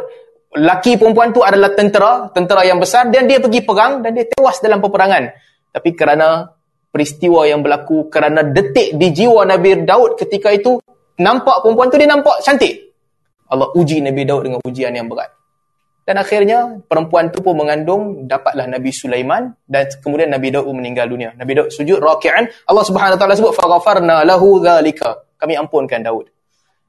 [0.51, 4.59] Laki perempuan tu adalah tentera, tentera yang besar dan dia pergi perang dan dia tewas
[4.61, 5.31] dalam peperangan.
[5.71, 6.51] Tapi kerana
[6.91, 10.77] peristiwa yang berlaku kerana detik di jiwa Nabi Daud ketika itu
[11.17, 12.91] nampak perempuan tu dia nampak cantik.
[13.51, 15.31] Allah uji Nabi Daud dengan ujian yang berat.
[16.01, 21.07] Dan akhirnya perempuan tu pun mengandung dapatlah Nabi Sulaiman dan kemudian Nabi Daud pun meninggal
[21.07, 21.31] dunia.
[21.37, 22.51] Nabi Daud sujud raki'an.
[22.67, 25.23] Allah Subhanahu taala sebut faghafarna lahu dzalika.
[25.39, 26.27] Kami ampunkan Daud.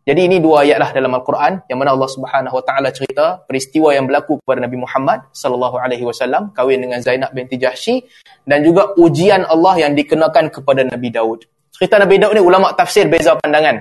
[0.02, 4.10] Jadi ini dua ayatlah dalam Al-Quran yang mana Allah Subhanahu Wa Taala cerita peristiwa yang
[4.10, 8.02] berlaku kepada Nabi Muhammad sallallahu alaihi wasallam kahwin dengan Zainab binti Jahsy
[8.42, 11.46] dan juga ujian Allah yang dikenakan kepada Nabi Daud.
[11.70, 13.78] Cerita Nabi Daud ni ulama tafsir beza pandangan.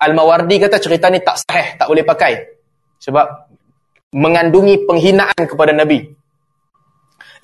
[0.00, 2.32] Al-Mawardi kata cerita ni tak sahih, tak boleh pakai.
[2.96, 3.52] Sebab
[4.16, 6.00] mengandungi penghinaan kepada Nabi.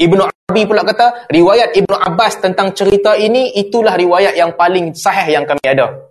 [0.00, 5.36] Ibnu Arabi pula kata riwayat Ibnu Abbas tentang cerita ini itulah riwayat yang paling sahih
[5.36, 6.07] yang kami ada.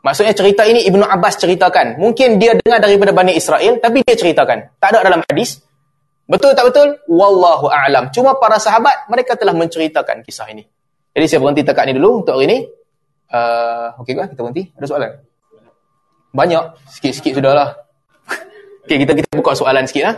[0.00, 2.00] Maksudnya cerita ini Ibnu Abbas ceritakan.
[2.00, 4.80] Mungkin dia dengar daripada Bani Israel, tapi dia ceritakan.
[4.80, 5.60] Tak ada dalam hadis.
[6.24, 6.96] Betul tak betul?
[7.04, 8.08] Wallahu a'lam.
[8.08, 10.64] Cuma para sahabat, mereka telah menceritakan kisah ini.
[11.12, 12.58] Jadi saya berhenti tekat ni dulu untuk hari ini.
[13.30, 14.24] Uh, Okey ke?
[14.32, 14.64] Kita berhenti.
[14.78, 15.10] Ada soalan?
[16.32, 16.64] Banyak.
[16.96, 17.76] Sikit-sikit sudahlah.
[18.88, 20.16] Okey, kita kita buka soalan sikit lah.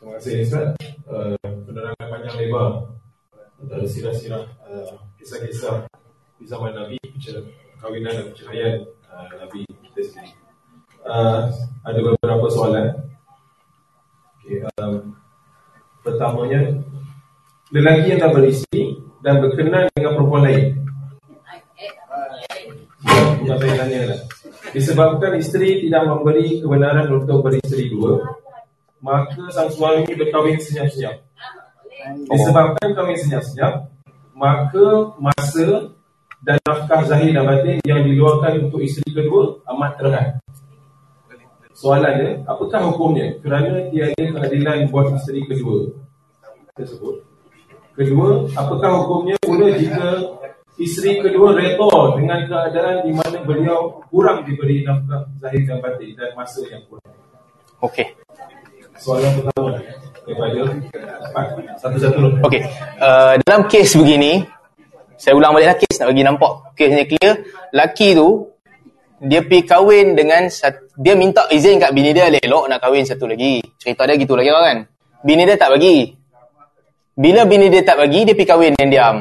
[0.00, 0.66] Terima kasih Ustaz.
[1.04, 2.88] Uh, penerangan panjang lebar.
[3.62, 5.86] Antara sirah-sirah, uh, kisah-kisah
[6.42, 6.98] di zaman Nabi,
[7.78, 10.34] kawinan dan percahayaan uh, Nabi kita sendiri.
[11.06, 11.46] uh,
[11.86, 12.98] ada beberapa soalan.
[14.42, 15.14] Okay, um,
[16.02, 16.82] pertamanya,
[17.70, 20.82] lelaki yang dah beristeri dan berkenan dengan perempuan lain.
[23.38, 24.20] Bukan saya tanya lah.
[24.74, 28.18] Disebabkan isteri tidak memberi kebenaran untuk beristeri dua,
[28.98, 31.22] maka sang suami berkahwin senyap-senyap.
[32.26, 33.94] Disebabkan kahwin senyap-senyap,
[34.34, 35.94] maka masa
[36.42, 40.28] dan nafkah zahir dan batin yang diluarkan untuk isteri kedua amat terhad.
[41.72, 45.90] Soalan dia, apakah hukumnya kerana tiada keadilan buat isteri kedua
[46.74, 47.22] tersebut?
[47.94, 50.18] Kedua, apakah hukumnya pula jika
[50.78, 56.30] isteri kedua redha dengan keadaan di mana beliau kurang diberi nafkah zahir dan batin dan
[56.34, 57.14] masa yang kurang?
[57.82, 58.14] Okey.
[58.98, 59.74] Soalan pertama
[60.22, 60.60] daripada
[61.82, 62.46] satu-satu.
[62.46, 62.62] Okey.
[63.02, 64.46] Uh, dalam kes begini,
[65.22, 67.32] saya ulang balik lah kes nak bagi nampak kesnya clear.
[67.70, 68.50] Laki tu
[69.22, 70.50] dia pergi kahwin dengan
[70.98, 73.62] dia minta izin kat bini dia elok nak kahwin satu lagi.
[73.78, 74.82] Cerita dia gitu lagi kan.
[75.22, 76.10] Bini dia tak bagi.
[77.14, 79.16] Bila bini dia tak bagi, dia pergi kahwin diam-diam.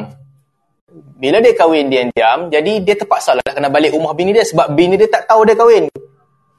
[1.22, 4.74] Bila dia kahwin diam-diam, jadi dia terpaksa lah nak kena balik rumah bini dia sebab
[4.74, 5.86] bini dia tak tahu dia kahwin.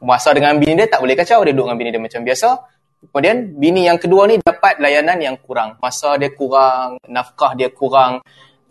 [0.05, 2.49] Masa dengan bini dia tak boleh kacau, dia duduk dengan bini dia macam biasa.
[3.11, 5.81] Kemudian bini yang kedua ni dapat layanan yang kurang.
[5.83, 8.23] Masa dia kurang, nafkah dia kurang,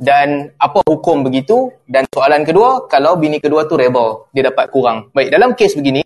[0.01, 1.69] dan apa hukum begitu?
[1.85, 5.13] Dan soalan kedua kalau bini kedua tu rebel dia dapat kurang.
[5.13, 6.01] Baik dalam kes begini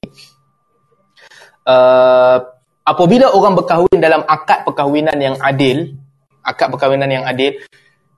[1.64, 2.38] uh,
[2.84, 5.96] apabila orang berkahwin dalam akad perkahwinan yang adil
[6.44, 7.56] akad perkahwinan yang adil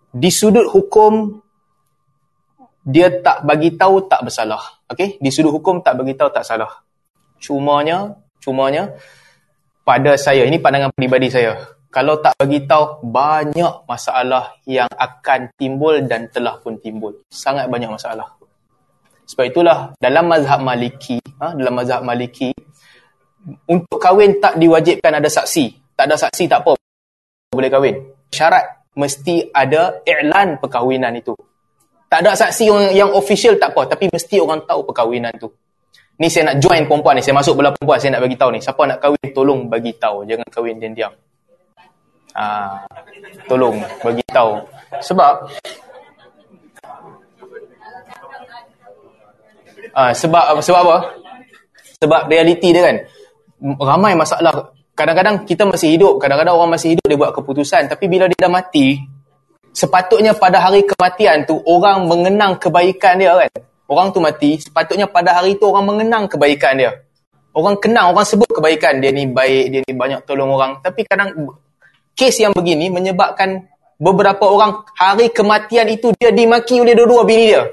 [0.09, 1.45] di sudut hukum
[2.81, 4.81] dia tak bagi tahu tak bersalah.
[4.89, 6.81] Okey di sudut hukum tak bagi tahu tak salah.
[7.37, 8.97] Cumanya cumanya
[9.85, 15.97] pada saya ini pandangan peribadi saya kalau tak bagi tahu banyak masalah yang akan timbul
[16.05, 17.09] dan telah pun timbul.
[17.25, 18.37] Sangat banyak masalah.
[19.25, 22.53] Sebab itulah dalam mazhab Maliki, ha, dalam mazhab Maliki
[23.65, 25.73] untuk kahwin tak diwajibkan ada saksi.
[25.97, 26.77] Tak ada saksi tak apa
[27.49, 27.97] boleh kahwin.
[28.29, 31.33] Syarat mesti ada iklan perkahwinan itu.
[32.13, 35.49] Tak ada saksi yang, yang official tak apa tapi mesti orang tahu perkahwinan tu.
[36.21, 38.61] Ni saya nak join perempuan ni, saya masuk belah perempuan saya nak bagi tahu ni.
[38.61, 41.17] Siapa nak kahwin tolong bagi tahu, jangan kahwin diam-diam.
[42.37, 42.85] Ha,
[43.49, 44.61] tolong bagi tahu.
[45.01, 45.33] Sebab
[49.97, 50.97] ha, sebab sebab apa?
[51.97, 52.97] Sebab realiti dia kan
[53.81, 54.69] ramai masalah.
[54.93, 58.53] Kadang-kadang kita masih hidup, kadang-kadang orang masih hidup dia buat keputusan tapi bila dia dah
[58.53, 58.97] mati
[59.77, 63.49] sepatutnya pada hari kematian tu orang mengenang kebaikan dia kan.
[63.87, 66.91] Orang tu mati, sepatutnya pada hari tu orang mengenang kebaikan dia.
[67.55, 70.83] Orang kenang, orang sebut kebaikan dia ni baik, dia ni banyak tolong orang.
[70.83, 71.31] Tapi kadang
[72.17, 73.69] kes yang begini menyebabkan
[74.01, 77.63] beberapa orang hari kematian itu dia dimaki oleh dua-dua bini dia.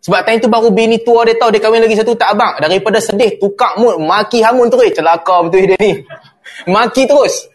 [0.00, 2.56] Sebab time tu baru bini tua dia tahu dia kahwin lagi satu tak abang.
[2.56, 4.96] Daripada sedih, tukar mood, maki hamun terus.
[4.96, 5.92] Celaka betul dia ni.
[6.72, 7.48] Maki terus.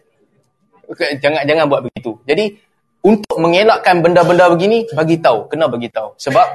[0.86, 2.14] Okay, jangan jangan buat begitu.
[2.30, 2.54] Jadi,
[3.02, 5.50] untuk mengelakkan benda-benda begini, bagi tahu.
[5.50, 6.14] Kena bagi tahu.
[6.18, 6.48] Sebab,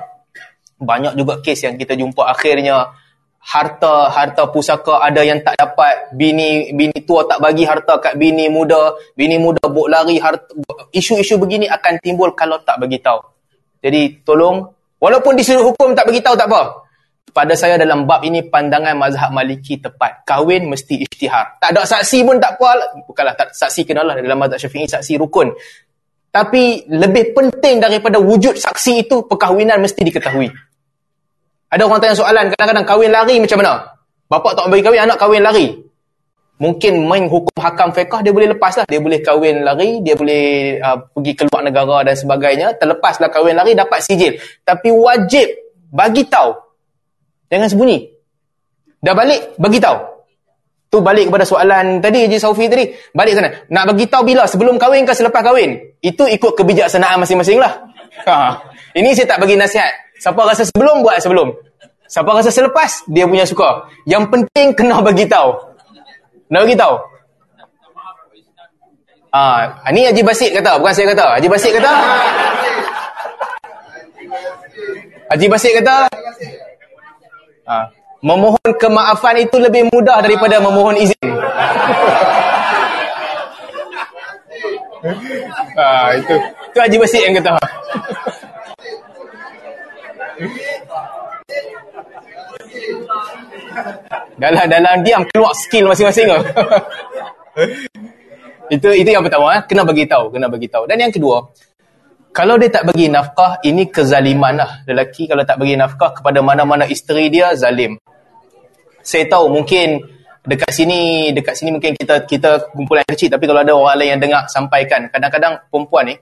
[0.78, 2.90] banyak juga kes yang kita jumpa akhirnya
[3.40, 8.52] harta harta pusaka ada yang tak dapat bini bini tua tak bagi harta kat bini
[8.52, 10.52] muda bini muda buk lari harta
[10.92, 13.18] isu-isu begini akan timbul kalau tak bagi tahu.
[13.80, 14.68] Jadi tolong
[15.00, 16.84] walaupun di sudut hukum tak bagi tahu tak apa
[17.32, 20.20] pada saya dalam bab ini pandangan mazhab maliki tepat.
[20.28, 21.56] Kahwin mesti isytihar.
[21.64, 25.48] Tak ada saksi pun tak apa bukanlah tak saksi kenalah dalam mazhab syafi'i saksi rukun.
[26.30, 30.69] Tapi lebih penting daripada wujud saksi itu perkahwinan mesti diketahui
[31.70, 33.72] ada orang tanya soalan, kadang-kadang kahwin lari macam mana?
[34.26, 35.66] Bapak tak bagi kahwin, anak kahwin lari.
[36.60, 38.84] Mungkin main hukum hakam fiqah, dia boleh lepas lah.
[38.90, 42.74] Dia boleh kahwin lari, dia boleh uh, pergi keluar negara dan sebagainya.
[42.74, 44.36] Terlepaslah kahwin lari, dapat sijil.
[44.66, 45.46] Tapi wajib
[45.94, 46.58] bagi tahu.
[47.48, 47.98] Jangan sembunyi.
[49.00, 49.98] Dah balik, bagi tahu.
[50.90, 52.90] Tu balik kepada soalan tadi, Haji Saufi tadi.
[53.14, 53.48] Balik sana.
[53.70, 54.42] Nak bagi tahu bila?
[54.44, 55.78] Sebelum kahwin ke selepas kahwin?
[56.02, 57.78] Itu ikut kebijaksanaan masing-masing lah.
[58.20, 58.52] Ha.
[58.92, 60.09] Ini saya tak bagi nasihat.
[60.20, 61.48] Siapa rasa sebelum, buat sebelum.
[62.04, 63.88] Siapa rasa selepas, dia punya suka.
[64.04, 65.56] Yang penting, kena bagi tahu.
[66.52, 67.00] Kena bagi tahu.
[69.32, 71.38] Ah, ini Haji Basit kata, bukan saya kata.
[71.40, 71.92] Haji Basit kata.
[75.30, 76.10] Haji Basit kata.
[77.64, 77.88] Ah,
[78.20, 81.16] memohon kemaafan itu lebih mudah daripada memohon izin.
[85.80, 86.34] ah, itu.
[86.74, 87.56] Itu Haji Basit yang kata.
[94.40, 96.30] Dalam dalam diam keluar skill masing-masing
[98.74, 99.62] itu itu yang pertama eh.
[99.66, 101.44] kena bagi tahu kena bagi tahu dan yang kedua
[102.30, 104.86] kalau dia tak bagi nafkah ini kezaliman lah.
[104.86, 107.98] Lelaki kalau tak bagi nafkah kepada mana-mana isteri dia zalim.
[109.02, 109.98] Saya tahu mungkin
[110.46, 114.22] dekat sini dekat sini mungkin kita kita kumpulan kecil tapi kalau ada orang lain yang
[114.22, 115.10] dengar sampaikan.
[115.10, 116.16] Kadang-kadang perempuan ni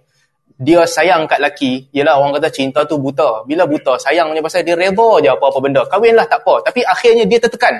[0.59, 3.47] dia sayang kat lelaki ialah orang kata cinta tu buta.
[3.47, 5.87] Bila buta sayangnya pasal dia reda je apa-apa benda.
[5.87, 6.67] Kahwinlah tak apa.
[6.67, 7.79] Tapi akhirnya dia tertekan.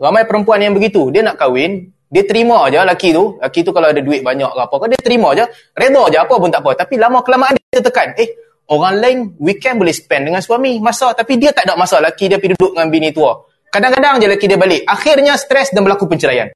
[0.00, 1.12] Ramai perempuan yang begitu.
[1.12, 3.36] Dia nak kahwin dia terima aja lelaki tu.
[3.36, 5.44] Lelaki tu kalau ada duit banyak ke apa dia terima aja
[5.76, 6.70] reda je apa pun tak apa.
[6.80, 8.16] Tapi lama kelamaan dia tertekan.
[8.16, 8.32] Eh
[8.72, 10.80] orang lain weekend boleh spend dengan suami.
[10.80, 12.00] Masa tapi dia tak ada masa.
[12.00, 13.36] Lelaki dia pergi duduk dengan bini tua.
[13.68, 14.88] Kadang-kadang je lelaki dia balik.
[14.88, 16.48] Akhirnya stres dan berlaku perceraian.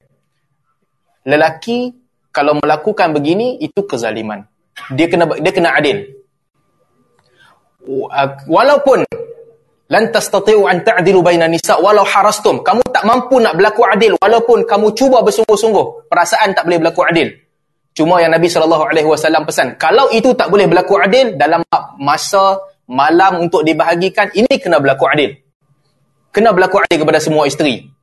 [1.28, 1.92] Lelaki
[2.32, 4.53] kalau melakukan begini itu kezaliman.
[4.92, 6.04] Dia kena dia kena adil.
[8.48, 9.04] Walaupun
[9.92, 12.64] lan tastati'u an ta'dilu bainan nisa walau harastum.
[12.64, 16.08] Kamu tak mampu nak berlaku adil walaupun kamu cuba bersungguh-sungguh.
[16.08, 17.28] Perasaan tak boleh berlaku adil.
[17.94, 18.90] Cuma yang Nabi SAW
[19.46, 21.62] pesan, kalau itu tak boleh berlaku adil dalam
[22.02, 22.58] masa
[22.90, 25.38] malam untuk dibahagikan, ini kena berlaku adil
[26.34, 27.93] kena berlaku adil kepada semua isteri.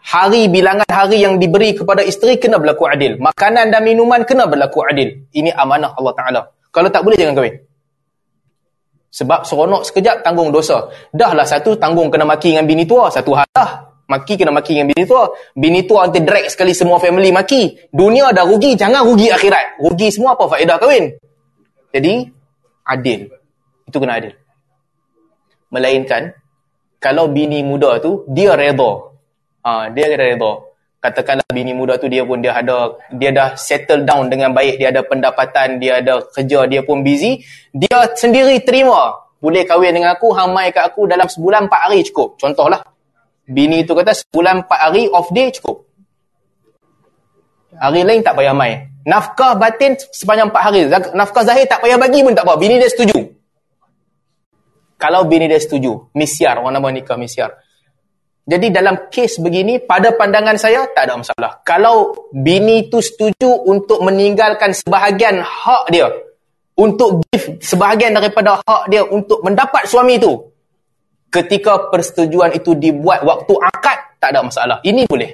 [0.00, 3.20] Hari bilangan hari yang diberi kepada isteri kena berlaku adil.
[3.20, 5.28] Makanan dan minuman kena berlaku adil.
[5.28, 6.40] Ini amanah Allah Ta'ala.
[6.72, 7.54] Kalau tak boleh jangan kahwin.
[9.10, 10.88] Sebab seronok sekejap tanggung dosa.
[11.12, 13.12] Dahlah satu tanggung kena maki dengan bini tua.
[13.12, 13.90] Satu hal lah.
[14.08, 15.28] Maki kena maki dengan bini tua.
[15.52, 17.92] Bini tua nanti drag sekali semua family maki.
[17.92, 18.78] Dunia dah rugi.
[18.78, 19.82] Jangan rugi akhirat.
[19.84, 21.12] Rugi semua apa faedah kahwin.
[21.90, 22.22] Jadi,
[22.86, 23.20] adil.
[23.90, 24.32] Itu kena adil.
[25.74, 26.30] Melainkan,
[27.02, 29.09] kalau bini muda tu dia redha.
[29.64, 30.52] Ha, dia redha.
[31.00, 34.92] Katakanlah bini muda tu dia pun dia ada dia dah settle down dengan baik, dia
[34.92, 37.40] ada pendapatan, dia ada kerja, dia pun busy,
[37.72, 39.16] dia sendiri terima.
[39.40, 42.36] Boleh kahwin dengan aku, hamai kat aku dalam sebulan 4 hari cukup.
[42.36, 42.84] Contohlah.
[43.48, 45.88] Bini tu kata sebulan 4 hari off day cukup.
[47.80, 48.84] Hari lain tak payah mai.
[49.08, 50.80] Nafkah batin sepanjang 4 hari.
[51.16, 52.60] Nafkah zahir tak payah bagi pun tak apa.
[52.60, 53.16] Bini dia setuju.
[55.00, 56.12] Kalau bini dia setuju.
[56.12, 57.56] Misyar, orang nama nikah misyar.
[58.50, 61.62] Jadi dalam kes begini, pada pandangan saya, tak ada masalah.
[61.62, 66.10] Kalau bini tu setuju untuk meninggalkan sebahagian hak dia,
[66.74, 70.50] untuk give sebahagian daripada hak dia untuk mendapat suami tu,
[71.30, 74.82] ketika persetujuan itu dibuat waktu akad, tak ada masalah.
[74.82, 75.30] Ini boleh.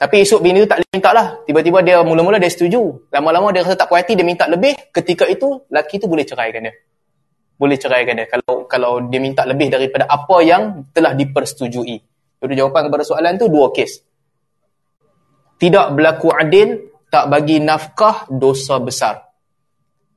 [0.00, 1.26] Tapi esok bini tu tak boleh minta lah.
[1.44, 3.12] Tiba-tiba dia mula-mula dia setuju.
[3.12, 4.72] Lama-lama dia rasa tak puas hati, dia minta lebih.
[4.88, 6.72] Ketika itu, lelaki tu boleh ceraikan dia
[7.54, 11.96] boleh ceraikan dia kalau kalau dia minta lebih daripada apa yang telah dipersetujui.
[12.42, 14.02] Jadi jawapan kepada soalan tu dua kes.
[15.54, 19.22] Tidak berlaku adil, tak bagi nafkah dosa besar.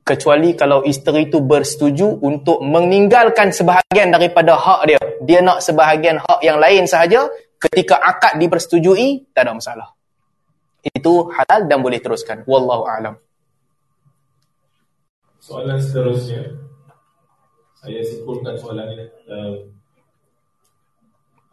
[0.02, 5.00] Kecuali kalau isteri itu bersetuju untuk meninggalkan sebahagian daripada hak dia.
[5.24, 7.28] Dia nak sebahagian hak yang lain sahaja,
[7.60, 9.88] ketika akad dipersetujui, tak ada masalah.
[10.82, 12.44] Itu halal dan boleh teruskan.
[12.48, 13.14] Wallahu a'lam.
[15.38, 16.67] Soalan seterusnya
[17.78, 19.06] saya simpulkan soalan ini.
[19.30, 19.56] Uh,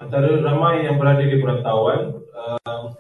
[0.01, 2.91] antara ramai yang berada di perantauan, uh,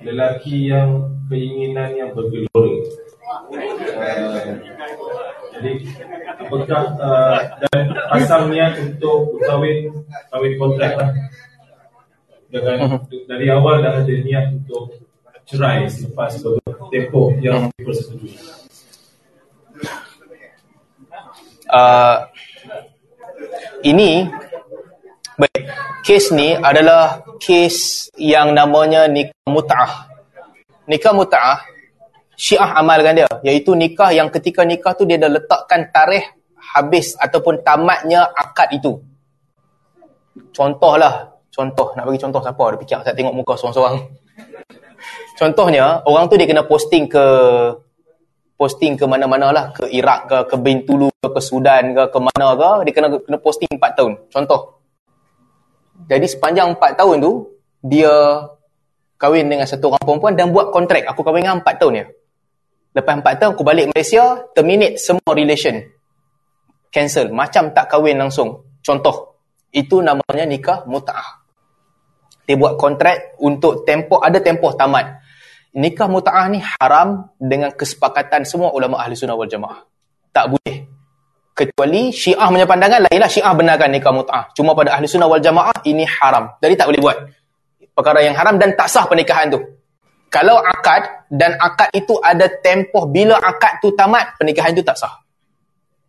[0.00, 2.74] lelaki yang keinginan yang bergelora.
[3.96, 4.64] Uh,
[5.56, 5.72] jadi,
[6.40, 7.38] apakah uh,
[7.68, 9.92] dan pasang niat untuk berkahwin,
[10.32, 11.10] kahwin kontrak lah.
[12.46, 14.94] Dengan, dari awal dah ada niat untuk
[15.44, 18.55] cerai selepas beberapa tempoh yang dipersetujui.
[21.70, 22.26] Uh,
[23.82, 24.26] ini
[25.36, 25.62] baik
[26.02, 30.08] kes ni adalah kes yang namanya nikah mut'ah.
[30.86, 31.58] Nikah mut'ah
[32.36, 36.24] syiah amalkan dia iaitu nikah yang ketika nikah tu dia dah letakkan tarikh
[36.76, 39.00] habis ataupun tamatnya akad itu.
[40.52, 42.60] Contohlah contoh nak bagi contoh siapa?
[42.60, 43.96] Ada fikir saya tengok muka seorang-seorang.
[45.40, 47.24] Contohnya orang tu dia kena posting ke
[48.56, 49.64] posting ke mana-mana lah.
[49.76, 53.38] Ke Iraq ke ke Bintulu ke, ke Sudan ke ke mana ke dia kena kena
[53.38, 54.12] posting 4 tahun.
[54.32, 54.80] Contoh.
[56.08, 57.32] Jadi sepanjang 4 tahun tu
[57.84, 58.12] dia
[59.16, 62.06] kahwin dengan satu orang perempuan dan buat kontrak aku kahwin dengan 4 tahun ya.
[62.96, 65.76] Lepas 4 tahun aku balik Malaysia terminate semua relation.
[66.88, 67.28] Cancel.
[67.28, 68.64] Macam tak kahwin langsung.
[68.80, 69.36] Contoh.
[69.68, 71.44] Itu namanya nikah mut'ah.
[72.46, 75.25] Dia buat kontrak untuk tempoh ada tempoh tamat
[75.76, 79.84] nikah muta'ah ni haram dengan kesepakatan semua ulama ahli sunnah wal jamaah.
[80.32, 80.88] Tak boleh.
[81.56, 84.44] Kecuali syiah punya pandangan lainlah syiah benarkan nikah muta'ah.
[84.56, 86.48] Cuma pada ahli sunnah wal jamaah ini haram.
[86.64, 87.16] Jadi tak boleh buat.
[87.92, 89.60] Perkara yang haram dan tak sah pernikahan tu.
[90.32, 95.12] Kalau akad dan akad itu ada tempoh bila akad tu tamat, pernikahan itu tak sah.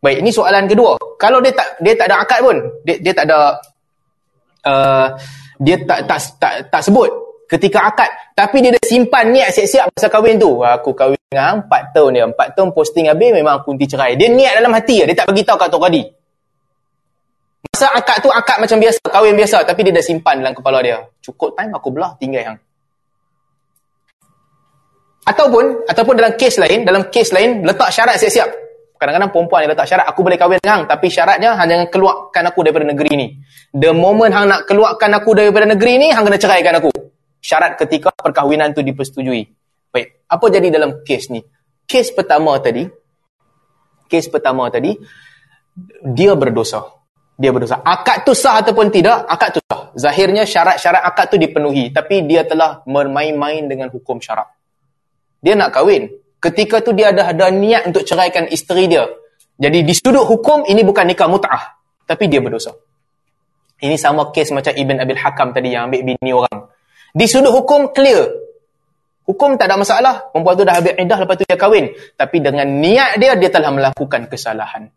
[0.04, 1.00] Baik, ini soalan kedua.
[1.16, 3.40] Kalau dia tak dia tak ada akad pun, dia, dia tak ada
[4.68, 5.08] uh,
[5.64, 10.08] dia tak tak tak, tak sebut ketika akad tapi dia dah simpan niat siap-siap masa
[10.12, 13.88] kahwin tu aku kahwin dengan 4 tahun dia 4 tahun posting habis memang aku nanti
[13.88, 16.04] cerai dia niat dalam hati dia tak bagi tahu kat Tok Kadi
[17.78, 20.98] Masa akad tu akad macam biasa, kahwin biasa tapi dia dah simpan dalam kepala dia.
[21.22, 22.58] Cukup time aku belah tinggal hang.
[25.30, 28.50] Ataupun ataupun dalam kes lain, dalam kes lain letak syarat siap-siap.
[28.98, 32.44] Kadang-kadang perempuan yang letak syarat aku boleh kahwin dengan hang tapi syaratnya hang jangan keluarkan
[32.50, 33.28] aku daripada negeri ni.
[33.78, 36.90] The moment hang nak keluarkan aku daripada negeri ni, hang kena ceraikan aku.
[37.48, 39.48] Syarat ketika perkahwinan tu dipersetujui.
[39.88, 41.40] Baik, apa jadi dalam kes ni?
[41.88, 42.84] Kes pertama tadi,
[44.12, 45.00] kes pertama tadi,
[46.04, 46.84] dia berdosa.
[47.40, 47.80] Dia berdosa.
[47.80, 49.96] Akad tu sah ataupun tidak, akad tu sah.
[49.96, 51.96] Zahirnya syarat-syarat akad tu dipenuhi.
[51.96, 54.52] Tapi dia telah bermain-main dengan hukum syarat.
[55.40, 56.12] Dia nak kahwin.
[56.44, 59.08] Ketika tu dia ada ada niat untuk ceraikan isteri dia.
[59.56, 61.80] Jadi di sudut hukum, ini bukan nikah mut'ah.
[62.04, 62.76] Tapi dia berdosa.
[63.80, 66.77] Ini sama kes macam Ibn Abil Hakam tadi yang ambil bini orang.
[67.18, 68.30] Di sudut hukum, clear.
[69.26, 70.30] Hukum tak ada masalah.
[70.30, 71.90] Perempuan tu dah habis iddah lepas tu dia kahwin.
[72.14, 74.94] Tapi dengan niat dia, dia telah melakukan kesalahan.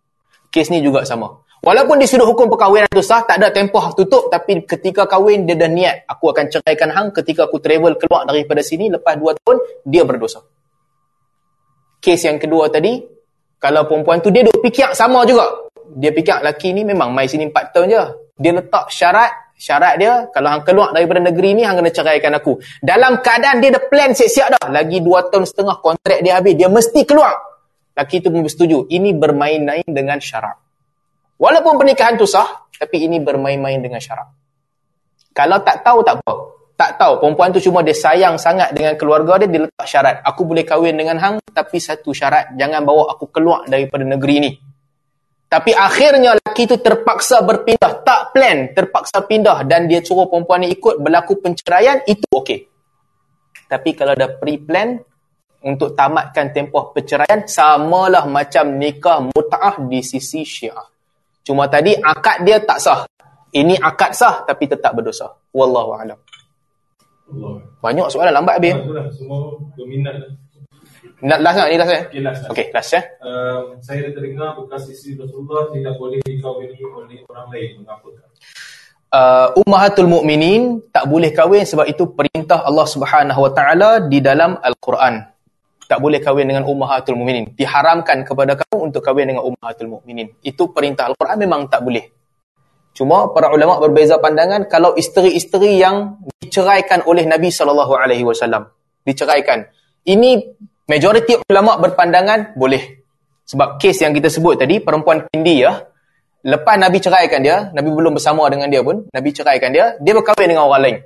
[0.53, 1.41] Kes ni juga sama.
[1.65, 4.29] Walaupun di sudut hukum perkahwinan tu sah, tak ada tempoh tutup.
[4.29, 6.05] Tapi ketika kahwin, dia dah niat.
[6.13, 8.93] Aku akan ceraikan hang ketika aku travel keluar daripada sini.
[8.93, 9.57] Lepas dua tahun,
[9.89, 10.45] dia berdosa.
[12.05, 13.01] Kes yang kedua tadi,
[13.61, 15.73] kalau perempuan tu dia duk fikir sama juga.
[15.97, 18.05] Dia fikir lelaki ni memang mai sini empat tahun je.
[18.41, 22.57] Dia letak syarat, syarat dia, kalau hang keluar daripada negeri ni, hang kena ceraikan aku.
[22.81, 24.65] Dalam keadaan dia dah plan siap-siap dah.
[24.73, 26.57] Lagi dua tahun setengah kontrak dia habis.
[26.57, 27.37] Dia mesti keluar.
[27.93, 28.89] Lelaki tu pun bersetuju.
[28.89, 30.57] Ini bermain-main dengan syarat.
[31.37, 34.32] Walaupun pernikahan tu sah, tapi ini bermain-main dengan syarat.
[35.37, 36.35] Kalau tak tahu, tak apa.
[36.81, 40.24] Tak tahu, perempuan tu cuma dia sayang sangat dengan keluarga dia, dia letak syarat.
[40.24, 42.57] Aku boleh kahwin dengan hang, tapi satu syarat.
[42.57, 44.51] Jangan bawa aku keluar daripada negeri ni.
[45.45, 47.93] Tapi akhirnya lelaki tu terpaksa berpindah.
[48.05, 49.65] Tak plan, terpaksa pindah.
[49.65, 52.69] Dan dia suruh perempuan ni ikut berlaku penceraian, itu okey.
[53.70, 54.99] Tapi kalau dah pre-plan,
[55.61, 60.89] untuk tamatkan tempoh perceraian, samalah macam nikah muta'ah di sisi syiah.
[61.45, 63.01] Cuma tadi akad dia tak sah.
[63.51, 65.28] Ini akad sah tapi tetap berdosa.
[65.53, 66.19] Wallahu a'lam.
[67.82, 68.74] Banyak soalan lambat habis.
[69.20, 70.16] Semua berminat.
[71.21, 71.69] Nak last tak?
[71.69, 72.03] Ni last eh?
[72.09, 72.41] Okay, last.
[72.49, 73.01] Okey, last ya.
[73.21, 77.71] Um, saya terdengar bekas isteri Rasulullah tidak boleh dikahwini oleh orang lain.
[77.85, 78.09] Mengapa?
[79.11, 84.57] Uh, Ummahatul Mukminin tak boleh kahwin sebab itu perintah Allah Subhanahu Wa Taala di dalam
[84.57, 85.31] Al-Quran
[85.91, 87.51] tak boleh kahwin dengan ummahatul mukminin.
[87.59, 90.31] Diharamkan kepada kamu untuk kahwin dengan ummahatul mukminin.
[90.39, 92.07] Itu perintah Al-Quran memang tak boleh.
[92.95, 98.71] Cuma para ulama berbeza pandangan kalau isteri-isteri yang diceraikan oleh Nabi sallallahu alaihi wasallam
[99.03, 99.67] diceraikan.
[100.07, 100.31] Ini
[100.91, 102.99] majoriti ulama berpandangan boleh.
[103.47, 105.79] Sebab kes yang kita sebut tadi perempuan Kindi ya,
[106.43, 110.51] lepas Nabi ceraikan dia, Nabi belum bersama dengan dia pun, Nabi ceraikan dia, dia berkahwin
[110.51, 110.97] dengan orang lain.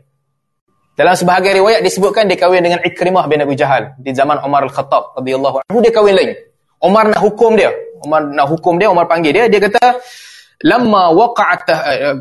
[0.94, 5.18] Dalam sebahagian riwayat disebutkan dia kahwin dengan Ikrimah bin Abi Jahal di zaman Umar Al-Khattab
[5.18, 6.30] radhiyallahu anhu dia kahwin lain.
[6.78, 7.74] Umar nak hukum dia.
[8.04, 9.98] Umar nak hukum dia, Umar panggil dia, dia kata
[10.62, 12.14] lamma waqa'at uh,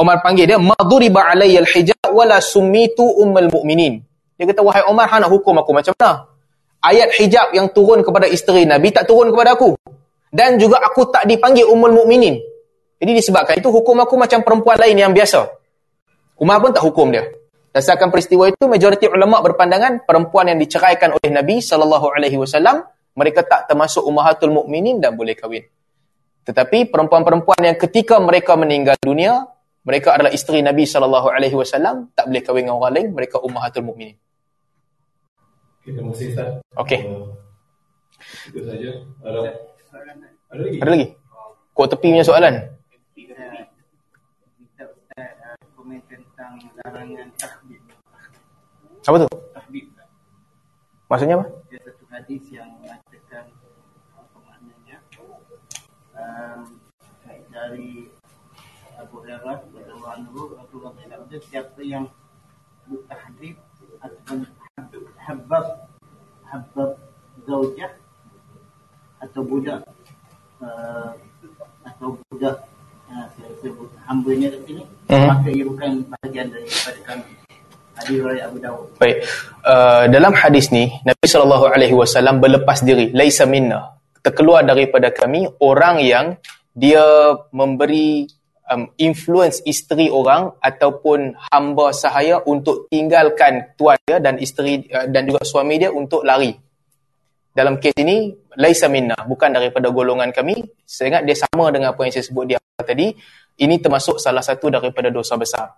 [0.00, 4.00] Umar panggil dia maduriba alayya al-hijab wala sumitu ummul mu'minin.
[4.40, 6.33] Dia kata wahai Umar hang nak hukum aku macam mana?
[6.84, 9.72] Ayat hijab yang turun kepada isteri Nabi tak turun kepada aku.
[10.28, 12.36] Dan juga aku tak dipanggil ummul mukminin.
[13.00, 15.48] Jadi disebabkan itu hukum aku macam perempuan lain yang biasa.
[16.36, 17.24] Umar pun tak hukum dia.
[17.74, 21.58] Dasarkan peristiwa itu, majoriti ulama berpandangan perempuan yang diceraikan oleh Nabi
[22.38, 25.64] wasallam mereka tak termasuk ummahatul mukminin dan boleh kahwin.
[26.44, 29.48] Tetapi perempuan-perempuan yang ketika mereka meninggal dunia,
[29.82, 34.18] mereka adalah isteri Nabi wasallam, tak boleh kahwin dengan orang lain, mereka ummahatul mukminin.
[35.84, 36.50] Terima kasih Ustaz.
[36.80, 37.00] Okey.
[37.04, 37.36] Uh,
[38.48, 38.90] itu saja.
[39.20, 39.40] Ada,
[40.50, 40.78] ada lagi?
[40.80, 41.06] Ada lagi?
[41.76, 42.74] Kau tepi punya soalan.
[46.84, 47.82] larangan tahbib.
[49.04, 49.28] Apa tu?
[49.52, 49.86] Tahbib.
[51.08, 51.46] Maksudnya apa?
[51.68, 53.44] Dia satu hadis yang mengatakan
[54.16, 54.98] apa maknanya
[56.16, 56.60] um,
[57.52, 58.08] dari
[58.96, 62.08] Abu Hurairah radhiyallahu anhu Rasulullah SAW siapa yang
[62.88, 63.56] bertahdib
[64.00, 64.48] ataupun
[65.24, 65.64] habab
[66.46, 66.90] habab
[67.48, 67.90] zaujah
[69.20, 69.80] atau budak
[70.60, 71.10] uh,
[71.84, 72.56] atau budak
[73.08, 75.28] uh, saya sebut hambanya kat sini Mhm.
[75.28, 77.28] maka ia bukan bahagian daripada kami
[77.94, 79.16] hadis riwayat Abu Dawud Baik.
[79.60, 84.00] Uh, dalam hadis ni Nabi sallallahu alaihi wasallam berlepas diri, laisa minna.
[84.24, 86.26] Terkeluar daripada kami orang yang
[86.72, 87.04] dia
[87.52, 88.24] memberi
[88.70, 95.28] um, influence isteri orang ataupun hamba sahaya untuk tinggalkan tuan dia dan isteri uh, dan
[95.28, 96.52] juga suami dia untuk lari.
[97.54, 100.58] Dalam kes ini laisa minna, bukan daripada golongan kami.
[100.82, 103.14] Saya ingat dia sama dengan apa yang saya sebut di awal tadi.
[103.54, 105.70] Ini termasuk salah satu daripada dosa besar.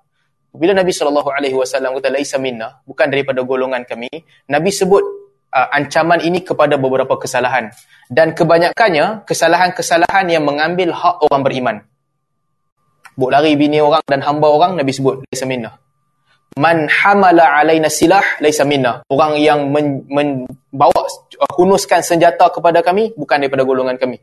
[0.57, 4.09] Bila Nabi SAW kata laisa minna, bukan daripada golongan kami,
[4.49, 5.05] Nabi sebut
[5.53, 7.69] uh, ancaman ini kepada beberapa kesalahan.
[8.09, 11.77] Dan kebanyakannya kesalahan-kesalahan yang mengambil hak orang beriman.
[13.17, 15.73] Buk lari bini orang dan hamba orang, Nabi sebut, laisa minna.
[16.61, 19.01] Man hamala alaina silah, laisa minna.
[19.09, 21.09] Orang yang men, membawa,
[21.41, 24.21] uh, hunuskan senjata kepada kami, bukan daripada golongan kami.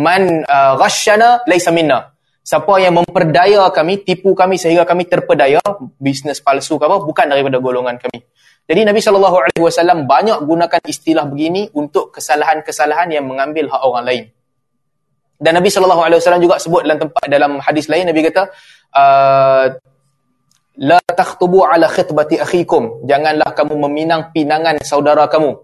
[0.00, 2.16] Man uh, ghashana, laisa minna.
[2.44, 5.60] Siapa yang memperdaya kami, tipu kami sehingga kami terpedaya,
[6.00, 8.24] bisnes palsu ke apa, bukan daripada golongan kami.
[8.64, 14.24] Jadi Nabi SAW banyak gunakan istilah begini untuk kesalahan-kesalahan yang mengambil hak orang lain.
[15.34, 18.42] Dan Nabi SAW juga sebut dalam tempat dalam hadis lain Nabi kata
[18.94, 19.66] uh,
[20.78, 23.02] la takhtubu ala khitbati akhikum.
[23.06, 25.58] Janganlah kamu meminang pinangan saudara kamu.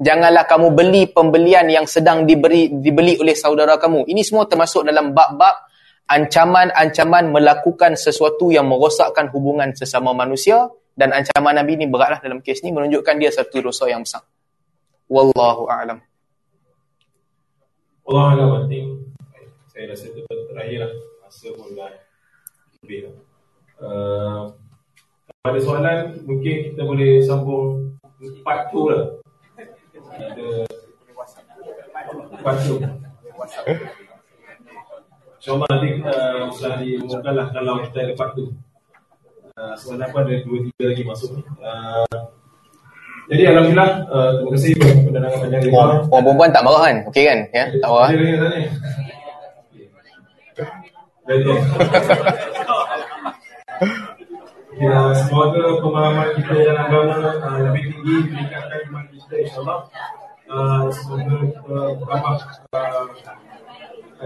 [0.00, 4.08] Janganlah kamu beli pembelian yang sedang diberi dibeli oleh saudara kamu.
[4.08, 5.68] Ini semua termasuk dalam bab-bab
[6.08, 10.70] ancaman-ancaman melakukan sesuatu yang merosakkan hubungan sesama manusia.
[10.96, 14.24] Dan ancaman Nabi ini beratlah dalam kes ni menunjukkan dia satu dosa yang besar.
[15.10, 16.09] Wallahu a'lam
[18.10, 18.66] Allah Alam
[19.70, 20.92] Saya rasa itu terakhir lah
[21.22, 21.94] Masa pun dah
[22.82, 23.14] lebih lah.
[23.78, 24.42] Uh,
[25.46, 27.94] Pada soalan Mungkin kita boleh sambung
[28.42, 29.14] Part tu lah.
[30.10, 30.66] Ada
[32.42, 32.82] Part tu
[35.38, 36.14] InsyaAllah nanti kita
[36.50, 38.44] Setelah diumumkan lah Kalau kita ada part tu
[39.54, 42.39] uh, Soalan pun ada dua tiga lagi masuk uh,
[43.30, 45.78] jadi alhamdulillah uh, terima kasih kepada penerangan panjang lebar.
[45.78, 46.96] Orang, orang perempuan tak marah kan?
[47.06, 47.38] Okey kan?
[47.54, 48.08] Ya, tak marah.
[54.80, 59.78] Ya, semoga pemahaman kita dalam agama uh, lebih tinggi meningkatkan iman kita insyaAllah
[60.50, 62.34] uh, semoga kita bertambah
[62.74, 63.06] uh,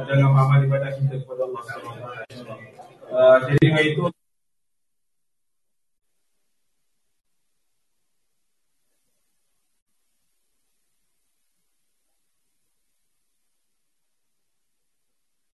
[0.07, 2.03] dalam amal ibadah kita kepada Allah SWT
[3.11, 4.03] uh, jadi dengan itu